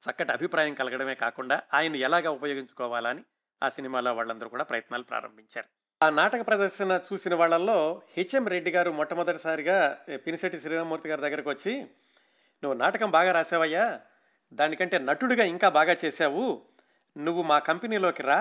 చక్కటి 0.04 0.32
అభిప్రాయం 0.32 0.74
కలగడమే 0.74 1.16
కాకుండా 1.16 1.56
ఆయన 1.74 1.96
ఎలాగా 2.08 2.30
ఉపయోగించుకోవాలని 2.32 3.24
ఆ 3.62 3.70
సినిమాలో 3.70 4.14
వాళ్ళందరూ 4.14 4.50
కూడా 4.50 4.64
ప్రయత్నాలు 4.64 5.04
ప్రారంభించారు. 5.04 5.68
ఆ 6.02 6.10
నాటక 6.10 6.42
ప్రదర్శన 6.48 7.00
చూసిన 7.08 7.34
వాళ్ళల్లో 7.36 7.78
హెచ్ఎం 8.18 8.48
రెడ్డి 8.48 8.72
గారు 8.72 8.92
మొట్టమొదటిసారిగా 8.92 9.78
పినిశెట్టి 10.26 10.58
శ్రీరామమూర్తి 10.60 11.10
గారి 11.10 11.22
దగ్గరకు 11.22 11.50
వచ్చి 11.50 11.74
నువ్వు 12.64 12.76
నాటకం 12.78 13.12
బాగా 13.12 13.32
రాసావయ్యా 13.32 13.86
దానికంటే 14.52 14.98
నటుడిగా 15.00 15.44
ఇంకా 15.44 15.70
బాగా 15.70 15.96
చేశావు 16.06 16.46
నువ్వు 17.16 17.42
మా 17.44 17.60
కంపెనీలోకి 17.60 18.24
రా 18.24 18.40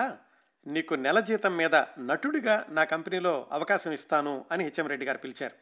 నీకు 0.65 0.93
నెల 0.95 1.19
జీతం 1.19 1.53
మీద 1.57 1.75
నటుడిగా 1.99 2.65
నా 2.69 2.83
కంపెనీలో 2.83 3.33
అవకాశం 3.51 3.91
ఇస్తాను 3.91 4.45
అని 4.51 4.63
హెచ్ఎం 4.63 4.87
రెడ్డి 4.87 5.05
గారు 5.05 5.17
పిలిచారు. 5.17 5.55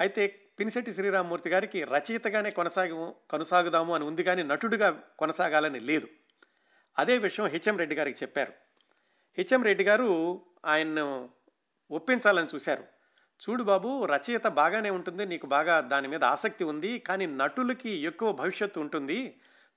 అయితే 0.00 0.22
పినిశెట్టి 0.58 0.92
శ్రీరామమూర్తి 0.92 1.48
గారికి 1.50 1.80
రచయితగానే 1.94 2.50
కొనసాగము 2.50 3.14
కొనసాగుదాము 3.30 3.92
అని 3.94 4.04
ఉంది 4.04 4.22
కానీ 4.28 4.42
నటుడిగా 4.42 4.88
కొనసాగాలని 5.18 5.80
లేదు. 5.80 6.08
అదే 6.96 7.18
విషయం 7.18 7.46
హెచ్ఎం 7.46 7.76
రెడ్డి 7.78 7.94
గారికి 7.94 8.18
చెప్పారు. 8.22 8.52
హెచ్ఎం 9.38 9.62
రెడ్డి 9.62 9.84
గారు 9.84 10.08
ఆయన్ను 10.64 11.06
ఒప్పించాలని 11.90 12.50
చూశారు. 12.54 12.84
చూడు 13.42 13.62
బాబు 13.62 13.90
రచయిత 14.04 14.46
బాగానే 14.60 14.90
ఉంటుంది 14.90 15.24
నీకు 15.26 15.46
బాగా 15.46 15.74
దాని 15.92 16.08
మీద 16.08 16.24
ఆసక్తి 16.24 16.64
ఉంది 16.64 16.98
కానీ 16.98 17.26
నటులకి 17.40 17.92
ఎక్కువ 18.10 18.32
భవిష్యత్తు 18.32 18.78
ఉంటుంది. 18.84 19.18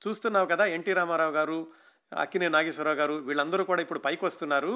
చూస్తున్నావు 0.01 0.47
కదా 0.53 0.65
ఎన్టీ 0.65 0.93
రామారావు 0.93 1.31
గారు 1.31 1.59
అక్కినే 2.11 2.47
నాగేశ్వరరావు 2.49 2.97
గారు 2.97 3.13
వీళ్ళందరూ 3.27 3.63
కూడా 3.63 3.81
ఇప్పుడు 3.81 3.99
పైకి 3.99 4.23
వస్తున్నారు. 4.25 4.75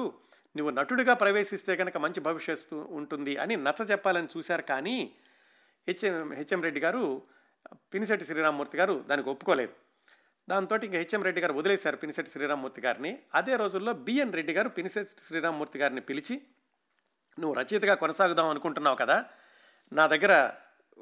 నువ్వు 0.56 0.70
నటుడిగా 0.70 1.14
ప్రవేశిస్తే 1.14 1.72
కనుక 1.76 1.96
మంచి 2.04 2.20
భవిష్యత్తు 2.20 2.76
ఉంటుంది 2.98 3.32
అని 3.42 3.56
నచ్చ 3.56 3.82
చెప్పాలని 3.90 4.28
చూశారు 4.36 4.62
కానీ 4.62 4.98
హెచ్ఎం 5.88 6.32
హెచ్ఎం 6.32 6.62
రెడ్డి 6.62 6.80
గారు 6.80 7.22
పినిశెట్టి 7.94 8.26
శ్రీరామూర్తి 8.26 8.78
గారు 8.78 9.04
దానికి 9.08 9.28
ఒప్పుకోలేదు. 9.30 9.72
దాంతో 10.48 10.76
ఇంకా 10.76 10.98
హెచ్ఎం 10.98 11.22
రెడ్డి 11.22 11.40
గారు 11.40 11.52
వదిలేశారు 11.52 11.96
పినిశెట్టి 11.96 12.32
శ్రీరామూర్తి 12.32 12.80
గారిని. 12.80 13.18
అదే 13.34 13.56
రోజుల్లో 13.56 13.92
బిఎన్ 13.92 14.32
రెడ్డి 14.32 14.52
గారు 14.52 14.68
పినిశెట్టి 14.68 15.24
శ్రీరామూర్తి 15.26 15.78
గారిని 15.78 16.00
పిలిచి 16.00 16.42
నువ్వు 17.38 17.54
రచయితగా 17.54 17.94
కొనసాగుదాం 17.94 18.48
అనుకుంటున్నావు 18.48 18.96
కదా? 18.96 19.24
నా 19.92 20.06
దగ్గర 20.06 20.52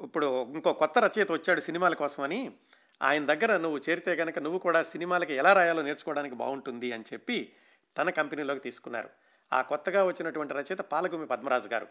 ఇప్పుడు 0.03 0.43
ఇంకో 0.43 0.73
కొత్త 0.73 0.99
రచయిత 0.99 1.31
వచ్చాడు 1.31 1.61
సినిమాల 1.61 1.93
కోసమని 1.93 2.57
ఆయన 3.01 3.25
దగ్గర 3.25 3.57
నువ్వు 3.57 3.77
చేరితే 3.89 4.15
కనుక 4.15 4.39
నువ్వు 4.39 4.59
కూడా 4.59 4.83
సినిమాలకి 4.83 5.33
ఎలా 5.33 5.53
రాయాలో 5.53 5.81
నేర్చుకోవడానికి 5.81 6.35
బాగుంటుంది 6.35 6.91
అని 6.91 7.03
చెప్పి 7.13 7.53
తన 7.97 8.09
కంపెనీలోకి 8.09 8.59
తీసుకున్నారు. 8.59 9.09
ఆ 9.53 9.61
కొత్తగా 9.61 10.03
వచ్చినటువంటి 10.03 10.53
రచయిత 10.53 10.79
పాలగుమి 10.79 11.25
పద్మరాజు 11.25 11.67
గారు. 11.67 11.87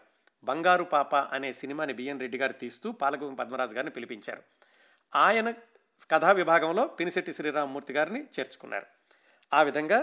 బంగారు 0.49 0.85
పాప 0.95 1.15
అనే 1.35 1.49
సినిమాని 1.53 1.93
బిఎన్ 1.93 2.19
రెడ్డి 2.19 2.37
గారు 2.37 2.53
తీస్తూ 2.53 2.87
పాలగుమి 2.91 3.35
పద్మరాజు 3.35 3.73
గారిని 3.73 3.91
పిలిపించారు. 3.91 4.43
ఆయన 5.13 5.49
కథా 6.11 6.31
విభాగంలో 6.31 6.83
పినిశెట్టి 6.99 7.33
శ్రీరామమూర్తి 7.33 7.93
గారిని 7.93 8.21
చేర్చుకున్నారు. 8.35 8.87
ఆ 9.51 9.61
విధంగా 9.61 9.99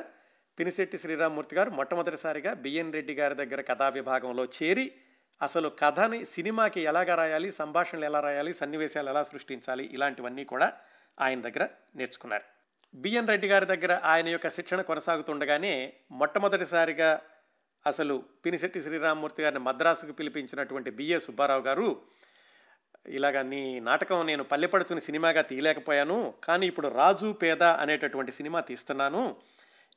పినిశెట్టి 0.59 0.99
శ్రీరామమూర్తి 0.99 1.55
గారు 1.57 1.71
మొట్టమొదటిసారిగా 1.71 2.53
బిఎన్ 2.55 2.93
రెడ్డి 2.93 3.15
గారి 3.15 3.35
దగ్గర 3.35 3.61
కథా 3.61 3.89
విభాగంలో 3.89 4.45
చేరి 4.57 4.87
అసలు 5.41 5.69
కథని 5.79 6.19
సినిమాకి 6.25 6.81
ఎలాగా 6.81 7.15
రాయాలి 7.15 7.49
సంభాషణలు 7.53 8.05
ఎలా 8.05 8.21
రాయాలి 8.21 8.53
సన్నివేశాలు 8.53 9.09
ఎలా 9.09 9.23
సృష్టించాలి 9.23 9.85
ఇలాంటివన్నీ 9.85 10.45
కూడా 10.45 10.69
ఆయన 11.21 11.41
దగ్గర 11.41 11.65
నేర్చుకున్నారు. 11.97 12.45
బిఎన్ 12.95 13.29
రెడ్డి 13.29 13.49
గారి 13.49 13.67
దగ్గర 13.67 13.93
ఆయన 14.05 14.29
యొక్క 14.29 14.49
శిక్షణ 14.49 14.81
కొనసాగుతుండగానే 14.81 15.75
మొట్టమొదటిసారిగా 16.11 17.11
అసలు 17.87 18.23
పినిశెట్టి 18.45 18.81
శ్రీరామమూర్తి 18.81 19.43
గారిని 19.43 19.61
మద్రాసుకు 19.61 20.13
పిలిపించినటువంటి 20.13 20.91
బిఏ 20.91 21.19
సుబ్బారావు 21.19 21.63
గారు 21.63 22.03
ఇలాగ 23.07 23.43
నీ 23.43 23.81
నాటకం 23.81 24.27
నేను 24.27 24.45
పల్లెపడుచుని 24.45 25.01
సినిమాగా 25.01 25.43
తీయలేకపోయాను 25.43 26.35
కానీ 26.45 26.67
ఇప్పుడు 26.67 26.89
రాజు 26.89 27.33
పేద 27.33 27.63
అనేటటువంటి 27.63 28.33
సినిమా 28.33 28.61
తీస్తున్నాను 28.61 29.37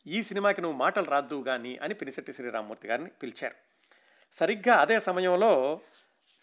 ఈ 0.07 0.23
సినిమాకి 0.23 0.61
నువ్వు 0.61 0.77
మాటలు 0.77 1.05
రాద్దు 1.05 1.43
కానీ 1.43 1.77
అని 1.77 1.93
పినిశెట్టి 1.93 2.33
శ్రీరామమూర్తి 2.33 2.87
గారిని 2.87 3.09
పిలిచారు. 3.09 3.55
సరిగ్గా 4.33 4.75
అదే 4.75 4.99
సమయంలో 4.99 5.81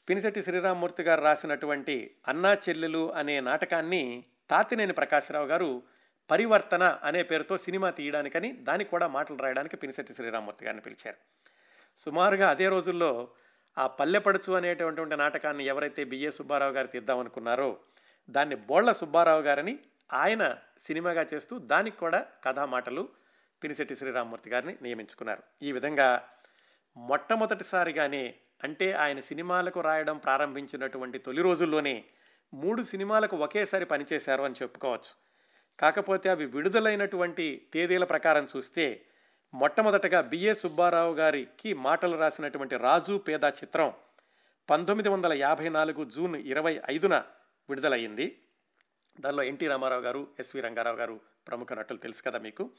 పినిశెట్టి 0.09 0.43
శ్రీరామమూర్తి 0.43 1.03
గారు 1.03 1.23
రాసినటువంటి 1.23 2.17
అన్నా 2.29 2.53
చెల్లెలు 2.55 3.13
అనే 3.13 3.41
నాటకాన్ని 3.41 4.25
తాతినేని 4.51 4.93
ప్రకాశ్రావు 4.93 5.47
గారు 5.47 5.83
పరివర్తన 6.31 6.99
అనే 7.03 7.23
పేరుతో 7.23 7.59
సినిమా 7.59 7.91
తీయడానికని 7.91 8.53
దానికి 8.53 8.91
కూడా 8.91 9.07
మాటలు 9.07 9.37
రాయడానికి 9.37 9.77
పినిశెట్టి 9.77 10.15
శ్రీరామూర్తి 10.15 10.65
గారిని 10.65 10.83
పిలిచారు. 10.83 11.17
సుమారుగా 11.99 12.51
అదే 12.51 12.69
రోజుల్లో 12.69 13.29
ఆ 13.79 13.87
పల్లెపడుచు 13.87 14.53
అనేటటువంటి 14.53 15.17
నాటకాన్ని 15.17 15.65
ఎవరైతే 15.65 16.05
బిఏ 16.05 16.31
సుబ్బారావు 16.31 16.73
గారు 16.73 16.87
తీద్దామనుకున్నారో 16.87 17.81
దాన్ని 18.29 18.57
బోళ్ళ 18.57 18.93
సుబ్బారావు 18.93 19.43
గారిని 19.43 19.79
ఆయన 20.13 20.57
సినిమాగా 20.81 21.27
చేస్తూ 21.35 21.59
దానికి 21.59 21.97
కూడా 21.97 22.27
కథామాటలు 22.45 23.09
పినిశెట్టి 23.63 23.97
శ్రీరామూర్తి 23.97 24.51
గారిని 24.51 24.77
నియమించుకున్నారు. 24.83 25.43
ఈ 25.63 25.73
విధంగా 25.73 26.29
మొట్టమొదటిసారిగానే 26.97 28.35
అంటే 28.65 28.93
ఆయన 28.93 29.21
సినిమాలకు 29.21 29.81
రాయడం 29.81 30.19
ప్రారంభించినటువంటి 30.19 31.19
తొలి 31.19 31.43
రోజుల్లోనే 31.43 32.05
మూడు 32.55 32.83
సినిమాలకు 32.83 33.37
ఒకేసారి 33.37 33.85
పనిచేశారు 33.85 34.43
అని 34.43 34.55
చెప్పుకోవచ్చు. 34.63 35.32
కాకపోతే 35.79 36.29
అవి 36.29 36.47
విడుదలైనటువంటి 36.47 37.69
తేదీల 37.73 38.05
ప్రకారం 38.05 38.49
చూస్తే 38.57 39.05
మొట్టమొదటగా 39.55 40.21
బిఏ 40.21 40.55
సుబ్బారావు 40.55 41.15
గారికి 41.15 41.75
మాటలు 41.75 42.17
రాసినటువంటి 42.17 42.77
రాజు 42.77 43.19
పేద 43.19 43.45
చిత్రం 43.45 43.93
పంతొమ్మిది 44.69 45.09
వందల 45.09 45.33
యాభై 45.33 45.69
నాలుగు 45.69 46.05
జూన్ 46.05 46.37
ఇరవై 46.37 46.81
ఐదున 46.91 47.15
విడుదలయ్యింది. 47.71 48.39
దానిలో 49.21 49.43
ఎన్టీ 49.43 49.67
రామారావు 49.67 50.03
గారు 50.03 50.29
ఎస్వి 50.39 50.61
రంగారావు 50.61 50.97
గారు 50.97 51.21
ప్రముఖ 51.49 51.73
నటులు 51.73 51.99
తెలుసు 51.99 52.23
కదా 52.23 52.39
మీకు. 52.39 52.71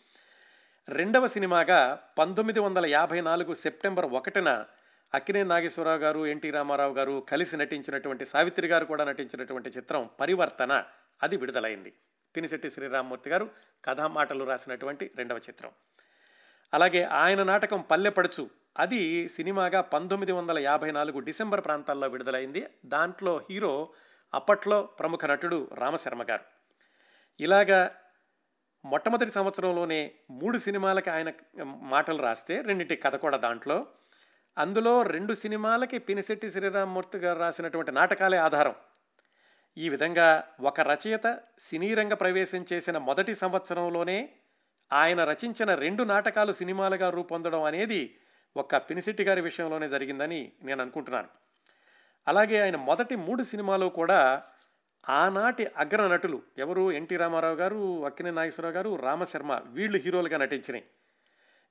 రెండవ 0.89 1.28
సినిమాగా 1.28 2.00
పంతొమ్మిది 2.18 2.60
వందల 2.60 2.86
యాభై 2.86 3.22
నాలుగు 3.22 3.54
సెప్టెంబర్ 3.54 4.06
ఒకటిన 4.06 4.66
అక్కినే 5.14 5.44
నాగేశ్వరరావు 5.44 6.00
గారు 6.00 6.26
ఎన్టీ 6.26 6.52
రామారావు 6.52 6.94
గారు 6.94 7.26
కలిసి 7.30 7.58
నటించినటువంటి 7.58 8.26
సావిత్రి 8.26 8.68
గారు 8.68 8.86
కూడా 8.86 9.04
నటించినటువంటి 9.04 9.70
చిత్రం 9.70 10.10
పరివర్తన 10.20 10.84
అది 11.24 11.38
విడుదలైంది 11.38 11.94
పినిశెట్టి 12.36 12.69
శ్రీరామమూర్తి 12.69 13.29
గారు 13.29 13.49
కథామాటలు 13.86 14.43
రాసినటువంటి 14.43 15.11
రెండవ 15.15 15.38
చిత్రం. 15.38 15.71
అలాగే 16.73 17.03
ఆయన 17.03 17.43
నాటకం 17.43 17.81
పల్లెపడుచు 17.81 18.49
అది 18.77 19.29
సినిమాగా 19.29 19.81
పంతొమ్మిది 19.81 20.31
వందల 20.31 20.59
యాభై 20.59 20.91
నాలుగు 20.91 21.19
డిసెంబర్ 21.19 21.65
ప్రాంతాల్లో 21.65 22.07
విడుదలైంది. 22.07 22.67
దాంట్లో 22.86 23.41
హీరో 23.49 23.89
అప్పట్లో 24.34 24.84
ప్రముఖ 24.84 25.25
నటుడు 25.25 25.69
రామశర్మ 25.73 26.23
గారు. 26.23 26.43
ఇలాగా 27.39 27.95
మొట్టమొదటి 28.86 29.31
సంవత్సరంలోనే 29.31 30.11
మూడు 30.29 30.57
సినిమాలకి 30.57 31.09
ఆయన 31.09 31.31
మాటలు 31.63 32.21
రాస్తే 32.21 32.61
రెండింటి 32.61 32.95
కథ 32.95 33.15
కూడా 33.15 33.38
దాంట్లో. 33.38 33.88
అందులో 34.57 35.01
రెండు 35.01 35.34
సినిమాలకి 35.34 35.99
పినిశెట్టి 35.99 36.51
శ్రీరామమూర్తి 36.51 37.17
గారు 37.17 37.39
రాసినటువంటి 37.39 37.91
నాటకాలే 37.91 38.38
ఆధారం. 38.38 38.75
ఈ 39.78 39.89
విధంగా 39.89 40.43
ఒక 40.59 40.80
రచయిత 40.80 41.39
సినీ 41.59 41.93
రంగ 41.93 42.13
ప్రవేశం 42.13 42.65
చేసిన 42.74 42.97
మొదటి 42.97 43.36
సంవత్సరంలోనే 43.36 44.30
ఆయన 44.91 45.24
రచించిన 45.24 45.74
రెండు 45.74 46.03
నాటకాలు 46.03 46.51
సినిమాలుగా 46.51 47.09
రూపొందడం 47.09 47.63
అనేది 47.63 48.15
ఒక 48.55 48.76
పినిసిట్టి 48.76 49.24
గారి 49.24 49.41
విషయంలోనే 49.41 49.89
జరిగిందని 49.89 50.51
నేను 50.63 50.82
అనుకుంటున్నాను. 50.82 51.28
అలాగే 52.28 52.61
ఆయన 52.61 52.76
మొదటి 52.76 53.15
మూడు 53.15 53.43
సినిమాలు 53.43 53.86
కూడా 53.86 54.43
ఆనాటి 55.09 55.67
అగ్ర 55.78 56.07
నటులు 56.07 56.41
ఎవరు? 56.57 56.91
ఎన్టీ 56.91 57.15
రామారావు 57.15 57.55
గారు 57.55 58.05
అక్కినే 58.05 58.32
నాగేశ్వరరావు 58.32 58.76
గారు 58.76 58.95
రామశర్మ 58.95 59.61
వీళ్ళు 59.65 59.97
హీరోలుగా 59.97 60.38
నటించినాయి. 60.38 60.84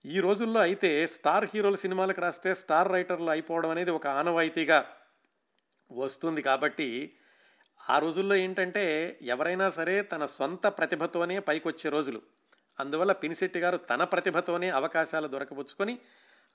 ఈ 0.04 0.20
రోజుల్లో 0.20 0.60
అయితే 0.60 1.06
స్టార్ 1.06 1.44
హీరోల 1.54 1.74
సినిమాలకు 1.74 2.20
రాస్తే 2.20 2.54
స్టార్ 2.54 2.92
రైటర్లు 2.92 3.30
అయిపోవడం 3.30 3.70
అనేది 3.70 3.90
ఒక 3.90 4.06
ఆనవాయితీగా 4.06 4.84
వస్తుంది 5.92 6.42
కాబట్టి 6.42 7.14
ఆ 7.90 7.98
రోజుల్లో 7.98 8.34
ఏంటంటే 8.34 9.18
ఎవరైనా 9.22 9.70
సరే 9.70 10.02
తన 10.02 10.26
సొంత 10.26 10.66
ప్రతిభతోనే 10.66 11.38
పైకొచ్చే 11.38 11.90
రోజులు. 11.90 12.22
అందువల్ల 12.80 13.12
పినిశెట్టి 13.12 13.58
గారు 13.58 13.76
తన 13.76 14.04
ప్రతిభతోనే 14.04 14.70
అవకాశాలు 14.70 15.28
దొరకబుచ్చుకొని 15.28 15.98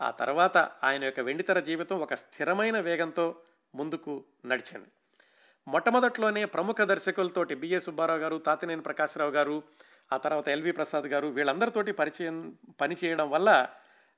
ఆ 0.01 0.11
తర్వాత 0.11 0.57
ఆయన 0.57 1.03
యొక్క 1.03 1.19
వెండితెర 1.19 1.59
జీవితం 1.59 1.99
ఒక 1.99 2.13
స్థిరమైన 2.13 2.79
వేగంతో 2.79 3.35
ముందుకు 3.75 4.23
నడిచింది. 4.45 4.87
మొట్టమొదట్లోనే 5.67 6.45
ప్రముఖ 6.45 6.81
దర్శకులతోటి 6.81 7.55
బిఏ 7.55 7.79
సుబ్బారావు 7.79 8.19
గారు 8.19 8.37
తాతినేని 8.37 8.81
ప్రకాశ్రావు 8.81 9.31
గారు 9.31 9.63
ఆ 10.13 10.17
తర్వాత 10.17 10.49
ఎల్వి 10.49 10.71
ప్రసాద్ 10.71 11.05
గారు 11.05 11.27
వీళ్ళందరితోటి 11.27 11.91
పరిచయం 11.91 12.57
పనిచేయడం 12.81 13.29
వల్ల 13.29 13.67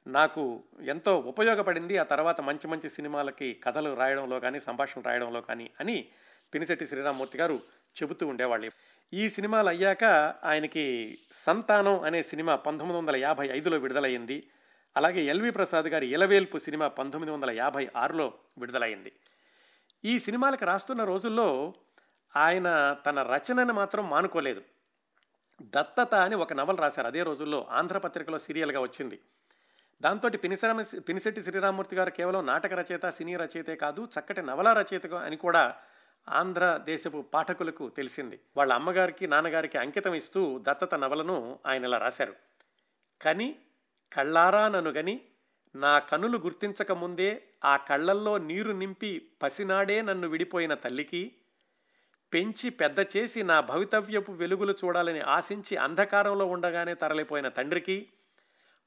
నాకు 0.07 0.63
ఎంతో 0.79 1.19
ఉపయోగపడింది. 1.19 1.97
ఆ 1.97 2.03
తర్వాత 2.03 2.41
మంచి 2.41 2.67
మంచి 2.67 2.89
సినిమాలకి 2.89 3.53
కథలు 3.53 3.93
రాయడంలో 3.93 4.39
కానీ 4.39 4.59
సంభాషణలు 4.59 5.07
రాయడంలో 5.07 5.41
కానీ 5.41 5.71
అని 5.79 6.09
పినిశెట్టి 6.53 6.87
శ్రీరామూర్తి 6.87 7.37
గారు 7.37 7.59
చెబుతూ 8.01 8.27
ఉండేవాళ్ళు. 8.27 8.71
ఈ 9.13 9.29
సినిమాలు 9.29 9.69
అయ్యాక 9.69 10.03
ఆయనకి 10.43 11.17
సంతానం 11.31 11.99
అనే 11.99 12.23
సినిమా 12.23 12.55
పంతొమ్మిది 12.55 13.01
వందల 13.01 13.15
యాభై 13.15 13.47
ఐదులో 13.47 13.77
విడుదలయ్యింది 13.77 14.49
అలాగే 14.97 15.21
ఎల్వి 15.21 15.51
ప్రసాద్ 15.51 15.85
గారి 15.85 16.07
ఇలవేల్పు 16.07 16.57
సినిమా 16.57 16.87
పంతొమ్మిది 16.87 17.33
వందల 17.33 17.51
యాభై 17.51 17.89
ఆరులో 17.95 18.33
విడుదలైంది. 18.57 19.11
ఈ 20.05 20.19
సినిమాలకు 20.19 20.65
రాస్తున్న 20.65 21.03
రోజుల్లో 21.03 21.73
ఆయన 22.35 22.97
తన 23.05 23.21
రచనను 23.21 23.73
మాత్రం 23.73 24.09
మానుకోలేదు. 24.09 24.61
దత్తత 25.61 26.15
అని 26.15 26.35
ఒక 26.35 26.53
నవల 26.53 26.75
రాశారు. 26.75 27.07
అదే 27.07 27.23
రోజుల్లో 27.23 27.67
ఆంధ్రపత్రికలో 27.69 28.39
సీరియల్గా 28.39 28.79
వచ్చింది. 28.79 29.19
దాంతో 30.01 30.29
పినిశ్రామ 30.29 30.81
పినిశెట్టి 30.81 31.41
శ్రీరామూర్తి 31.41 31.95
గారు 31.95 32.09
కేవలం 32.09 32.45
నాటక 32.45 32.73
రచయిత 32.73 33.09
సినీ 33.09 33.35
రచయితే 33.35 33.75
కాదు 33.75 34.07
చక్కటి 34.19 34.41
నవల 34.41 34.73
రచయిత 34.73 35.13
అని 35.13 35.37
కూడా 35.37 35.75
ఆంధ్ర 36.27 36.79
దేశపు 36.85 37.25
పాఠకులకు 37.33 37.89
తెలిసింది. 37.89 38.39
వాళ్ళ 38.57 38.73
అమ్మగారికి 38.73 39.27
నాన్నగారికి 39.27 39.77
అంకితం 39.77 40.13
ఇస్తూ 40.15 40.59
దత్తత 40.67 40.95
నవలను 40.95 41.59
ఆయన 41.65 41.83
ఇలా 41.83 41.97
రాశారు. 41.97 42.33
కని 43.21 43.55
కళ్ళారా 44.11 44.69
ననుగని 44.69 45.21
నా 45.75 45.99
కనులు 45.99 46.37
గుర్తించక 46.37 46.91
ముందే 46.91 47.43
ఆ 47.63 47.77
కళ్ళల్లో 47.77 48.37
నీరు 48.37 48.71
నింపి 48.71 49.31
పసినాడే 49.41 50.01
నన్ను 50.01 50.27
విడిపోయిన 50.27 50.73
తల్లికి 50.73 51.35
పెంచి 52.33 52.69
పెద్ద 52.69 52.99
చేసి 52.99 53.43
నా 53.43 53.61
భవితవ్యపు 53.61 54.31
వెలుగులు 54.31 54.75
చూడాలని 54.85 55.19
ఆశించి 55.19 55.77
అంధకారంలో 55.77 56.45
ఉండగానే 56.45 56.93
తరలిపోయిన 56.93 57.49
తండ్రికి 57.49 58.07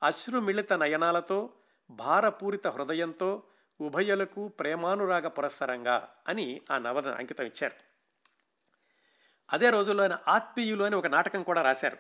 అశ్రుమిళిత 0.03 0.73
నయనాలతో 0.73 1.51
భారపూరిత 1.91 2.67
హృదయంతో 2.67 3.43
ఉభయలకు 3.81 4.49
ప్రేమానురాగ 4.49 5.29
పురస్సరంగా 5.29 6.09
అని 6.29 6.61
ఆ 6.71 6.79
నవలను 6.79 7.13
అంకితం 7.13 7.45
ఇచ్చారు. 7.45 7.93
అదే 9.53 9.71
రోజుల్లో 9.71 10.03
ఆయన 10.03 10.19
ఆత్మీయులు 10.29 10.85
అని 10.85 10.97
ఒక 10.97 11.07
నాటకం 11.07 11.43
కూడా 11.43 11.63
రాశారు. 11.63 11.97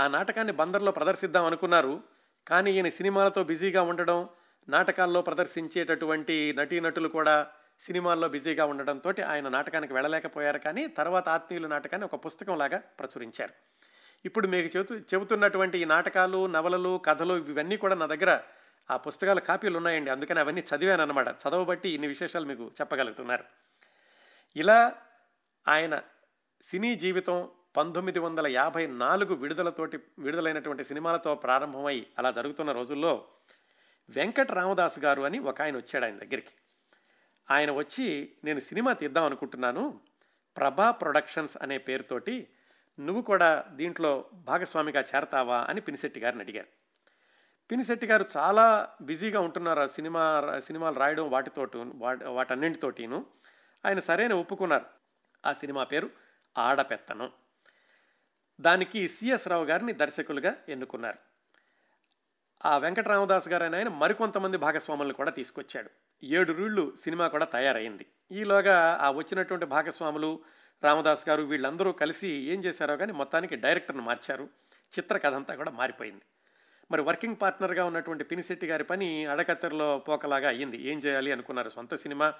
ఆ 0.00 0.08
నాటకాన్ని 0.08 0.52
బందర్లో 0.52 0.92
ప్రదర్శిద్దాం 0.92 1.44
అనుకున్నారు. 1.44 2.02
కానీ 2.48 2.72
ఈయన 2.72 2.88
సినిమాలతో 2.88 3.44
బిజీగా 3.44 3.82
ఉండడం 3.82 4.28
నాటకాల్లో 4.68 5.22
ప్రదర్శించేటటువంటి 5.22 6.54
నటీనటులు 6.58 7.08
కూడా 7.08 7.46
సినిమాల్లో 7.80 8.28
బిజీగా 8.28 8.64
ఉండడంతో 8.64 9.14
ఆయన 9.28 9.48
నాటకానికి 9.48 9.94
వెళ్ళలేకపోయారు. 9.94 10.58
కానీ 10.58 10.86
తర్వాత 10.86 11.28
ఆత్మీయులు 11.28 11.68
నాటకాన్ని 11.68 12.04
ఒక 12.04 12.26
పుస్తకంలాగా 12.26 12.78
ప్రచురించారు. 12.78 13.52
ఇప్పుడు 14.24 14.46
మీకు 14.46 14.76
చెబుతూ 14.76 14.96
చెబుతున్నటువంటి 14.96 15.78
ఈ 15.78 15.84
నాటకాలు 15.84 16.46
నవలలు 16.46 17.02
కథలు 17.04 17.34
ఇవన్నీ 17.34 17.76
కూడా 17.76 17.94
నా 17.94 18.06
దగ్గర 18.06 18.40
ఆ 18.90 18.96
పుస్తకాల 18.96 19.38
కాపీలు 19.38 19.76
ఉన్నాయండి. 19.76 20.10
అందుకని 20.10 20.40
అవన్నీ 20.40 20.62
చదివాను 20.76 21.02
అనమాట 21.02 21.28
చదవబట్టి 21.28 21.88
ఇన్ని 21.88 22.08
విశేషాలు 22.08 22.44
మీకు 22.44 22.70
చెప్పగలుగుతున్నారు. 22.80 23.44
ఇలా 24.56 24.92
ఆయన 25.68 26.02
సినీ 26.62 26.94
జీవితం 26.94 27.48
పంతొమ్మిది 27.76 28.18
వందల 28.18 28.46
యాభై 28.46 28.86
నాలుగు 28.86 29.34
విడుదలతోటి 29.34 29.98
విడుదలైనటువంటి 30.18 30.84
సినిమాలతో 30.84 31.34
ప్రారంభమై 31.34 32.06
అలా 32.18 32.30
జరుగుతున్న 32.30 32.72
రోజుల్లో 32.72 33.24
వెంకట 34.10 34.52
రామదాస్ 34.52 34.98
గారు 34.98 35.22
అని 35.22 35.38
ఒక 35.38 35.62
ఆయన 35.62 35.76
వచ్చాడు 35.76 36.04
ఆయన 36.04 36.18
దగ్గరికి. 36.18 36.50
ఆయన 37.50 37.70
వచ్చి 37.70 38.32
నేను 38.44 38.60
సినిమా 38.60 38.92
తీద్దాం 38.92 39.24
అనుకుంటున్నాను. 39.24 40.00
ప్రభా 40.56 40.90
ప్రొడక్షన్స్ 40.90 41.56
అనే 41.62 41.78
పేరుతోటి 41.78 42.48
నువ్వు 43.00 43.22
కూడా 43.22 43.64
దీంట్లో 43.70 44.24
భాగస్వామిగా 44.32 45.00
చేరతావా? 45.00 45.66
అని 45.68 45.80
పినిశెట్టి 45.80 46.20
గారిని 46.20 46.42
అడిగారు. 46.42 46.83
పినిశెట్టి 47.70 48.06
గారు 48.06 48.24
చాలా 48.36 48.88
బిజీగా 49.02 49.40
ఉంటున్నారు 49.40 49.80
ఆ 49.80 49.86
సినిమా 49.86 50.42
సినిమాలు 50.58 50.98
రాయడం 50.98 51.30
వాటితోటి 51.30 51.78
వాటన్నింటితోటిను. 52.24 53.26
ఆయన 53.86 54.00
సరైన 54.00 54.34
ఒప్పుకున్నారు. 54.34 54.86
ఆ 55.46 55.52
సినిమా 55.52 55.84
పేరు 55.84 56.10
ఆడపెత్తనం. 56.58 57.32
దానికి 58.60 59.08
సిఎస్ 59.08 59.48
రావు 59.48 59.64
గారిని 59.64 59.92
దర్శకులుగా 59.92 60.54
ఎన్నుకున్నారు. 60.68 61.18
ఆ 62.64 62.78
వెంకటరామదాస్ 62.78 63.48
గారు 63.48 63.76
ఆయన 63.76 63.88
మరికొంతమంది 63.88 64.56
భాగస్వాములను 64.56 65.12
కూడా 65.12 65.30
తీసుకొచ్చాడు. 65.30 65.90
ఏడు 66.24 66.52
రూళ్ళు 66.52 66.96
సినిమా 67.00 67.28
కూడా 67.28 67.44
తయారైంది. 67.44 68.06
ఈలోగా 68.32 68.98
ఆ 69.00 69.10
వచ్చినటువంటి 69.10 69.66
భాగస్వాములు 69.66 70.40
రామదాస్ 70.84 71.28
గారు 71.28 71.42
వీళ్ళందరూ 71.42 71.92
కలిసి 71.92 72.28
ఏం 72.28 72.64
చేశారో 72.64 72.96
కానీ 72.96 73.12
మొత్తానికి 73.12 73.56
డైరెక్టర్ను 73.56 74.02
మార్చారు. 74.02 74.48
చిత్రకథ 74.98 75.34
అంతా 75.34 75.54
కూడా 75.54 75.70
మారిపోయింది. 75.70 76.22
మరి 76.90 77.02
వర్కింగ్ 77.02 77.36
పార్ట్నర్గా 77.42 77.84
ఉన్నటువంటి 77.84 78.24
పినిశెట్టి 78.24 78.66
గారి 78.66 78.84
పని 78.84 79.26
అడకత్తెరలో 79.26 79.98
పోకలాగా 79.98 80.48
అయ్యింది. 80.48 80.76
ఏం 80.76 80.98
చేయాలి 80.98 81.32
అనుకున్నారు? 81.32 81.68
సొంత 81.68 81.94
సినిమా 81.94 82.34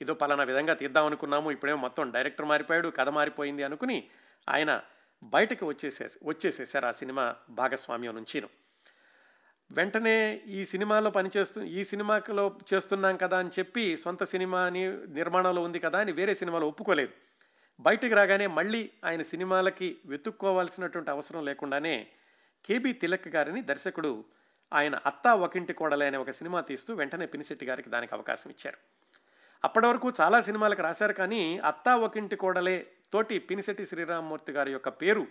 ఇదో 0.00 0.14
పలానా 0.14 0.44
విధంగా 0.44 0.74
తీద్దాం 0.74 1.06
అనుకున్నాము 1.06 1.50
ఇప్పుడేమో 1.50 1.80
మొత్తం 1.80 2.10
డైరెక్టర్ 2.10 2.46
మారిపోయాడు 2.46 2.88
కథ 2.88 3.08
మారిపోయింది 3.08 3.62
అనుకుని 3.62 4.08
ఆయన 4.48 4.82
బయటకు 5.22 5.66
వచ్చేసే 5.66 6.08
వచ్చేసేసారు 6.24 6.86
ఆ 6.86 6.90
సినిమా 6.90 7.36
భాగస్వామ్యం 7.50 8.14
నుంచిను. 8.14 8.48
వెంటనే 9.70 10.42
ఈ 10.46 10.64
సినిమాలో 10.64 11.10
పనిచేస్తు 11.10 11.60
ఈ 11.60 11.84
సినిమాలో 11.84 12.58
చేస్తున్నాం 12.74 13.16
కదా 13.16 13.38
అని 13.38 13.48
చెప్పి 13.48 13.96
సొంత 13.96 14.24
సినిమా 14.24 14.60
అని 14.60 14.96
నిర్మాణంలో 15.06 15.62
ఉంది 15.62 15.78
కదా 15.78 15.98
అని 15.98 16.12
వేరే 16.12 16.34
సినిమాలో 16.34 16.68
ఒప్పుకోలేదు. 16.68 17.12
బయటికి 17.80 18.14
రాగానే 18.14 18.46
మళ్ళీ 18.46 18.90
ఆయన 19.04 19.22
సినిమాలకి 19.22 19.96
వెతుక్కోవాల్సినటువంటి 20.06 21.10
అవసరం 21.10 21.44
లేకుండానే 21.44 22.06
కేబీ 22.68 22.92
తిలక్ 22.92 23.28
గారిని 23.28 23.62
దర్శకుడు 23.62 24.24
ఆయన 24.72 25.00
అత్తా 25.06 25.34
ఒకింటి 25.34 25.72
కోడలే 25.72 26.06
అనే 26.06 26.18
ఒక 26.18 26.30
సినిమా 26.30 26.60
తీస్తూ 26.60 26.94
వెంటనే 26.94 27.26
పినిశెట్టి 27.26 27.66
గారికి 27.66 27.90
దానికి 27.90 28.14
అవకాశం 28.14 28.50
ఇచ్చారు. 28.50 28.78
అప్పటి 29.64 29.86
వరకు 29.86 30.12
చాలా 30.20 30.40
సినిమాలకు 30.40 30.82
రాశారు 30.82 31.12
కానీ 31.12 31.58
అత్తా 31.58 31.96
ఒకింటి 31.96 32.36
కోడలే 32.36 32.86
తోటి 33.12 33.38
పినిశెట్టి 33.38 33.86
శ్రీరామమూర్తి 33.86 34.52
గారి 34.52 34.72
యొక్క 34.72 34.88
పేరు 34.88 35.26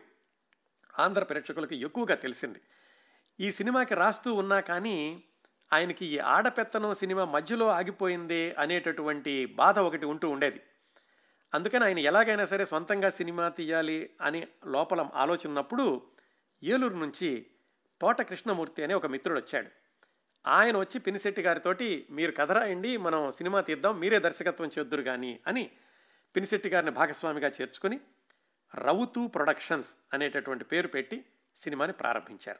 ఆంధ్ర 0.99 1.23
ప్రేక్షకులకు 1.23 1.75
ఎక్కువగా 1.75 2.15
తెలిసింది. 2.15 2.61
ఈ 3.39 3.51
సినిమాకి 3.51 3.95
రాస్తూ 3.95 4.33
ఉన్నా 4.33 4.59
కానీ 4.59 5.23
ఆయనకి 5.73 6.05
ఈ 6.05 6.19
ఆడపెత్తనం 6.19 6.93
సినిమా 6.93 7.25
మధ్యలో 7.25 7.67
ఆగిపోయిందే 7.67 8.55
అనేటటువంటి 8.59 9.45
బాధ 9.45 9.79
ఒకటి 9.79 10.05
ఉంటూ 10.05 10.29
ఉండేది. 10.29 10.61
అందుకని 11.53 11.85
ఆయన 11.85 11.99
ఎలాగైనా 11.99 12.45
సరే 12.45 12.65
సొంతంగా 12.65 13.09
సినిమా 13.09 13.49
తీయాలి 13.49 14.09
అని 14.21 14.47
లోపల 14.65 15.09
ఆలోచనప్పుడు 15.13 15.49
ఉన్నప్పుడు 15.49 16.01
ఏలూరు 16.65 16.93
నుంచి 16.93 17.47
తోట 18.01 18.21
కృష్ణమూర్తి 18.21 18.83
అనే 18.83 18.93
ఒక 18.93 19.05
మిత్రుడు 19.05 19.39
వచ్చాడు. 19.39 19.67
ఆయన 20.47 20.77
వచ్చి 20.77 20.99
పినిశెట్టి 20.99 21.41
గారితోటి 21.41 22.07
మీరు 22.11 22.31
కథ 22.31 22.51
రాయండి 22.51 22.97
మనం 22.97 23.31
సినిమా 23.31 23.61
తీద్దాం 23.61 23.99
మీరే 23.99 24.19
దర్శకత్వం 24.19 24.69
చేద్దురు 24.79 25.01
కానీ 25.01 25.39
అని 25.47 25.71
పినిశెట్టి 26.35 26.69
గారిని 26.69 26.91
భాగస్వామిగా 26.91 27.47
చేర్చుకొని 27.47 27.99
రౌతు 28.75 29.27
ప్రొడక్షన్స్ 29.27 29.95
అనేటటువంటి 30.13 30.63
పేరు 30.63 30.87
పెట్టి 30.87 31.25
సినిమాని 31.57 31.93
ప్రారంభించారు. 31.93 32.59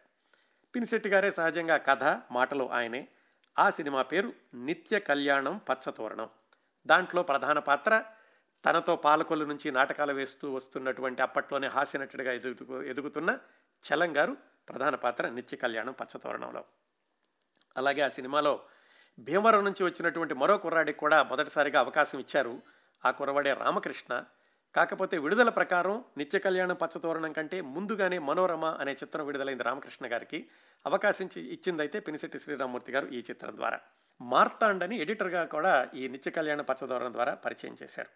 పినిశెట్టి 0.76 1.10
గారే 1.10 1.32
సహజంగా 1.32 1.78
కథ 1.78 2.04
మాటలు 2.04 2.70
ఆయనే. 2.72 3.08
ఆ 3.60 3.70
సినిమా 3.70 4.02
పేరు 4.02 4.34
నిత్య 4.54 5.00
కళ్యాణం 5.00 5.58
పచ్చతోరణం. 5.58 6.30
దాంట్లో 6.88 7.24
ప్రధాన 7.24 7.60
పాత్ర 7.60 8.04
తనతో 8.66 8.96
పాలకొల్లు 8.96 9.46
నుంచి 9.46 9.72
నాటకాలు 9.72 10.14
వేస్తూ 10.14 10.54
వస్తున్నటువంటి 10.54 11.22
అప్పట్లోనే 11.22 11.68
హాస్యనటుడిగా 11.68 12.32
ఎదుగు 12.32 12.84
ఎదుగుతున్న 12.84 13.40
చలం 13.86 14.18
గారు 14.18 14.38
ప్రధాన 14.70 14.96
పాత్ర 14.96 15.30
నిత్య 15.30 15.58
కళ్యాణం 15.58 15.92
పచ్చతోరణంలో. 15.92 16.64
అలాగే 17.78 18.02
ఆ 18.02 18.10
సినిమాలో 18.10 18.60
భీమవరం 19.20 19.66
నుంచి 19.66 19.84
వచ్చినటువంటి 19.84 20.34
మరో 20.34 20.58
కుర్రాడికి 20.58 21.00
కూడా 21.00 21.24
మొదటిసారిగా 21.24 21.80
అవకాశం 21.80 22.20
ఇచ్చారు 22.20 22.60
ఆ 23.06 23.12
కుర్రవాడే 23.12 23.54
రామకృష్ణ. 23.54 24.24
కాకపోతే 24.76 25.18
విడుదల 25.18 25.50
ప్రకారం 25.50 26.04
నిత్య 26.18 26.40
కళ్యాణం 26.40 26.76
పచ్చతోరణం 26.76 27.34
కంటే 27.34 27.62
ముందుగానే 27.62 28.18
మనోరమ 28.18 28.66
అనే 28.66 28.92
చిత్రం 28.92 29.26
విడుదలైంది 29.26 29.64
రామకృష్ణ 29.64 30.12
గారికి. 30.14 30.50
అవకాశం 30.86 31.30
ఇచ్చిందైతే 31.38 32.00
పినిశెట్టి 32.00 32.40
శ్రీరామూర్తి 32.40 32.92
గారు 32.92 33.08
ఈ 33.08 33.20
చిత్రం 33.20 33.56
ద్వారా. 33.56 33.80
మార్తాండని 34.22 34.98
ఎడిటర్గా 34.98 35.46
కూడా 35.46 35.90
ఈ 35.96 36.08
నిత్య 36.08 36.32
కళ్యాణ 36.32 36.62
పచ్చతోరణం 36.62 37.14
ద్వారా 37.14 37.34
పరిచయం 37.34 37.78
చేశారు. 37.84 38.10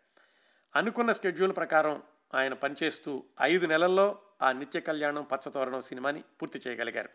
అనుకున్న 0.76 1.12
షెడ్యూల్ 1.12 1.55
ప్రకారం 1.55 2.03
ఆయన 2.34 2.53
పనిచేస్తూ 2.53 3.23
ఐదు 3.41 3.65
నెలల్లో 3.65 4.21
ఆ 4.41 4.51
నిత్య 4.51 4.80
కళ్యాణం 4.80 5.23
పచ్చతోరణం 5.23 5.82
సినిమాని 5.82 6.21
పూర్తి 6.21 6.61
చేయగలిగారు. 6.67 7.09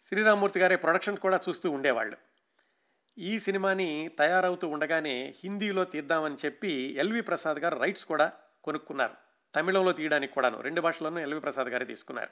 శ్రీరామూర్తి 0.00 0.60
గారి 0.60 0.76
ప్రొడక్షన్ 0.76 1.16
కూడా 1.16 1.40
చూస్తూ 1.48 1.70
ఉండేవాళ్ళు. 1.70 2.16
ఈ 3.18 3.40
సినిమాని 3.40 4.10
తయారవుతూ 4.18 4.68
ఉండగానే 4.68 5.34
హిందీలో 5.44 5.84
తీద్దామని 5.84 6.36
చెప్పి 6.44 6.72
ఎల్వి 6.72 7.20
ప్రసాద్ 7.20 7.58
గారు 7.58 7.78
రైట్స్ 7.78 8.04
కూడా 8.04 8.32
కొనుక్కున్నారు. 8.64 9.14
తమిళంలో 9.54 9.92
తీయడానికి 9.92 10.32
కూడాను 10.32 10.60
రెండు 10.60 10.80
భాషల్లోనూ 10.80 11.18
ఎల్వి 11.18 11.40
ప్రసాద్ 11.40 11.68
గారే 11.68 11.84
తీసుకున్నారు. 11.84 12.30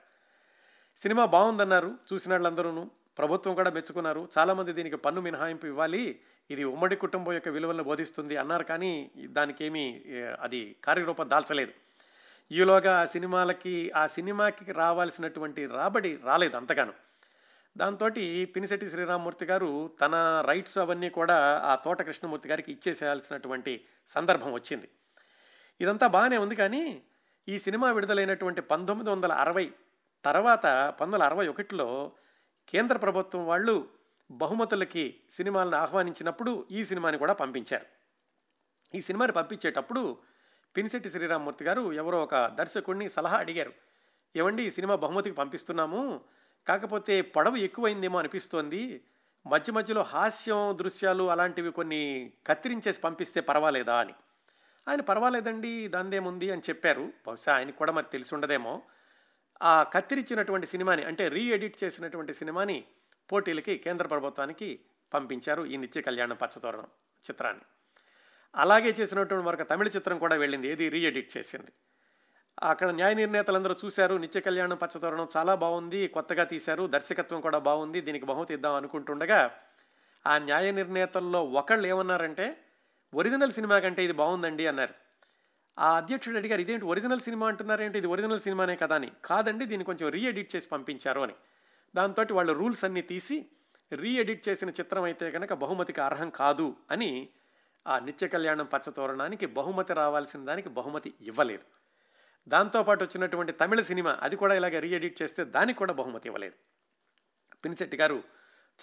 సినిమా 0.97 1.24
బాగుందన్నారు 1.24 1.99
చూసిన 2.12 2.33
వాళ్ళందరూ 2.33 2.91
ప్రభుత్వం 3.19 3.55
కూడా 3.55 3.71
మెచ్చుకున్నారు. 3.71 4.29
చాలామంది 4.39 4.73
దీనికి 4.73 4.97
పన్ను 4.97 5.21
మినహాయింపు 5.21 5.67
ఇవ్వాలి. 5.67 6.21
ఇది 6.51 6.65
ఉమ్మడి 6.65 6.97
కుటుంబం 6.97 7.33
యొక్క 7.33 7.49
విలువలను 7.49 7.85
బోధిస్తుంది 7.85 8.37
అన్నారు 8.37 8.65
కానీ 8.65 9.11
దానికి 9.19 9.65
ఏమీ 9.65 10.05
అది 10.41 10.77
కార్యరూపం 10.85 11.31
దాల్చలేదు. 11.31 11.73
ఈలోగా 12.53 13.01
ఆ 13.01 13.05
సినిమాలకి 13.05 13.93
ఆ 13.97 14.07
సినిమాకి 14.07 14.73
రావాల్సినటువంటి 14.73 15.67
రాబడి 15.67 16.19
రాలేదు 16.25 16.57
అంతగాను. 16.57 16.93
దాంతో 17.77 18.09
పినిశెట్టి 18.55 18.91
శ్రీరామూర్తి 18.91 19.45
గారు 19.45 19.91
తన 20.01 20.45
రైట్స్ 20.47 20.79
అవన్నీ 20.79 21.11
కూడా 21.11 21.61
ఆ 21.65 21.75
తోట 21.75 22.03
కృష్ణమూర్తి 22.03 22.49
గారికి 22.49 22.73
ఇచ్చేసేయాల్సినటువంటి 22.73 23.85
సందర్భం 24.09 24.53
వచ్చింది. 24.53 24.89
ఇదంతా 25.81 26.07
బాగానే 26.07 26.37
ఉంది 26.37 26.57
కానీ 26.57 27.03
ఈ 27.49 27.59
సినిమా 27.59 27.93
విడుదలైనటువంటి 27.93 28.61
పంతొమ్మిది 28.61 29.11
వందల 29.11 29.33
అరవై 29.33 29.73
తర్వాత 30.25 30.67
పంతొమ్మిది 30.67 31.15
వందల 31.15 31.23
అరవై 31.23 31.49
ఒకటిలో 31.49 32.13
కేంద్ర 32.71 32.97
ప్రభుత్వం 32.97 33.47
వాళ్ళు 33.47 33.89
బహుమతులకి 34.31 35.21
సినిమాలను 35.31 35.77
ఆహ్వానించినప్పుడు 35.77 36.66
ఈ 36.71 36.85
సినిమాని 36.85 37.18
కూడా 37.18 37.33
పంపించారు. 37.33 37.87
ఈ 38.97 39.01
సినిమాని 39.01 39.33
పంపించేటప్పుడు 39.33 40.16
పినిశెట్టి 40.77 41.11
శ్రీరామ్మూర్తి 41.11 41.64
గారు 41.64 41.93
ఎవరో 41.93 42.23
ఒక 42.23 42.47
దర్శకుడిని 42.47 43.09
సలహా 43.09 43.37
అడిగారు. 43.37 43.73
ఏమండి 44.37 44.66
ఈ 44.66 44.71
సినిమా 44.71 44.95
బహుమతికి 44.95 45.37
పంపిస్తున్నాము. 45.37 46.21
కాకపోతే 46.68 47.21
పొడవు 47.23 47.57
ఎక్కువైందేమో 47.57 48.18
అనిపిస్తోంది. 48.18 49.05
మధ్య 49.47 49.73
మధ్యలో 49.73 50.03
హాస్యం 50.03 50.79
దృశ్యాలు 50.81 51.31
అలాంటివి 51.31 51.73
కొన్ని 51.73 52.33
కత్తిరించేసి 52.47 53.01
పంపిస్తే 53.01 53.41
పర్వాలేదా? 53.41 53.97
అని. 53.97 54.14
ఆయన 54.89 55.01
పర్వాలేదండి 55.01 55.89
దాందేముంది? 55.89 56.51
అని 56.51 56.61
చెప్పారు. 56.61 57.12
బహుశా 57.27 57.55
ఆయనకు 57.55 57.77
కూడా 57.77 57.93
మరి 57.93 58.07
తెలిసి 58.12 58.35
ఉండదేమో. 58.35 58.83
ఆ 59.63 59.83
కత్తిరించినటువంటి 59.83 60.67
సినిమాని 60.67 61.05
అంటే 61.05 61.29
రీ 61.29 61.53
ఎడిట్ 61.53 61.85
చేసినటువంటి 61.85 62.35
సినిమాని 62.35 62.85
పోటీలకి 63.31 63.79
కేంద్ర 63.79 64.07
ప్రభుత్వానికి 64.07 64.81
పంపించారు 65.15 65.65
ఈ 65.65 65.77
నిత్య 65.77 66.01
కళ్యాణం 66.01 66.37
పచ్చతోరణం 66.37 66.89
చిత్రాన్ని. 67.25 67.65
అలాగే 68.55 68.91
చేసినటువంటి 69.01 69.47
మరొక 69.47 69.63
తమిళ 69.63 69.89
చిత్రం 69.89 70.19
కూడా 70.19 70.37
వెళ్ళింది 70.37 70.69
ఏది 70.69 70.89
రీ 70.89 71.01
ఎడిట్ 71.05 71.37
చేసింది. 71.37 71.73
అక్కడ 72.63 72.91
న్యాయ 72.91 73.15
నిర్ణేతలందరూ 73.15 73.75
చూశారు 73.85 74.15
నిత్య 74.15 74.41
కళ్యాణం 74.41 74.77
పచ్చతోరణం 74.77 75.29
చాలా 75.37 75.55
బాగుంది 75.55 76.09
కొత్తగా 76.09 76.45
తీశారు 76.45 76.87
దర్శకత్వం 76.87 77.41
కూడా 77.41 77.59
బాగుంది 77.59 78.01
దీనికి 78.01 78.27
బహుమతి 78.27 78.55
ఇద్దాం 78.55 78.75
అనుకుంటుండగా 78.75 79.51
ఆ 80.27 80.39
న్యాయ 80.39 80.71
నిర్ణేతల్లో 80.71 81.45
ఒకళ్ళు 81.45 81.87
ఏమన్నారంటే 81.89 82.57
ఒరిజినల్ 83.15 83.53
సినిమా 83.53 83.79
కంటే 83.79 84.05
ఇది 84.05 84.13
బాగుందండి 84.13 84.67
అన్నారు. 84.67 84.95
ఆ 85.81 85.97
అధ్యక్షుడు 85.97 86.37
అడిగారు 86.37 86.61
ఇదేంటి 86.61 86.85
ఒరిజినల్ 86.85 87.20
సినిమా 87.20 87.49
అంటున్నారేంటి? 87.49 87.99
ఇది 87.99 88.07
ఒరిజినల్ 88.07 88.41
సినిమానే 88.41 88.76
కదా 88.76 88.95
అని. 88.95 89.12
కాదండి 89.24 89.64
దీన్ని 89.64 89.85
కొంచెం 89.85 90.09
రీఎడిట్ 90.09 90.57
చేసి 90.57 90.68
పంపించారు 90.68 91.20
అని. 91.20 91.35
దాంతో 91.97 92.26
వాళ్ళు 92.33 92.53
రూల్స్ 92.53 92.85
అన్నీ 92.85 93.03
తీసి 93.03 93.47
రీఎడిట్ 93.93 94.49
చేసిన 94.49 94.70
చిత్రం 94.70 95.03
అయితే 95.03 95.31
కనుక 95.31 95.53
బహుమతికి 95.53 96.01
అర్హం 96.01 96.31
కాదు 96.31 96.76
అని 96.91 97.28
ఆ 97.87 97.99
నిత్య 97.99 98.28
కళ్యాణం 98.28 98.64
పచ్చతోరణానికి 98.64 99.47
బహుమతి 99.47 99.93
రావాల్సిన 99.93 100.45
దానికి 100.45 100.68
బహుమతి 100.68 101.14
ఇవ్వలేదు. 101.20 101.62
దాంతోపాటు 102.49 103.05
వచ్చినటువంటి 103.05 103.53
తమిళ 103.53 103.81
సినిమా 103.81 104.18
అది 104.22 104.37
కూడా 104.37 104.55
ఇలాగ 104.55 104.78
రీఎడిట్ 104.78 105.22
చేస్తే 105.22 105.45
దానికి 105.45 105.78
కూడా 105.78 105.93
బహుమతి 105.93 106.28
ఇవ్వలేదు. 106.28 106.55
పినిశెట్టి 107.64 107.97
గారు 107.97 108.22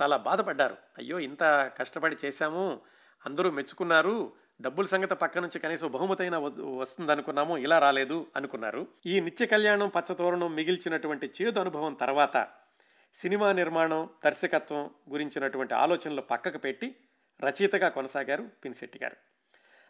చాలా 0.02 0.18
బాధపడ్డారు. 0.18 0.78
అయ్యో 0.98 1.20
ఇంత 1.20 1.72
కష్టపడి 1.78 2.18
చేశాము 2.26 2.82
అందరూ 3.26 3.52
మెచ్చుకున్నారు 3.52 4.34
డబ్బుల 4.62 4.86
సంగతి 4.86 5.16
పక్క 5.16 5.38
నుంచి 5.38 5.60
కనీసం 5.60 5.92
బహుమతైన 5.92 6.38
వస్తుంది 6.38 7.12
అనుకున్నాము 7.12 7.58
ఇలా 7.58 7.80
రాలేదు 7.80 8.28
అనుకున్నారు. 8.36 8.88
ఈ 9.06 9.20
నిత్య 9.20 9.46
కళ్యాణం 9.46 9.90
పచ్చతోరణం 9.90 10.56
మిగిల్చినటువంటి 10.56 11.32
చేదు 11.42 11.60
అనుభవం 11.60 11.94
తర్వాత 11.94 12.48
సినిమా 13.16 13.52
నిర్మాణం 13.52 14.10
దర్శకత్వం 14.26 14.90
గురించినటువంటి 15.10 15.74
ఆలోచనలు 15.74 16.22
పక్కకు 16.22 16.58
పెట్టి 16.58 16.96
రచయితగా 17.42 17.90
కొనసాగారు 17.90 18.50
పినిశెట్టి 18.64 19.00
గారు. 19.04 19.16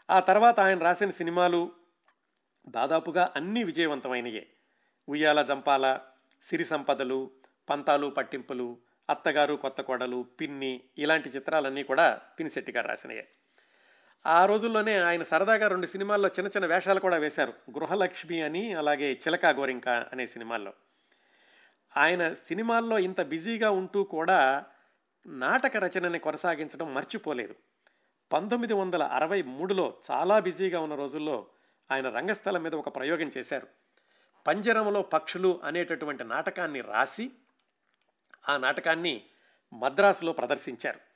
ఆ 0.10 0.20
తర్వాత 0.20 0.60
ఆయన 0.60 0.80
రాసిన 0.80 1.10
సినిమాలు 1.10 1.72
దాదాపుగా 2.70 3.34
అన్నీ 3.36 3.64
విజయవంతమైనయే. 3.64 4.48
ఉయ్యాల 5.10 5.42
జంపాల 5.42 6.00
సిరి 6.44 6.66
సంపదలు 6.66 7.32
పంతాలు 7.70 8.08
పట్టింపులు 8.08 8.78
అత్తగారు 9.10 9.56
కొత్త 9.56 9.82
కొడలు 9.82 10.26
పిన్ని 10.42 10.84
ఇలాంటి 10.98 11.30
చిత్రాలన్నీ 11.30 11.84
కూడా 11.84 12.22
పినిశెట్టి 12.40 12.72
గారు 12.72 12.88
రాసినయే. 12.88 13.28
ఆ 14.26 14.46
రోజుల్లోనే 14.46 14.98
ఆయన 14.98 15.24
సరదాగా 15.24 15.68
రెండు 15.68 15.88
సినిమాల్లో 15.88 16.30
చిన్న 16.30 16.48
చిన్న 16.48 16.66
వేషాలు 16.66 17.00
కూడా 17.00 17.18
వేశారు. 17.18 17.54
గృహలక్ష్మి 17.72 18.42
అని 18.42 18.74
అలాగే 18.74 19.14
చిలకా 19.14 19.50
గోరింక 19.50 19.90
అనే 19.90 20.28
సినిమాల్లో. 20.28 20.74
ఆయన 21.98 22.34
సినిమాల్లో 22.34 23.00
ఇంత 23.00 23.22
బిజీగా 23.22 23.70
ఉంటూ 23.70 24.04
కూడా 24.04 24.66
నాటక 25.28 25.78
రచనని 25.78 26.20
కొనసాగించడం 26.20 26.94
మర్చిపోలేదు. 26.94 27.56
పంతొమ్మిది 28.34 28.74
వందల 28.74 29.04
అరవై 29.04 29.42
మూడులో 29.42 29.94
చాలా 30.12 30.40
బిజీగా 30.40 30.80
ఉన్న 30.80 30.96
రోజుల్లో 30.96 31.48
ఆయన 31.92 32.10
రంగస్థలం 32.10 32.64
మీద 32.64 32.76
ఒక 32.76 32.96
ప్రయోగం 32.96 33.32
చేశారు. 33.38 33.68
పంజరంలో 34.48 35.02
పక్షులు 35.02 35.62
అనేటటువంటి 35.64 36.24
నాటకాన్ని 36.24 36.82
రాసి 36.82 37.32
ఆ 38.50 38.58
నాటకాన్ని 38.58 39.24
మద్రాసులో 39.74 40.34
ప్రదర్శించారు. 40.34 41.07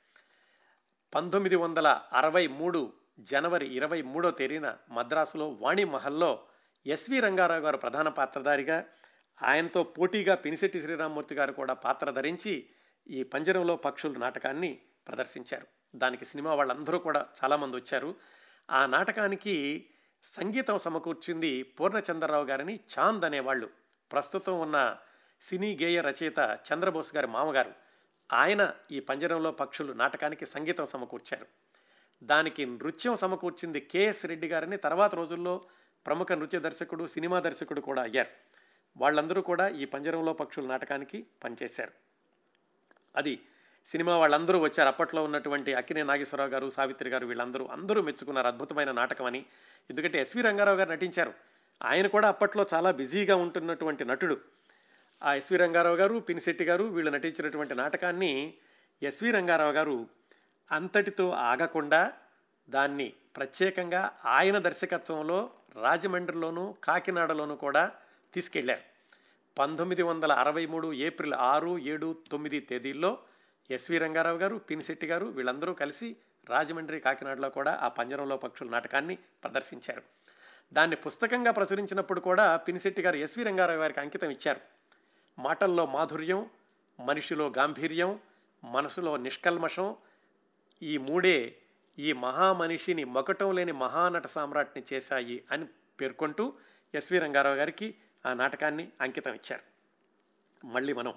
పంతొమ్మిది 1.14 1.56
వందల 1.56 2.00
అరవై 2.12 2.46
మూడు 2.46 2.92
జనవరి 3.18 3.66
ఇరవై 3.66 4.02
మూడో 4.02 4.30
తేదీన 4.30 4.76
మద్రాసులో 4.90 5.48
వాణి 5.48 5.84
మహల్లో 5.84 6.44
ఎస్వి 6.86 7.20
రంగారావు 7.20 7.60
గారు 7.60 7.76
ప్రధాన 7.76 8.08
పాత్రధారిగా 8.08 8.84
ఆయనతో 9.42 9.82
పోటీగా 9.82 10.34
పినిశెట్టి 10.34 10.80
శ్రీరామూర్తి 10.80 11.34
గారు 11.34 11.52
కూడా 11.52 11.74
పాత్ర 11.74 12.10
ధరించి 12.10 12.66
ఈ 13.08 13.22
పంజరంలో 13.22 13.76
పక్షులు 13.76 14.18
నాటకాన్ని 14.18 14.78
ప్రదర్శించారు. 15.08 15.66
దానికి 15.96 16.24
సినిమా 16.24 16.54
వాళ్ళందరూ 16.54 16.98
కూడా 16.98 17.26
చాలామంది 17.44 17.76
వచ్చారు. 17.76 18.14
ఆ 18.70 18.86
నాటకానికి 18.86 19.86
సంగీతం 20.24 20.78
సమకూర్చింది 20.78 21.62
పూర్ణచంద్రరావు 21.62 22.44
గారిని 22.44 22.80
చాంద్ 22.98 23.24
అనేవాళ్ళు. 23.24 23.70
ప్రస్తుతం 24.12 24.60
ఉన్న 24.60 24.96
సినీ 25.42 25.78
గేయ 25.82 26.00
రచయిత 26.00 26.58
చంద్రబోస్ 26.72 27.14
గారి 27.14 27.26
మామగారు. 27.26 27.91
ఆయన 28.32 28.74
ఈ 28.92 29.00
పంజరంలో 29.00 29.52
పక్షులు 29.52 29.92
నాటకానికి 29.92 30.46
సంగీతం 30.46 30.86
సమకూర్చారు. 30.86 31.46
దానికి 32.24 32.66
నృత్యం 32.66 33.16
సమకూర్చింది 33.16 33.80
కెఎస్ 33.80 34.26
రెడ్డి 34.26 34.48
గారిని 34.48 34.76
తర్వాత 34.76 35.14
రోజుల్లో 35.14 35.64
ప్రముఖ 36.06 36.32
నృత్య 36.32 36.60
దర్శకుడు 36.60 37.06
సినిమా 37.06 37.40
దర్శకుడు 37.40 37.80
కూడా 37.80 38.02
అయ్యారు. 38.02 38.28
వాళ్ళందరూ 38.96 39.42
కూడా 39.42 39.68
ఈ 39.68 39.84
పంజరంలో 39.84 40.32
పక్షుల 40.32 40.66
నాటకానికి 40.66 41.26
పనిచేశారు. 41.44 41.92
అది 43.16 43.40
సినిమా 43.86 44.16
వాళ్ళందరూ 44.16 44.58
వచ్చారు. 44.58 44.88
అప్పట్లో 44.88 45.24
ఉన్నటువంటి 45.24 45.74
అక్కినే 45.74 46.02
నాగేశ్వరరావు 46.02 46.50
గారు 46.50 46.70
సావిత్రి 46.70 47.10
గారు 47.10 47.26
వీళ్ళందరూ 47.26 47.66
అందరూ 47.66 48.02
మెచ్చుకున్నారు. 48.02 48.46
అద్భుతమైన 48.46 48.92
నాటకం 48.92 49.24
అని. 49.24 49.46
ఎందుకంటే 49.90 50.20
ఎస్వి 50.20 50.42
రంగారావు 50.42 50.76
గారు 50.76 50.90
నటించారు. 50.90 51.34
ఆయన 51.82 52.06
కూడా 52.06 52.28
అప్పట్లో 52.28 52.66
చాలా 52.74 52.90
బిజీగా 52.90 53.36
ఉంటున్నటువంటి 53.36 54.04
నటుడు. 54.04 54.40
ఆ 55.22 55.34
ఎస్వి 55.34 55.58
రంగారావు 55.58 55.96
గారు 55.96 56.18
పినిశెట్టి 56.18 56.64
గారు 56.64 56.84
వీళ్ళు 56.84 57.10
నటించినటువంటి 57.10 57.74
నాటకాన్ని 57.74 58.54
ఎస్వి 59.02 59.30
రంగారావు 59.30 59.72
గారు 59.72 60.06
అంతటితో 60.70 61.30
ఆగకుండా 61.30 62.12
దాన్ని 62.68 63.12
ప్రత్యేకంగా 63.36 64.18
ఆయన 64.24 64.58
దర్శకత్వంలో 64.58 65.50
రాజమండ్రిలోనూ 65.82 66.74
కాకినాడలోనూ 66.84 67.56
కూడా 67.56 67.90
తీసుకెళ్ళారు. 68.34 68.80
పంతొమ్మిది 69.58 70.02
వందల 70.02 70.32
అరవై 70.32 70.66
మూడు 70.66 70.92
ఏప్రిల్ 70.92 71.34
ఆరు 71.34 71.78
ఏడు 71.78 72.16
తొమ్మిది 72.30 72.60
తేదీల్లో 72.60 73.18
ఎస్వి 73.70 73.98
రంగారావు 73.98 74.38
గారు 74.38 74.56
పినిశెట్టి 74.56 75.06
గారు 75.06 75.26
వీళ్ళందరూ 75.26 75.74
కలిసి 75.74 76.16
రాజమండ్రి 76.50 77.00
కాకినాడలో 77.00 77.50
కూడా 77.50 77.78
ఆ 77.82 77.88
పంజరంలో 77.88 78.36
పక్షుల 78.36 78.68
నాటకాన్ని 78.68 79.16
ప్రదర్శించారు. 79.16 80.02
దాన్ని 80.72 80.96
పుస్తకంగా 80.96 81.50
ప్రచురించినప్పుడు 81.50 82.20
కూడా 82.20 82.56
పినిశెట్టి 82.56 83.02
గారు 83.02 83.16
ఎస్వి 83.16 83.44
రంగారావు 83.44 83.78
గారికి 83.78 84.00
అంకితం 84.00 84.30
ఇచ్చారు. 84.30 84.81
మాటల్లో 85.38 85.86
మాధుర్యం 85.86 86.50
మనిషిలో 87.00 87.52
గాంభీర్యం 87.58 88.20
మనసులో 88.64 89.16
నిష్కల్మషం 89.16 89.96
ఈ 90.82 90.98
మూడే 90.98 91.56
ఈ 91.98 92.12
మహామనిషిని 92.12 93.04
మొకటం 93.04 93.54
లేని 93.54 93.72
మహానట 93.72 94.26
సామ్రాట్ని 94.26 94.82
చేశాయి 94.92 95.44
అని 95.50 95.66
పేర్కొంటూ 96.00 96.52
ఎస్వి 96.94 97.18
రంగారావు 97.18 97.56
గారికి 97.56 97.94
ఆ 98.26 98.32
నాటకాన్ని 98.32 98.88
అంకితం 99.00 99.34
ఇచ్చారు. 99.34 99.62
మళ్ళీ 100.66 100.92
మనం 100.92 101.14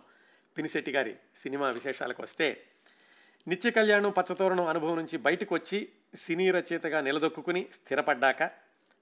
పినిశెట్టి 0.57 0.91
గారి 0.91 1.17
సినిమా 1.37 1.69
విశేషాలకు 1.69 2.23
వస్తే 2.23 2.65
నిత్య 3.47 3.71
కళ్యాణం 3.71 4.11
పచ్చతోరణం 4.11 4.67
అనుభవం 4.67 4.95
నుంచి 4.95 5.17
బయటకు 5.17 5.55
వచ్చి 5.55 5.89
సినీ 6.15 6.51
రచయితగా 6.51 7.01
నిలదొక్కుని 7.01 7.69
స్థిరపడ్డాక 7.73 8.43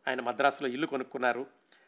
ఆయన 0.07 0.21
మద్రాసులో 0.21 0.69
ఇల్లు 0.69 0.87
కొనుక్కున్నారు. 0.87 1.47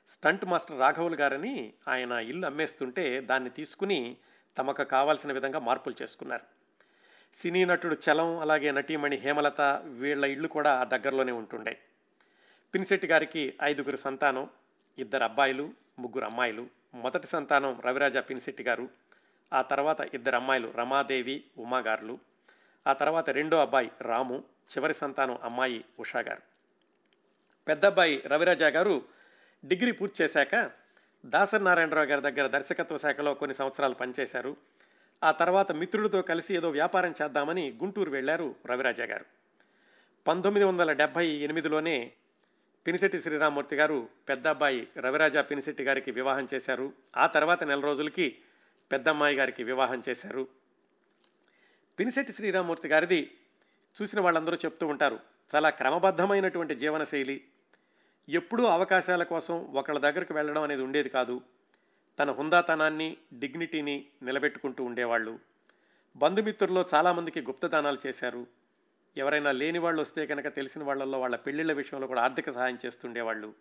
స్టంట్ 0.09 0.45
మాస్టర్ 0.45 0.79
రాఘవులు 0.79 1.15
గారని 1.15 1.73
ఆయన 1.87 2.11
ఇల్లు 2.11 2.45
అమ్మేస్తుంటే 2.45 3.21
దాన్ని 3.21 3.49
తీసుకుని 3.49 4.17
తమకు 4.57 4.83
కావాల్సిన 4.83 5.33
విధంగా 5.33 5.59
మార్పులు 5.59 6.03
చేసుకున్నారు. 6.03 6.41
సినీ 7.33 7.65
నటుడు 7.65 7.95
చలం 7.95 8.39
అలాగే 8.39 8.71
నటీమణి 8.71 9.15
హేమలత 9.15 9.61
వీళ్ళ 9.85 10.25
ఇళ్ళు 10.25 10.47
కూడా 10.47 10.73
ఆ 10.79 10.83
దగ్గరలోనే 10.83 11.31
ఉంటుండే. 11.31 11.79
పినిశెట్టి 12.73 13.07
గారికి 13.07 13.53
ఐదుగురు 13.63 13.95
సంతానం 13.95 14.49
ఇద్దరు 14.97 15.23
అబ్బాయిలు 15.23 15.73
ముగ్గురు 15.99 16.25
అమ్మాయిలు. 16.25 16.67
మొదటి 16.95 17.27
సంతానం 17.27 17.81
రవిరాజ 17.81 18.17
పినిశెట్టి 18.17 18.63
గారు 18.63 18.89
ఆ 19.53 19.61
తర్వాత 19.61 20.01
ఇద్దరు 20.01 20.35
అమ్మాయిలు 20.35 20.73
రమాదేవి 20.75 21.43
ఉమాగారులు 21.57 22.19
ఆ 22.87 22.93
తర్వాత 22.93 23.29
రెండో 23.29 23.61
అబ్బాయి 23.61 23.91
రాము 24.01 24.43
చివరి 24.71 24.93
సంతానం 24.93 25.39
అమ్మాయి 25.43 25.85
ఉషా 25.99 26.19
గారు. 26.19 26.41
పెద్ద 27.67 27.85
అబ్బాయి 27.85 28.23
రవిరాజా 28.25 28.67
గారు 28.67 29.14
డిగ్రీ 29.65 29.91
పూర్తి 29.91 30.23
చేశాక 30.23 30.71
దాసరి 31.25 31.63
నారాయణరావు 31.63 32.07
గారి 32.07 32.21
దగ్గర 32.21 32.47
దర్శకత్వ 32.47 32.97
శాఖలో 32.97 33.33
కొన్ని 33.33 33.55
సంవత్సరాలు 33.55 33.93
పనిచేశారు. 33.93 34.57
ఆ 35.23 35.31
తర్వాత 35.31 35.71
మిత్రుడితో 35.71 36.21
కలిసి 36.21 36.55
ఏదో 36.55 36.69
వ్యాపారం 36.69 37.13
చేద్దామని 37.21 37.71
గుంటూరు 37.71 38.11
వెళ్ళారు 38.11 38.55
రవిరాజా 38.65 39.05
గారు. 39.05 39.25
పంతొమ్మిది 40.27 40.65
వందల 40.65 40.91
డెబ్భై 40.91 41.27
ఎనిమిదిలోనే 41.27 42.11
పినిశెట్టి 42.87 43.19
శ్రీరామూర్తి 43.19 43.75
గారు 43.75 44.09
పెద్ద 44.29 44.47
అబ్బాయి 44.47 44.87
రవిరాజా 44.97 45.41
పినిశెట్టి 45.41 45.83
గారికి 45.83 46.11
వివాహం 46.11 46.47
చేశారు. 46.53 46.93
ఆ 47.17 47.27
తర్వాత 47.27 47.63
నెల 47.63 47.79
రోజులకి 47.79 48.37
పెద్దమ్మాయి 48.91 49.35
గారికి 49.35 49.63
వివాహం 49.63 50.01
చేశారు. 50.09 50.47
పినిశెట్టి 51.99 52.33
శ్రీరామూర్తి 52.33 52.87
గారిది 52.87 53.37
చూసిన 54.01 54.21
వాళ్ళందరూ 54.21 54.55
చెప్తూ 54.55 54.87
ఉంటారు. 54.87 55.19
చాలా 55.55 55.69
క్రమబద్ధమైనటువంటి 55.69 56.75
జీవనశైలి 56.75 57.43
ఎప్పుడూ 58.29 58.65
అవకాశాల 58.65 59.23
కోసం 59.23 59.65
ఒకళ్ళ 59.65 59.99
దగ్గరకు 59.99 60.33
వెళ్ళడం 60.33 60.61
అనేది 60.61 60.83
ఉండేది 60.83 61.09
కాదు. 61.09 61.41
తన 62.19 62.31
హుందాతనాన్ని 62.31 63.17
డిగ్నిటీని 63.33 64.05
నిలబెట్టుకుంటూ 64.23 64.83
ఉండేవాళ్ళు. 64.83 65.39
బంధుమిత్రుల్లో 66.15 66.85
చాలామందికి 66.93 67.41
గుప్తదానాలు 67.41 68.07
చేశారు. 68.07 68.47
ఎవరైనా 69.17 69.51
లేని 69.51 69.79
వాళ్ళు 69.79 70.01
వస్తే 70.01 70.25
కనుక 70.25 70.55
తెలిసిన 70.55 70.83
వాళ్ళల్లో 70.83 71.19
వాళ్ళ 71.19 71.35
పెళ్ళిళ్ళ 71.35 71.73
విషయంలో 71.73 72.07
కూడా 72.07 72.21
ఆర్థిక 72.21 72.49
సహాయం 72.49 72.77
చేస్తుండేవాళ్ళు. 72.85 73.53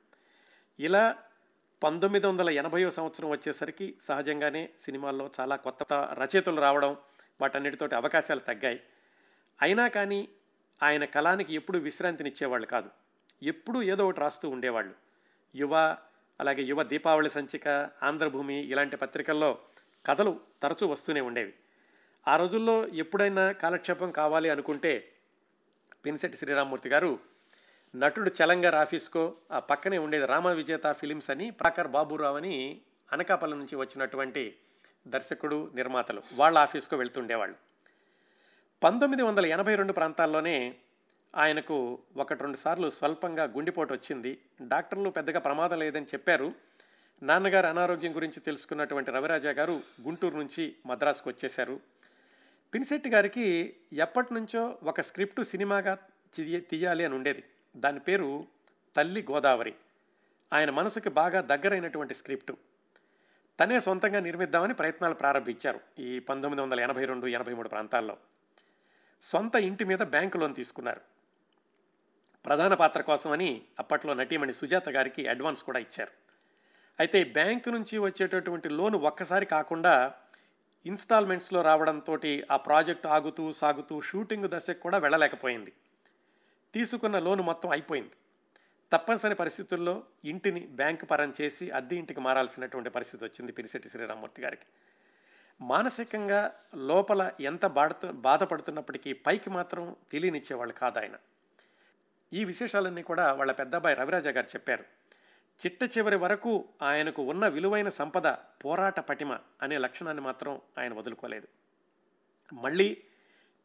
ఇలా 0.81 1.17
పంతొమ్మిది 1.83 2.27
వందల 2.27 2.51
ఎనభైవ 2.51 2.91
సంవత్సరం 2.91 3.31
వచ్చేసరికి 3.31 3.95
సహజంగానే 4.01 4.69
సినిమాల్లో 4.79 5.31
చాలా 5.41 5.57
కొత్త 5.57 5.93
రచయితలు 5.93 6.61
రావడం 6.61 6.97
వాటన్నిటితోటి 7.41 7.95
అవకాశాలు 7.95 8.41
తగ్గాయి. 8.41 8.81
అయినా 9.63 9.89
కానీ 9.89 10.29
ఆయన 10.83 11.05
కళానికి 11.05 11.55
ఎప్పుడూ 11.55 11.79
విశ్రాంతినిచ్చేవాళ్ళు 11.79 12.67
కాదు. 12.67 13.04
ఎప్పుడూ 13.45 13.79
ఏదో 13.93 14.03
ఒకటి 14.09 14.21
రాస్తూ 14.21 14.47
ఉండేవాళ్ళు. 14.55 14.95
యువ 15.55 15.75
అలాగే 16.41 16.63
యువ 16.63 16.83
దీపావళి 16.83 17.31
సంచిక 17.31 17.67
ఆంధ్రభూమి 18.03 18.59
ఇలాంటి 18.73 18.97
పత్రికల్లో 18.97 19.51
కథలు 20.07 20.33
తరచూ 20.63 20.87
వస్తూనే 20.93 21.21
ఉండేవి. 21.21 21.53
ఆ 22.27 22.35
రోజుల్లో 22.37 22.77
ఎప్పుడైనా 23.03 23.45
కాలక్షేపం 23.63 24.11
కావాలి 24.11 24.49
అనుకుంటే 24.51 24.93
పినిశెట్టి 26.05 26.37
శ్రీరామూర్తి 26.37 26.89
గారు 26.89 27.13
నటుడు 27.95 28.31
చలంగారు 28.39 28.77
ఆఫీస్కో 28.77 29.23
ఆ 29.53 29.59
పక్కనే 29.71 29.99
ఉండేది 29.99 30.27
రామ 30.27 30.49
విజేత 30.49 30.87
ఫిలిమ్స్ 30.93 31.31
అని 31.31 31.47
ప్రాకర్ 31.51 31.89
బాబురావు 31.89 32.37
అని 32.37 32.55
అనకాపల్లి 33.13 33.57
నుంచి 33.57 33.77
వచ్చినటువంటి 33.77 34.45
దర్శకుడు 35.09 35.59
నిర్మాతలు 35.75 36.23
వాళ్ళ 36.33 36.57
ఆఫీస్కో 36.59 36.95
వెళ్తుండేవాళ్ళు 36.97 37.57
పంతొమ్మిది 38.83 39.23
వందల 39.23 39.47
ఎనభై 39.47 39.75
రెండు 39.75 39.93
ప్రాంతాల్లోనే 39.93 40.57
ఆయనకు 41.37 41.99
ఒకటి 42.17 42.43
రెండు 42.43 42.57
సార్లు 42.57 42.91
స్వల్పంగా 42.91 43.45
గుండెపోటు 43.45 43.93
వచ్చింది. 43.93 44.39
డాక్టర్లు 44.63 45.11
పెద్దగా 45.11 45.39
ప్రమాదం 45.39 45.79
లేదని 45.79 46.05
చెప్పారు. 46.05 46.53
నాన్నగారు 47.23 47.67
అనారోగ్యం 47.67 48.17
గురించి 48.17 48.41
తెలుసుకున్నటువంటి 48.41 49.11
రవిరాజా 49.11 49.51
గారు 49.51 49.81
గుంటూరు 50.03 50.37
నుంచి 50.37 50.77
మద్రాసుకు 50.87 51.31
వచ్చేశారు. 51.31 51.81
పినిశెట్టి 52.75 53.11
గారికి 53.11 53.77
ఎప్పటి 53.93 54.35
నుంచో 54.35 54.79
ఒక 54.83 55.01
స్క్రిప్ట్ 55.01 55.45
సినిమాగా 55.45 55.99
తీయాలి 56.71 57.05
అని 57.05 57.15
ఉండేది. 57.15 57.45
దాని 57.77 58.01
పేరు 58.01 58.47
తల్లి 58.97 59.27
గోదావరి. 59.31 59.75
ఆయన 60.53 60.71
మనసుకి 60.71 61.09
బాగా 61.09 61.41
దగ్గరైనటువంటి 61.41 62.15
స్క్రిప్టు. 62.15 62.57
తనే 63.61 63.81
సొంతంగా 63.81 64.21
నిర్మిద్దామని 64.21 64.75
ప్రయత్నాలు 64.75 65.15
ప్రారంభించారు 65.15 65.81
ఈ 65.99 66.19
పంతొమ్మిది 66.19 66.63
వందల 66.63 66.81
ఎనభై 66.81 67.05
రెండు 67.05 67.27
ఎనభై 67.27 67.55
మూడు 67.55 67.69
ప్రాంతాల్లో. 67.69 68.17
సొంత 69.23 69.55
ఇంటి 69.55 69.85
మీద 69.85 69.99
బ్యాంకు 69.99 70.39
లోన్ 70.39 70.55
తీసుకున్నారు. 70.55 71.14
ప్రధాన 72.45 72.75
పాత్ర 72.75 73.01
కోసమని 73.01 73.63
అప్పట్లో 73.79 74.15
నటీమణి 74.15 74.55
సుజాత 74.55 74.89
గారికి 74.89 75.27
అడ్వాన్స్ 75.27 75.63
కూడా 75.63 75.79
ఇచ్చారు. 75.79 76.13
అయితే 77.01 77.25
బ్యాంకు 77.25 77.71
నుంచి 77.71 77.99
వచ్చేటటువంటి 77.99 78.69
లోన్ 78.69 78.95
ఒక్కసారి 78.95 79.47
కాకుండా 79.47 80.15
ఇన్స్టాల్మెంట్స్లో 80.87 81.63
రావడంతో 81.63 82.19
ఆ 82.51 82.57
ప్రాజెక్ట్ 82.57 83.07
ఆగుతూ 83.07 83.53
సాగుతూ 83.53 84.01
షూటింగ్ 84.01 84.49
దశకు 84.49 84.81
కూడా 84.81 84.99
వెళ్ళలేకపోయింది. 84.99 85.73
తీసుకున్న 86.75 87.19
లోను 87.19 87.43
మొత్తం 87.43 87.71
అయిపోయింది. 87.71 88.15
తప్పనిసరి 88.93 89.35
పరిస్థితుల్లో 89.35 90.03
ఇంటిని 90.25 90.61
బ్యాంకు 90.61 91.07
పరం 91.07 91.33
చేసి 91.41 91.71
అద్దె 91.71 91.97
ఇంటికి 91.97 92.21
మారాల్సినటువంటి 92.21 92.91
పరిస్థితి 92.91 93.25
వచ్చింది 93.25 93.53
పిరిశెట్టి 93.53 93.89
శ్రీరామూర్తి 93.89 94.43
గారికి. 94.43 94.67
మానసికంగా 95.61 96.53
లోపల 96.75 97.33
ఎంత 97.41 97.67
బాధ 97.67 97.91
బాధపడుతున్నప్పటికీ 98.07 99.13
పైకి 99.13 99.51
మాత్రం 99.51 99.97
తెలియనిచ్చేవాళ్ళు 100.13 100.75
కాదు 100.75 100.99
ఆయన. 100.99 101.15
ఈ 102.35 102.45
విశేషాలన్నీ 102.45 103.03
కూడా 103.03 103.33
వాళ్ళ 103.33 103.53
పెద్దబ్బాయి 103.53 103.97
రవిరాజా 103.97 104.31
గారు 104.31 104.47
చెప్పారు. 104.47 104.85
చిట్ట 105.67 105.99
చివరి 105.99 106.17
వరకు 106.17 106.65
ఆయనకు 106.83 107.23
ఉన్న 107.23 107.49
విలువైన 107.49 107.89
సంపద 107.89 108.27
పోరాట 108.65 109.01
పటిమ 109.01 109.39
అనే 109.63 109.79
లక్షణాన్ని 109.79 110.23
మాత్రం 110.23 110.61
ఆయన 110.79 110.95
వదులుకోలేదు. 110.95 111.49
మళ్ళీ 112.55 112.97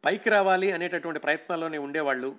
పైకి 0.05 0.29
రావాలి 0.29 0.71
అనేటటువంటి 0.71 1.19
ప్రయత్నాల్లోనే 1.19 1.77
ఉండేవాళ్ళు. 1.77 2.35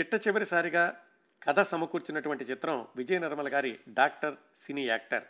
చిట్ట 0.00 0.14
చివరిసారిగా 0.14 0.96
కథ 1.42 1.60
సమకూర్చినటువంటి 1.60 2.44
చిత్రం 2.44 2.86
విజయ 2.96 3.18
నిర్మల 3.18 3.54
గారి 3.54 3.78
డాక్టర్ 3.88 4.34
సినీ 4.56 4.86
యాక్టర్. 4.86 5.22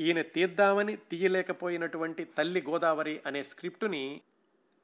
ఈయన 0.00 0.22
తీద్దామని 0.22 0.96
తీయలేకపోయినటువంటి 0.96 2.24
తల్లి 2.24 2.62
గోదావరి 2.68 3.20
అనే 3.26 3.42
స్క్రిప్టుని 3.42 4.20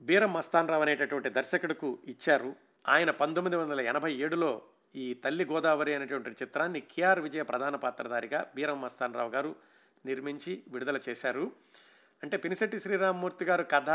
బీరం 0.01 0.32
మస్తాన్రావు 0.32 0.82
అనేటటువంటి 0.82 1.28
దర్శకుడికు 1.28 1.99
ఇచ్చారు. 2.05 2.57
ఆయన 2.88 3.11
పంతొమ్మిది 3.11 3.57
వందల 3.57 3.80
ఎనభై 3.80 4.14
ఏడులో 4.14 4.62
ఈ 4.97 5.14
తల్లి 5.14 5.45
గోదావరి 5.45 5.95
అనేటువంటి 5.95 6.30
చిత్రాన్ని 6.30 6.80
కేఆర్ 6.80 7.20
విజయ 7.20 7.43
ప్రధాన 7.43 7.76
పాత్రధారిగా 7.76 8.47
బీరం 8.55 8.80
మస్తానరావు 8.80 9.30
గారు 9.30 9.57
నిర్మించి 10.07 10.62
విడుదల 10.68 11.01
చేశారు. 11.09 11.53
అంటే 12.22 12.36
పినిశెట్టి 12.36 12.80
శ్రీరామ్మూర్తి 12.80 13.45
గారు 13.45 13.62
కథ 13.62 13.91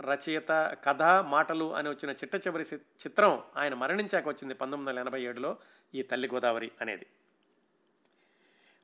రచయిత 0.00 0.76
కథ 0.84 1.02
మాటలు 1.02 1.74
అని 1.74 1.88
వచ్చిన 1.88 2.10
చిట్ట 2.10 2.46
చివరి 2.46 2.64
చిత్రం 2.74 3.42
ఆయన 3.56 3.74
మరణించాక 3.74 4.28
వచ్చింది 4.28 4.54
పంతొమ్మిది 4.54 4.90
వందల 4.90 5.08
ఎనభై 5.08 5.22
ఏడులో 5.22 5.56
ఈ 5.94 6.02
తల్లి 6.02 6.28
గోదావరి 6.34 6.72
అనేది. 6.80 7.06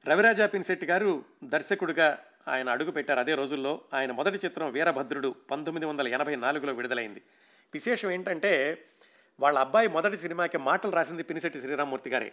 రవిరాజా 0.06 0.46
పినిశెట్టి 0.46 0.86
గారు 0.86 1.24
దర్శకుడిగా 1.44 2.18
ఆయన 2.48 2.68
అడుగు 2.68 2.90
పెట్టారు 2.90 3.20
అదే 3.20 3.34
రోజుల్లో. 3.34 3.80
ఆయన 3.94 4.12
మొదటి 4.12 4.38
చిత్రం 4.44 4.70
వీరభద్రుడు 4.70 5.34
పంతొమ్మిది 5.50 5.86
వందల 5.86 6.08
ఎనభై 6.08 6.36
నాలుగులో 6.36 6.72
విడుదలైంది. 6.72 7.22
విశేషం 7.74 8.10
ఏంటంటే 8.10 8.84
వాళ్ళ 9.40 9.58
అబ్బాయి 9.58 9.88
మొదటి 9.88 10.18
సినిమాకి 10.18 10.58
మాటలు 10.58 10.90
రాసింది 10.90 11.22
పినిశెట్టి 11.22 11.60
శ్రీరామూర్తి 11.60 12.10
గారే. 12.10 12.32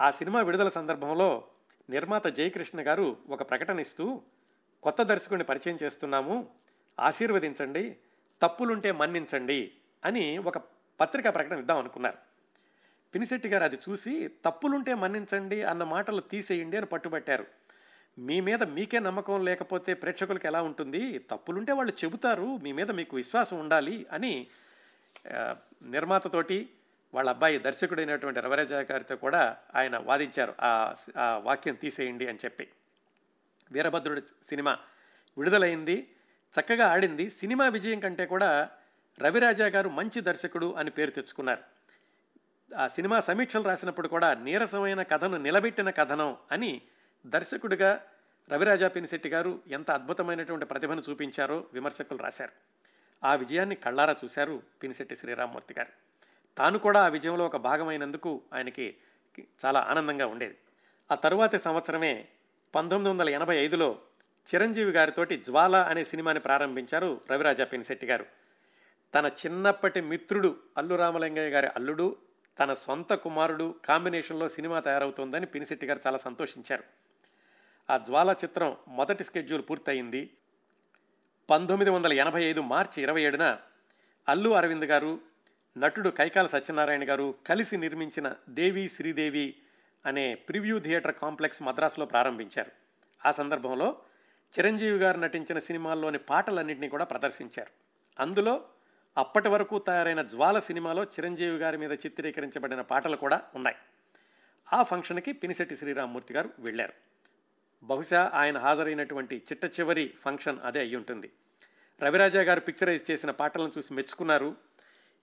ఆ 0.00 0.10
సినిమా 0.10 0.40
విడుదల 0.40 0.68
సందర్భంలో 0.68 1.44
నిర్మాత 1.90 2.26
జయకృష్ణ 2.26 2.86
గారు 2.86 3.16
ఒక 3.28 3.50
ప్రకటన 3.50 3.80
ఇస్తూ 3.80 4.22
కొత్త 4.82 5.02
దర్శకుడిని 5.02 5.44
పరిచయం 5.44 5.78
చేస్తున్నాము. 5.82 6.48
ఆశీర్వదించండి. 7.00 7.96
తప్పులుంటే 8.42 8.92
మన్నించండి 8.92 9.72
అని 10.04 10.38
ఒక 10.38 10.58
పత్రికా 11.00 11.30
ప్రకటన 11.30 11.58
ఇద్దాం 11.58 11.78
అనుకున్నారు. 11.78 12.18
పినిశెట్టి 13.14 13.48
గారు 13.48 13.64
అది 13.64 13.78
చూసి 13.88 14.30
తప్పులుంటే 14.44 14.94
మన్నించండి 14.94 15.62
అన్న 15.62 15.84
మాటలు 15.84 16.20
తీసేయండి 16.20 16.76
అని 16.76 16.86
పట్టుబట్టారు. 16.86 17.46
మీ 18.18 18.40
మీద 18.40 18.62
మీకే 18.62 18.98
నమ్మకం 18.98 19.44
లేకపోతే 19.44 19.94
ప్రేక్షకులకు 19.94 20.46
ఎలా 20.46 20.62
ఉంటుంది? 20.62 21.18
తప్పులుంటే 21.18 21.72
వాళ్ళు 21.72 21.92
చెబుతారు. 22.04 22.56
మీ 22.56 22.72
మీద 22.72 22.90
మీకు 22.90 23.16
విశ్వాసం 23.16 23.60
ఉండాలి 23.60 24.06
అని 24.12 24.46
నిర్మాతతోటి 25.82 26.70
వాళ్ళ 27.14 27.30
అబ్బాయి 27.30 27.58
దర్శకుడైనటువంటి 27.58 28.40
రవరాజా 28.40 28.80
గారితో 28.80 29.16
కూడా 29.16 29.56
ఆయన 29.74 29.98
వాదించారు. 29.98 30.54
ఆ 30.60 30.94
వాక్యం 31.36 31.74
తీసేయండి 31.74 32.28
అని 32.28 32.38
చెప్పి. 32.44 32.68
వీరభద్రుడి 33.72 34.20
సినిమా 34.20 34.78
విడుదలైంది. 35.38 36.10
చక్కగా 36.60 36.86
ఆడింది. 36.86 37.30
సినిమా 37.30 37.68
విజయం 37.68 38.00
కంటే 38.00 38.26
కూడా 38.26 38.70
రవిరాజా 39.18 39.66
గారు 39.66 39.88
మంచి 39.88 40.20
దర్శకుడు 40.20 40.72
అని 40.72 40.90
పేరు 40.90 41.10
తెచ్చుకున్నారు. 41.10 41.62
ఆ 42.76 42.86
సినిమా 42.86 43.20
సమీక్షలు 43.20 43.62
రాసినప్పుడు 43.62 44.08
కూడా 44.08 44.34
నీరసమైన 44.34 45.02
కథను 45.02 45.36
నిలబెట్టిన 45.36 45.90
కథనం 45.90 46.36
అని 46.52 46.82
దర్శకుడిగా 47.26 48.04
రవిరాజా 48.52 48.88
పినిశెట్టి 48.88 49.28
గారు 49.28 49.60
ఎంత 49.66 49.90
అద్భుతమైనటువంటి 49.90 50.66
ప్రతిభను 50.66 51.02
చూపించారో 51.10 51.66
విమర్శకులు 51.72 52.18
రాశారు. 52.18 52.73
ఆ 53.24 53.34
విజయాన్ని 53.34 53.74
కళ్ళారా 53.74 54.16
చూశారు 54.24 54.62
పినిశెట్టి 54.82 55.16
శ్రీరామ్మూర్తి 55.16 55.74
గారు. 55.78 55.92
తాను 56.58 56.78
కూడా 56.78 57.04
ఆ 57.04 57.08
విజయంలో 57.08 57.46
ఒక 57.46 57.56
భాగమైనందుకు 57.56 58.42
ఆయనకి 58.54 58.96
చాలా 59.64 59.80
ఆనందంగా 59.80 60.26
ఉండేది. 60.26 60.56
ఆ 61.10 61.14
తరువాతి 61.14 61.58
సంవత్సరమే 61.58 62.28
పంతొమ్మిది 62.74 63.10
వందల 63.10 63.28
ఎనభై 63.28 63.56
ఐదులో 63.56 63.98
చిరంజీవి 64.54 64.90
గారితోటి 64.90 65.36
జ్వాల 65.36 65.76
అనే 65.76 66.04
సినిమాని 66.04 66.40
ప్రారంభించారు 66.40 67.20
రవిరాజా 67.30 67.64
పినిశెట్టి 67.64 68.06
గారు. 68.06 68.26
తన 69.14 69.26
చిన్నప్పటి 69.26 70.00
మిత్రుడు 70.00 70.56
అల్లు 70.76 70.94
రామలింగయ్య 70.94 71.48
గారి 71.48 71.66
అల్లుడు 71.66 72.16
తన 72.58 72.74
సొంత 72.74 73.14
కుమారుడు 73.14 73.74
కాంబినేషన్లో 73.84 74.48
సినిమా 74.48 74.80
తయారవుతోందని 74.80 75.46
పినిశెట్టి 75.46 75.86
గారు 75.86 76.00
చాలా 76.06 76.18
సంతోషించారు. 76.18 76.84
ఆ 77.90 77.98
జ్వాల 77.98 78.34
చిత్రం 78.44 78.76
మొదటి 78.88 79.24
స్కెడ్యూల్ 79.24 79.62
పూర్తయింది. 79.70 80.30
పంతొమ్మిది 81.48 81.90
వందల 81.90 82.12
ఎనభై 82.12 82.44
ఐదు 82.44 82.60
మార్చి 82.60 83.02
ఇరవై 83.02 83.22
ఏడున 83.22 83.58
అల్లు 84.28 84.50
అరవింద్ 84.50 84.84
గారు 84.84 85.20
నటుడు 85.78 86.10
కైకాల 86.10 86.46
సత్యనారాయణ 86.46 87.08
గారు 87.08 87.34
కలిసి 87.46 87.76
నిర్మించిన 87.76 88.34
దేవి 88.48 88.88
శ్రీదేవి 88.88 89.54
అనే 90.06 90.34
ప్రివ్యూ 90.34 90.78
థియేటర్ 90.78 91.14
కాంప్లెక్స్ 91.14 91.62
మద్రాసులో 91.62 92.06
ప్రారంభించారు. 92.06 92.70
ఆ 93.26 93.30
సందర్భంలో 93.30 93.96
చిరంజీవి 94.58 94.98
గారు 94.98 95.18
నటించిన 95.18 95.58
సినిమాల్లోని 95.58 96.18
పాటలన్నింటినీ 96.18 96.88
కూడా 96.88 97.04
ప్రదర్శించారు. 97.04 97.70
అందులో 98.22 98.64
అప్పటి 99.16 99.48
వరకు 99.48 99.78
తయారైన 99.78 100.22
జ్వాల 100.22 100.58
సినిమాలో 100.58 101.04
చిరంజీవి 101.04 101.56
గారి 101.56 101.78
మీద 101.78 101.92
చిత్రీకరించబడిన 101.92 102.80
పాటలు 102.80 103.16
కూడా 103.16 103.42
ఉన్నాయి. 103.54 103.76
ఆ 104.72 104.82
ఫంక్షన్కి 104.82 105.32
పినిశెట్టి 105.32 105.76
శ్రీరామ్మూర్తి 105.76 106.34
గారు 106.34 106.50
వెళ్ళారు. 106.58 106.92
బహుశా 107.84 108.30
ఆయన 108.34 108.58
హాజరైనటువంటి 108.58 109.36
చిట్ట 109.36 109.80
చివరి 109.80 110.14
ఫంక్షన్ 110.20 110.58
అదే 110.64 110.80
అయి 110.80 110.96
ఉంటుంది. 110.96 111.30
రవిరాజా 112.02 112.42
గారు 112.42 112.60
పిక్చరైజ్ 112.60 113.10
చేసిన 113.10 113.30
పాటలను 113.30 113.70
చూసి 113.78 113.94
మెచ్చుకున్నారు. 113.94 114.56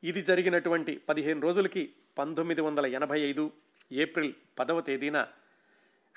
ఇది 0.03 0.21
జరిగినటువంటి 0.21 0.97
పదిహేను 1.09 1.41
రోజులకి 1.41 1.93
పంతొమ్మిది 2.17 2.61
వందల 2.61 2.85
ఎనభై 2.85 3.21
ఐదు 3.21 3.51
ఏప్రిల్ 3.91 4.33
పదవ 4.59 4.81
తేదీన 4.81 5.27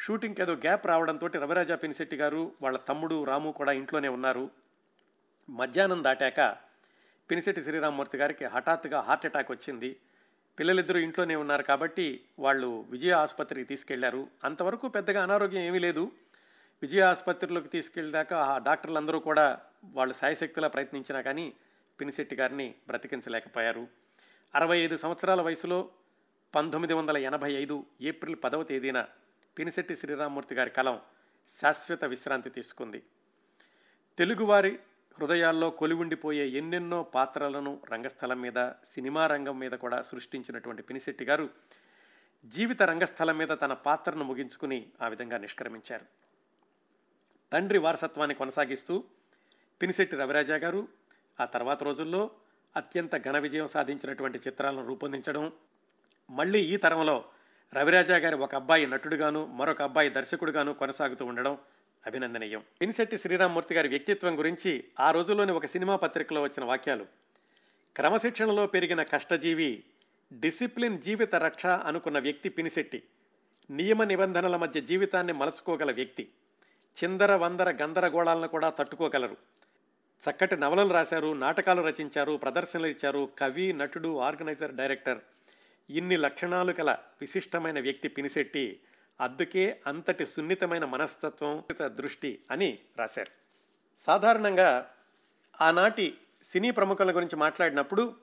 షూటింగ్కి 0.00 0.42
ఏదో 0.42 0.52
గ్యాప్ 0.52 0.86
రావడంతో 0.86 1.26
రవిరాజా 1.26 1.76
పినిశెట్టి 1.76 2.16
గారు 2.16 2.52
వాళ్ళ 2.62 2.78
తమ్ముడు 2.78 3.24
రాము 3.24 3.52
కూడా 3.52 3.72
ఇంట్లోనే 3.72 4.08
ఉన్నారు. 4.08 4.50
మధ్యాహ్నం 5.50 6.04
దాటాక 6.04 6.56
పినిశెట్టి 7.30 7.62
శ్రీరామ్మూర్తి 7.62 8.18
గారికి 8.18 8.44
హఠాత్తుగా 8.44 9.00
హార్ట్ 9.00 9.26
అటాక్ 9.26 9.50
వచ్చింది. 9.50 9.96
పిల్లలిద్దరూ 10.58 10.98
ఇంట్లోనే 10.98 11.36
ఉన్నారు 11.36 11.62
కాబట్టి 11.62 12.24
వాళ్ళు 12.38 12.86
విజయ 12.90 13.12
ఆసుపత్రికి 13.12 13.64
తీసుకెళ్ళారు. 13.64 14.28
అంతవరకు 14.44 14.88
పెద్దగా 14.88 15.22
అనారోగ్యం 15.22 15.62
ఏమీ 15.62 15.78
లేదు. 15.78 16.12
విజయ 16.82 17.00
ఆసుపత్రిలోకి 17.00 17.68
తీసుకెళ్ళాక 17.68 18.32
ఆ 18.32 18.58
డాక్టర్లు 18.58 18.98
అందరూ 18.98 19.18
కూడా 19.18 19.60
వాళ్ళు 19.84 20.14
సాయశక్తిలా 20.14 20.68
ప్రయత్నించినా 20.68 21.20
కానీ 21.20 21.54
పినిశెట్టి 22.00 22.36
గారిని 22.36 22.74
బ్రతికించలేకపోయారు. 22.88 23.88
అరవై 24.54 24.78
ఐదు 24.78 24.96
సంవత్సరాల 24.96 25.40
వయసులో 25.40 25.90
పంతొమ్మిది 26.54 26.94
వందల 26.94 27.16
ఎనభై 27.16 27.52
ఐదు 27.52 27.86
ఏప్రిల్ 28.00 28.36
పదవ 28.44 28.62
తేదీన 28.62 29.06
పినిశెట్టి 29.58 29.96
శ్రీరామ్మూర్తి 29.96 30.54
గారి 30.54 30.70
కలం 30.70 31.00
శాశ్వత 31.48 32.04
విశ్రాంతి 32.04 32.50
తీసుకుంది. 32.50 33.02
తెలుగువారి 34.18 34.78
హృదయాల్లో 35.18 35.70
కొలివుండిపోయే 35.70 36.48
ఎన్నెన్నో 36.48 37.02
పాత్రలను 37.02 37.80
రంగస్థలం 37.92 38.40
మీద 38.40 38.70
సినిమా 38.84 39.26
రంగం 39.26 39.58
మీద 39.58 39.72
కూడా 39.72 40.02
సృష్టించినటువంటి 40.02 40.82
పినిశెట్టి 40.82 41.24
గారు 41.24 41.50
జీవిత 42.44 42.82
రంగస్థలం 42.82 43.38
మీద 43.38 43.48
తన 43.48 43.72
పాత్రను 43.72 44.24
ముగించుకుని 44.24 44.86
ఆ 45.02 45.08
విధంగా 45.08 45.38
నిష్క్రమించారు. 45.38 46.23
తండ్రి 47.54 47.78
వారసత్వాన్ని 47.78 48.34
కొనసాగిస్తూ 48.34 49.04
పినిశెట్టి 49.82 50.16
రవిరాజా 50.16 50.56
గారు 50.56 50.88
ఆ 51.40 51.44
తర్వాత 51.44 51.84
రోజుల్లో 51.84 52.30
అత్యంత 52.76 53.16
ఘన 53.16 53.38
విజయం 53.38 53.66
సాధించినటువంటి 53.66 54.38
చిత్రాలను 54.38 54.86
రూపొందించడం 54.86 55.52
మళ్ళీ 56.30 56.60
ఈ 56.64 56.76
తరంలో 56.76 57.24
రవిరాజా 57.74 58.16
గారి 58.16 58.36
ఒక 58.36 58.54
అబ్బాయి 58.54 58.86
నటుడుగాను 58.86 59.46
మరొక 59.46 59.82
అబ్బాయి 59.82 60.10
దర్శకుడుగాను 60.10 60.74
కొనసాగుతూ 60.74 61.24
ఉండడం 61.24 61.58
అభినందనీయం. 62.06 62.62
పినిశెట్టి 62.80 63.18
శ్రీరామ్మూర్తి 63.18 63.74
గారి 63.74 63.88
వ్యక్తిత్వం 63.88 64.38
గురించి 64.38 64.84
ఆ 65.00 65.10
రోజుల్లోని 65.10 65.52
ఒక 65.52 65.66
సినిమా 65.66 65.96
పత్రికలో 65.96 66.42
వచ్చిన 66.42 66.64
వాక్యాలు 66.64 67.06
క్రమశిక్షణలో 67.96 68.66
పెరిగిన 68.66 69.02
కష్టజీవి 69.02 69.84
డిసిప్లిన్ 70.32 71.02
జీవిత 71.02 71.34
రక్ష 71.34 71.66
అనుకున్న 71.66 72.18
వ్యక్తి 72.18 72.48
పినిశెట్టి 72.48 73.02
నియమ 73.70 74.04
నిబంధనల 74.04 74.56
మధ్య 74.56 74.80
జీవితాన్ని 74.80 75.32
మలచుకోగల 75.32 75.92
వ్యక్తి. 75.92 76.28
చిందర 76.94 77.36
వందర 77.36 77.70
గందరగోళాలను 77.82 78.48
కూడా 78.48 78.70
తట్టుకోగలరు. 78.70 79.36
చక్కటి 80.20 80.56
నవలలు 80.56 80.92
రాశారు 80.92 81.32
నాటకాలు 81.32 81.82
రచించారు 81.82 82.36
ప్రదర్శనలు 82.36 82.86
ఇచ్చారు 82.86 83.30
కవి 83.38 83.72
నటుడు 83.72 84.18
ఆర్గనైజర్ 84.18 84.74
డైరెక్టర్. 84.74 85.18
ఇన్ని 85.90 86.16
లక్షణాలు 86.16 86.74
గల 86.80 86.98
విశిష్టమైన 87.20 87.80
వ్యక్తి 87.80 88.08
పినిశెట్టి 88.08 88.80
అద్దుకే 89.20 89.80
అంతటి 89.86 90.26
సున్నితమైన 90.26 90.84
మనస్తత్వం 90.84 91.62
దృష్టి 91.86 92.38
అని 92.50 92.78
రాశారు. 92.98 93.30
సాధారణంగా 94.06 94.90
ఆనాటి 95.60 96.18
సినీ 96.44 96.70
ప్రముఖుల 96.70 97.16
గురించి 97.16 97.36
మాట్లాడినప్పుడు 97.36 98.14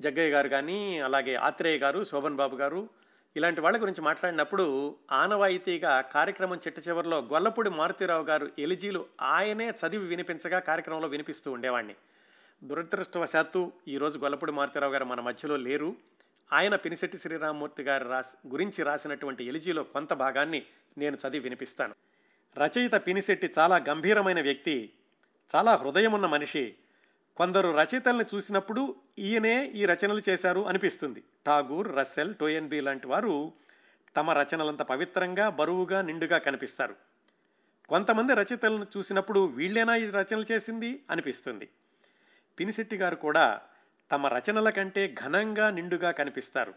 జగ్గయ్య 0.00 0.30
గారు 0.30 0.48
కానీ 0.48 0.98
అలాగే 0.98 1.34
ఆత్రేయ 1.34 1.78
గారు 1.78 2.04
శోభన్ 2.04 2.36
బాబు 2.36 2.56
గారు 2.56 2.88
ఇలాంటి 3.36 3.60
వాళ్ళ 3.60 3.82
గురించి 3.82 4.00
మాట్లాడినప్పుడు 4.00 4.96
ఆనవాయితీగా 5.12 6.00
కార్యక్రమం 6.00 6.56
చిట్ట 6.56 6.88
చివరిలో 6.88 7.18
గొల్లపూడి 7.18 7.70
మారుతీరావు 7.70 8.24
గారు 8.24 8.50
ఎలిజీలు 8.58 9.06
ఆయనే 9.20 9.70
చదివి 9.70 10.06
వినిపించగా 10.06 10.58
కార్యక్రమంలో 10.58 11.08
వినిపిస్తూ 11.08 11.52
ఉండేవాడిని 11.52 11.94
దురదృష్టవశాత్తు 12.64 13.72
ఈరోజు 13.88 14.18
గొల్లపూడి 14.18 14.52
మారుతీరావు 14.52 14.92
గారు 14.92 15.04
మన 15.04 15.20
మధ్యలో 15.20 15.56
లేరు. 15.56 15.96
ఆయన 16.52 16.76
పినిశెట్టి 16.76 17.18
శ్రీరామ్మూర్తి 17.18 17.82
గారు 17.82 18.08
రాసి 18.08 18.48
గురించి 18.48 18.84
రాసినటువంటి 18.84 19.44
ఎలిజీలో 19.44 19.82
కొంత 19.82 20.12
భాగాన్ని 20.12 20.62
నేను 20.98 21.16
చదివి 21.16 21.40
వినిపిస్తాను. 21.40 21.94
రచయిత 22.58 22.92
పినిశెట్టి 22.94 23.50
చాలా 23.58 23.76
గంభీరమైన 23.76 24.40
వ్యక్తి 24.42 24.92
చాలా 25.56 25.74
హృదయమున్న 25.74 26.26
మనిషి 26.26 26.74
కొందరు 27.36 27.76
రచయితల్ని 27.76 28.24
చూసినప్పుడు 28.34 28.96
ఈయనే 29.18 29.66
ఈ 29.66 29.84
రచనలు 29.84 30.22
చేశారు 30.28 30.68
అనిపిస్తుంది. 30.68 31.24
ఠాగూర్ 31.46 31.96
రస్సెల్ 31.96 32.34
టోయన్బీ 32.34 32.80
లాంటి 32.80 33.06
వారు 33.06 33.52
తమ 34.16 34.30
రచనలంత 34.30 34.82
పవిత్రంగా 34.82 35.48
బరువుగా 35.48 36.02
నిండుగా 36.02 36.38
కనిపిస్తారు. 36.38 36.96
కొంతమంది 37.88 38.34
రచయితలను 38.34 38.86
చూసినప్పుడు 38.96 39.40
వీళ్ళేనా 39.40 39.96
ఈ 39.96 40.06
రచనలు 40.06 40.44
చేసింది 40.52 41.02
అనిపిస్తుంది. 41.10 41.68
పినిశెట్టి 42.58 42.96
గారు 42.96 43.16
కూడా 43.16 43.60
తమ 44.12 44.26
రచనల 44.26 44.70
కంటే 44.70 45.14
ఘనంగా 45.24 45.70
నిండుగా 45.70 46.10
కనిపిస్తారు. 46.10 46.74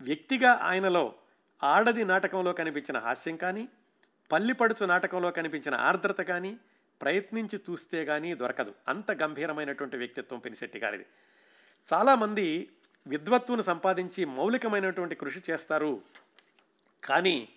వ్యక్తిగా 0.00 0.52
ఆయనలో 0.52 1.14
ఆడది 1.64 2.04
నాటకంలో 2.04 2.52
కనిపించిన 2.52 2.98
హాస్యం 2.98 3.36
కానీ 3.36 3.68
పల్లిపడుచు 4.32 4.86
నాటకంలో 4.86 5.30
కనిపించిన 5.30 5.74
ఆర్ద్రత 5.74 6.20
కానీ 6.20 6.58
ప్రయత్నించి 7.02 7.60
చూస్తే 7.70 8.04
కానీ 8.04 8.34
దొరకదు. 8.34 8.74
అంత 8.88 9.10
గంభీరమైనటువంటి 9.10 9.96
వ్యక్తిత్వం 9.96 10.38
పెనిశెట్టి 10.38 10.78
గారిది. 10.78 11.06
చాలామంది 11.92 12.70
విద్వత్తును 13.06 13.62
సంపాదించి 13.62 14.24
మౌలికమైనటువంటి 14.24 15.14
కృషి 15.14 15.42
చేస్తారు. 15.50 16.02
కానీ 17.04 17.48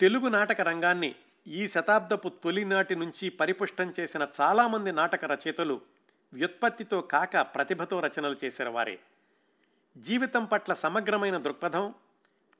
తెలుగు 0.00 0.28
నాటక 0.28 0.60
రంగాన్ని 0.60 1.14
ఈ 1.46 1.68
శతాబ్దపు 1.68 2.28
తొలినాటి 2.28 2.94
నుంచి 2.94 3.28
పరిపుష్టం 3.28 3.94
చేసిన 4.00 4.28
చాలామంది 4.40 4.92
నాటక 4.92 5.24
రచయితలు 5.24 5.80
వ్యుత్పత్తితో 6.32 7.00
కాక 7.00 7.36
ప్రతిభతో 7.36 8.00
రచనలు 8.00 8.36
చేసిన 8.44 8.68
వారే. 8.68 8.98
జీవితం 9.98 10.44
పట్ల 10.44 10.74
సమగ్రమైన 10.74 11.36
దృక్పథం 11.36 11.94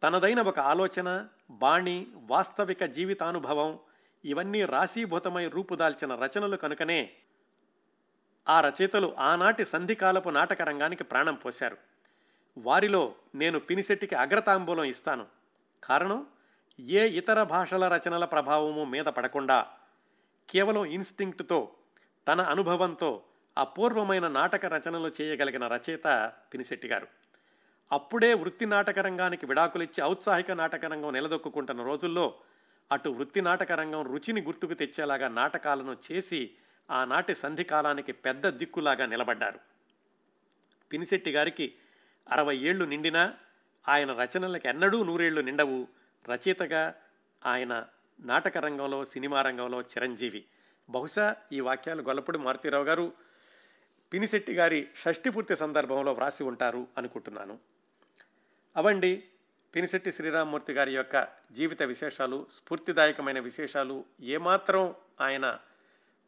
తనదైన 0.02 0.40
ఒక 0.42 0.58
ఆలోచన 0.58 1.26
బాణి 1.50 2.06
వాస్తవిక 2.14 2.84
జీవితానుభవం 2.84 3.78
ఇవన్నీ 4.24 4.64
రాశీభూతమై 4.64 5.48
రూపుదాల్చిన 5.48 6.14
రచనలు 6.14 6.56
కనుకనే 6.56 7.10
ఆ 8.48 8.60
రచయితలు 8.60 9.14
ఆనాటి 9.18 9.64
సంధికాలపు 9.64 10.28
నాటక 10.28 10.62
రంగానికి 10.62 11.04
ప్రాణం 11.04 11.34
పోశారు. 11.34 11.76
వారిలో 12.58 13.14
నేను 13.34 13.58
పినిశెట్టికి 13.58 14.14
అగ్రతాంబూలం 14.14 14.84
ఇస్తాను. 14.84 15.26
కారణం 15.84 16.26
ఏ 16.80 17.08
ఇతర 17.08 17.42
భాషల 17.42 17.88
రచనల 17.88 18.24
ప్రభావము 18.24 18.84
మీద 18.84 19.04
పడకుండా 19.04 19.66
కేవలం 20.48 20.84
ఇన్స్టింక్ట్తో 20.84 21.72
తన 22.28 22.40
అనుభవంతో 22.40 23.22
అపూర్వమైన 23.58 24.28
నాటక 24.28 24.66
రచనలు 24.66 25.12
చేయగలిగిన 25.20 25.66
రచయిత 25.66 26.32
పినిశెట్టి 26.54 26.88
గారు 26.88 27.06
అప్పుడే 27.92 28.34
వృత్తి 28.34 28.66
నాటక 28.66 28.98
రంగానికి 28.98 29.46
విడాకులిచ్చి 29.46 30.02
ఔత్సాహిక 30.02 30.50
నాటక 30.50 30.84
రంగం 30.84 31.12
నిలదొక్కుంటున్న 31.12 31.82
రోజుల్లో 31.82 32.34
అటు 32.92 33.08
వృత్తి 33.08 33.40
నాటక 33.40 33.72
రంగం 33.72 34.02
రుచిని 34.02 34.40
గుర్తుకు 34.40 34.74
తెచ్చేలాగా 34.74 35.28
నాటకాలను 35.28 35.96
చేసి 36.12 36.50
ఆనాటి 36.90 37.34
సంధికాలానికి 37.34 38.12
పెద్ద 38.12 38.48
దిక్కులాగా 38.48 39.06
నిలబడ్డారు. 39.06 39.60
పినిశెట్టి 40.92 41.30
గారికి 41.30 41.74
అరవై 42.28 42.56
ఏళ్ళు 42.56 42.84
నిండినా 42.84 43.34
ఆయన 43.88 44.12
రచనలకు 44.12 44.68
ఎన్నడూ 44.68 45.04
నూరేళ్ళు 45.04 45.40
నిండవు. 45.40 45.88
రచయితగా 46.30 46.94
ఆయన 47.46 47.86
నాటక 48.20 48.58
రంగంలో 48.58 49.04
సినిమా 49.04 49.42
రంగంలో 49.42 49.80
చిరంజీవి. 49.80 50.44
బహుశా 50.90 51.36
ఈ 51.52 51.60
వాక్యాలు 51.60 52.02
గొల్లపూడి 52.02 52.38
మారుతీరావు 52.38 52.84
గారు 52.84 53.12
పినిశెట్టి 54.12 54.52
గారి 54.52 54.88
షష్ఠి 54.96 55.30
పూర్తి 55.30 55.56
సందర్భంలో 55.56 56.12
వ్రాసి 56.12 56.44
ఉంటారు 56.44 56.86
అనుకుంటున్నాను. 56.98 57.58
అవండి 58.76 59.24
పినిశెట్టి 59.74 60.12
శ్రీరామ్మూర్తి 60.12 60.72
గారి 60.72 60.94
యొక్క 60.94 61.28
జీవిత 61.52 61.82
విశేషాలు 61.82 62.46
స్ఫూర్తిదాయకమైన 62.52 63.38
విశేషాలు 63.38 64.04
ఏమాత్రం 64.20 64.94
ఆయన 65.20 65.58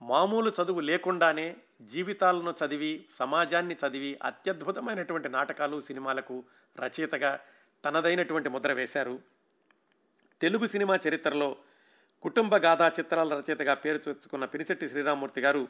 మామూలు 0.02 0.52
చదువు 0.62 0.80
లేకుండానే 0.80 1.56
జీవితాలను 1.80 2.54
చదివి 2.64 3.06
సమాజాన్ని 3.10 3.74
చదివి 3.74 4.18
అత్యద్భుతమైనటువంటి 4.22 5.28
నాటకాలు 5.28 5.80
సినిమాలకు 5.80 6.44
రచయితగా 6.80 7.38
తనదైనటువంటి 7.84 8.48
ముద్ర 8.48 8.72
వేశారు. 8.72 9.20
తెలుగు 10.40 10.66
సినిమా 10.66 10.98
చరిత్రలో 11.08 11.56
కుటుంబ 12.22 12.56
గాథా 12.56 12.92
చిత్రాల 12.98 13.34
రచయితగా 13.34 13.74
పేరు 13.74 13.98
తెచ్చుకున్న 13.98 14.44
పినిశెట్టి 14.44 14.88
శ్రీరామ్మూర్తి 14.88 15.40
గారు 15.40 15.68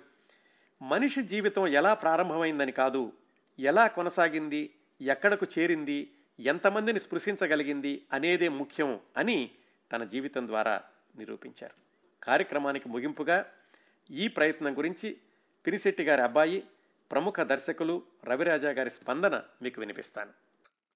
మనిషి 0.83 1.23
జీవితం 1.23 1.67
ఎలా 1.67 1.95
ప్రారంభమైందని 1.95 2.73
కాదు 2.73 3.13
ఎలా 3.59 3.87
కొనసాగింది 3.87 4.75
ఎక్కడకు 5.01 5.47
చేరింది 5.59 6.13
ఎంతమందిని 6.41 7.01
స్పృశించగలిగింది 7.01 8.07
అనేదే 8.13 8.49
ముఖ్యం 8.49 9.01
అని 9.17 9.51
తన 9.93 10.05
జీవితం 10.05 10.47
ద్వారా 10.47 10.83
నిరూపించారు. 11.17 11.75
కార్యక్రమానికి 12.25 12.89
ముగింపుగా 12.89 13.53
ఈ 14.11 14.29
ప్రయత్నం 14.29 14.79
గురించి 14.79 15.17
పినిశెట్టి 15.67 16.03
గారి 16.03 16.23
అబ్బాయి 16.23 16.65
ప్రముఖ 17.13 17.41
దర్శకులు 17.41 18.03
రవిరాజా 18.25 18.71
గారి 18.71 18.91
స్పందన 18.91 19.43
మీకు 19.63 19.81
వినిపిస్తాను. 19.81 20.33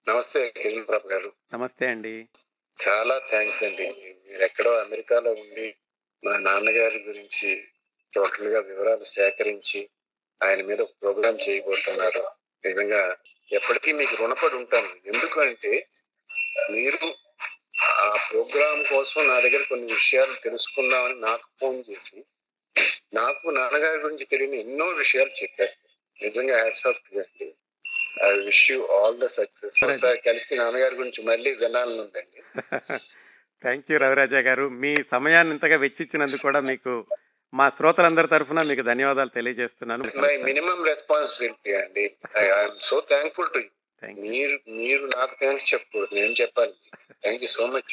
నమస్తే 0.09 0.51
కిరణ్ 0.51 0.89
ప్రభు 0.89 1.09
గారు. 1.09 1.33
నమస్తే 1.55 1.87
అండి. 1.87 2.29
చాలా 2.89 3.19
థ్యాంక్స్ 3.31 3.63
అండి. 3.63 4.17
మీరు 4.31 4.43
ఎక్కడో 4.43 4.73
అమెరికాలో 4.79 5.33
ఉండి 5.33 5.75
మా 6.25 6.39
నాన్నగారి 6.39 7.05
గురించి 7.09 7.65
టోటల్గా 8.15 8.61
వివరాలు 8.61 9.03
సేకరించి 9.03 9.89
ఆయన 10.43 10.65
మీద 10.65 10.81
ఒక 10.81 10.91
ప్రోగ్రామ్ 11.03 11.49
చేయబోతున్నారు. 11.49 12.23
నిజంగా 12.65 13.17
ఎప్పటికీ 13.55 13.93
మీకు 13.93 14.15
రుణపడి 14.21 14.57
ఉంటాను 14.57 14.93
ఎందుకంటే 15.07 15.73
మీరు 16.71 17.07
ఆ 18.03 18.11
ప్రోగ్రామ్ 18.31 18.83
కోసం 18.85 19.21
నా 19.29 19.37
దగ్గర 19.41 19.63
కొన్ని 19.63 19.93
విషయాలు 19.93 20.35
తెలుసుకుందామని 20.45 21.17
నాకు 21.21 21.47
ఫోన్ 21.61 21.79
చేసి 21.91 22.19
నాకు 23.15 23.51
నాన్నగారి 23.51 23.99
గురించి 23.99 24.25
తెలియని 24.25 24.61
ఎన్నో 24.61 24.87
విషయాలు 24.87 25.33
చెప్పారు. 25.43 25.75
నిజంగా 26.19 26.55
హ్యాట్స్ 26.59 26.87
ఆఫ్ 26.87 27.01
అండి. 27.19 27.47
I 28.25 28.31
wish 28.39 28.71
you 28.71 28.79
all 28.87 29.19
the 29.19 29.27
success. 29.27 29.77
ఒకసారి 29.85 30.19
కలిసి 30.21 30.53
నాన్నగారి 30.57 30.95
గురించి 30.95 31.23
మళ్ళీ 31.27 31.51
వినాలని 31.55 32.01
ఉందండి. 32.01 32.41
థ్యాంక్ 33.63 33.91
యూ 33.91 33.97
రవిరాజా 33.99 34.39
గారు. 34.39 34.69
మీ 34.83 34.91
సమయాన్ని 35.11 35.53
ఇంతగా 35.55 35.77
వెచ్చిచ్చినందుకు 35.77 36.43
కూడా 36.43 36.61
మీకు 36.61 36.93
మా 37.59 37.69
శ్రోతలందరి 37.69 38.29
తరఫున 38.29 38.63
మీకు 38.63 38.83
ధన్యవాదాలు 38.83 39.29
తెలియజేస్తున్నాను. 39.29 40.05
మై 40.21 40.37
మినిమం 40.37 40.85
రెస్పాన్సిబిలిటీ 40.85 41.73
అండి. 41.75 42.05
ఐఎమ్ 42.39 42.81
సో 42.81 42.97
థ్యాంక్ఫుల్ 43.01 43.51
టు 43.55 43.61
మీరు 44.21 44.57
మీరు 44.71 45.05
నాకు 45.17 45.35
థ్యాంక్స్ 45.41 45.75
చెప్పకూడదు. 45.75 46.15
నేను 46.15 46.35
చెప్పాలి. 46.41 46.73
Thank 47.23 47.43
you 47.43 47.49
so 47.49 47.67
much 47.67 47.93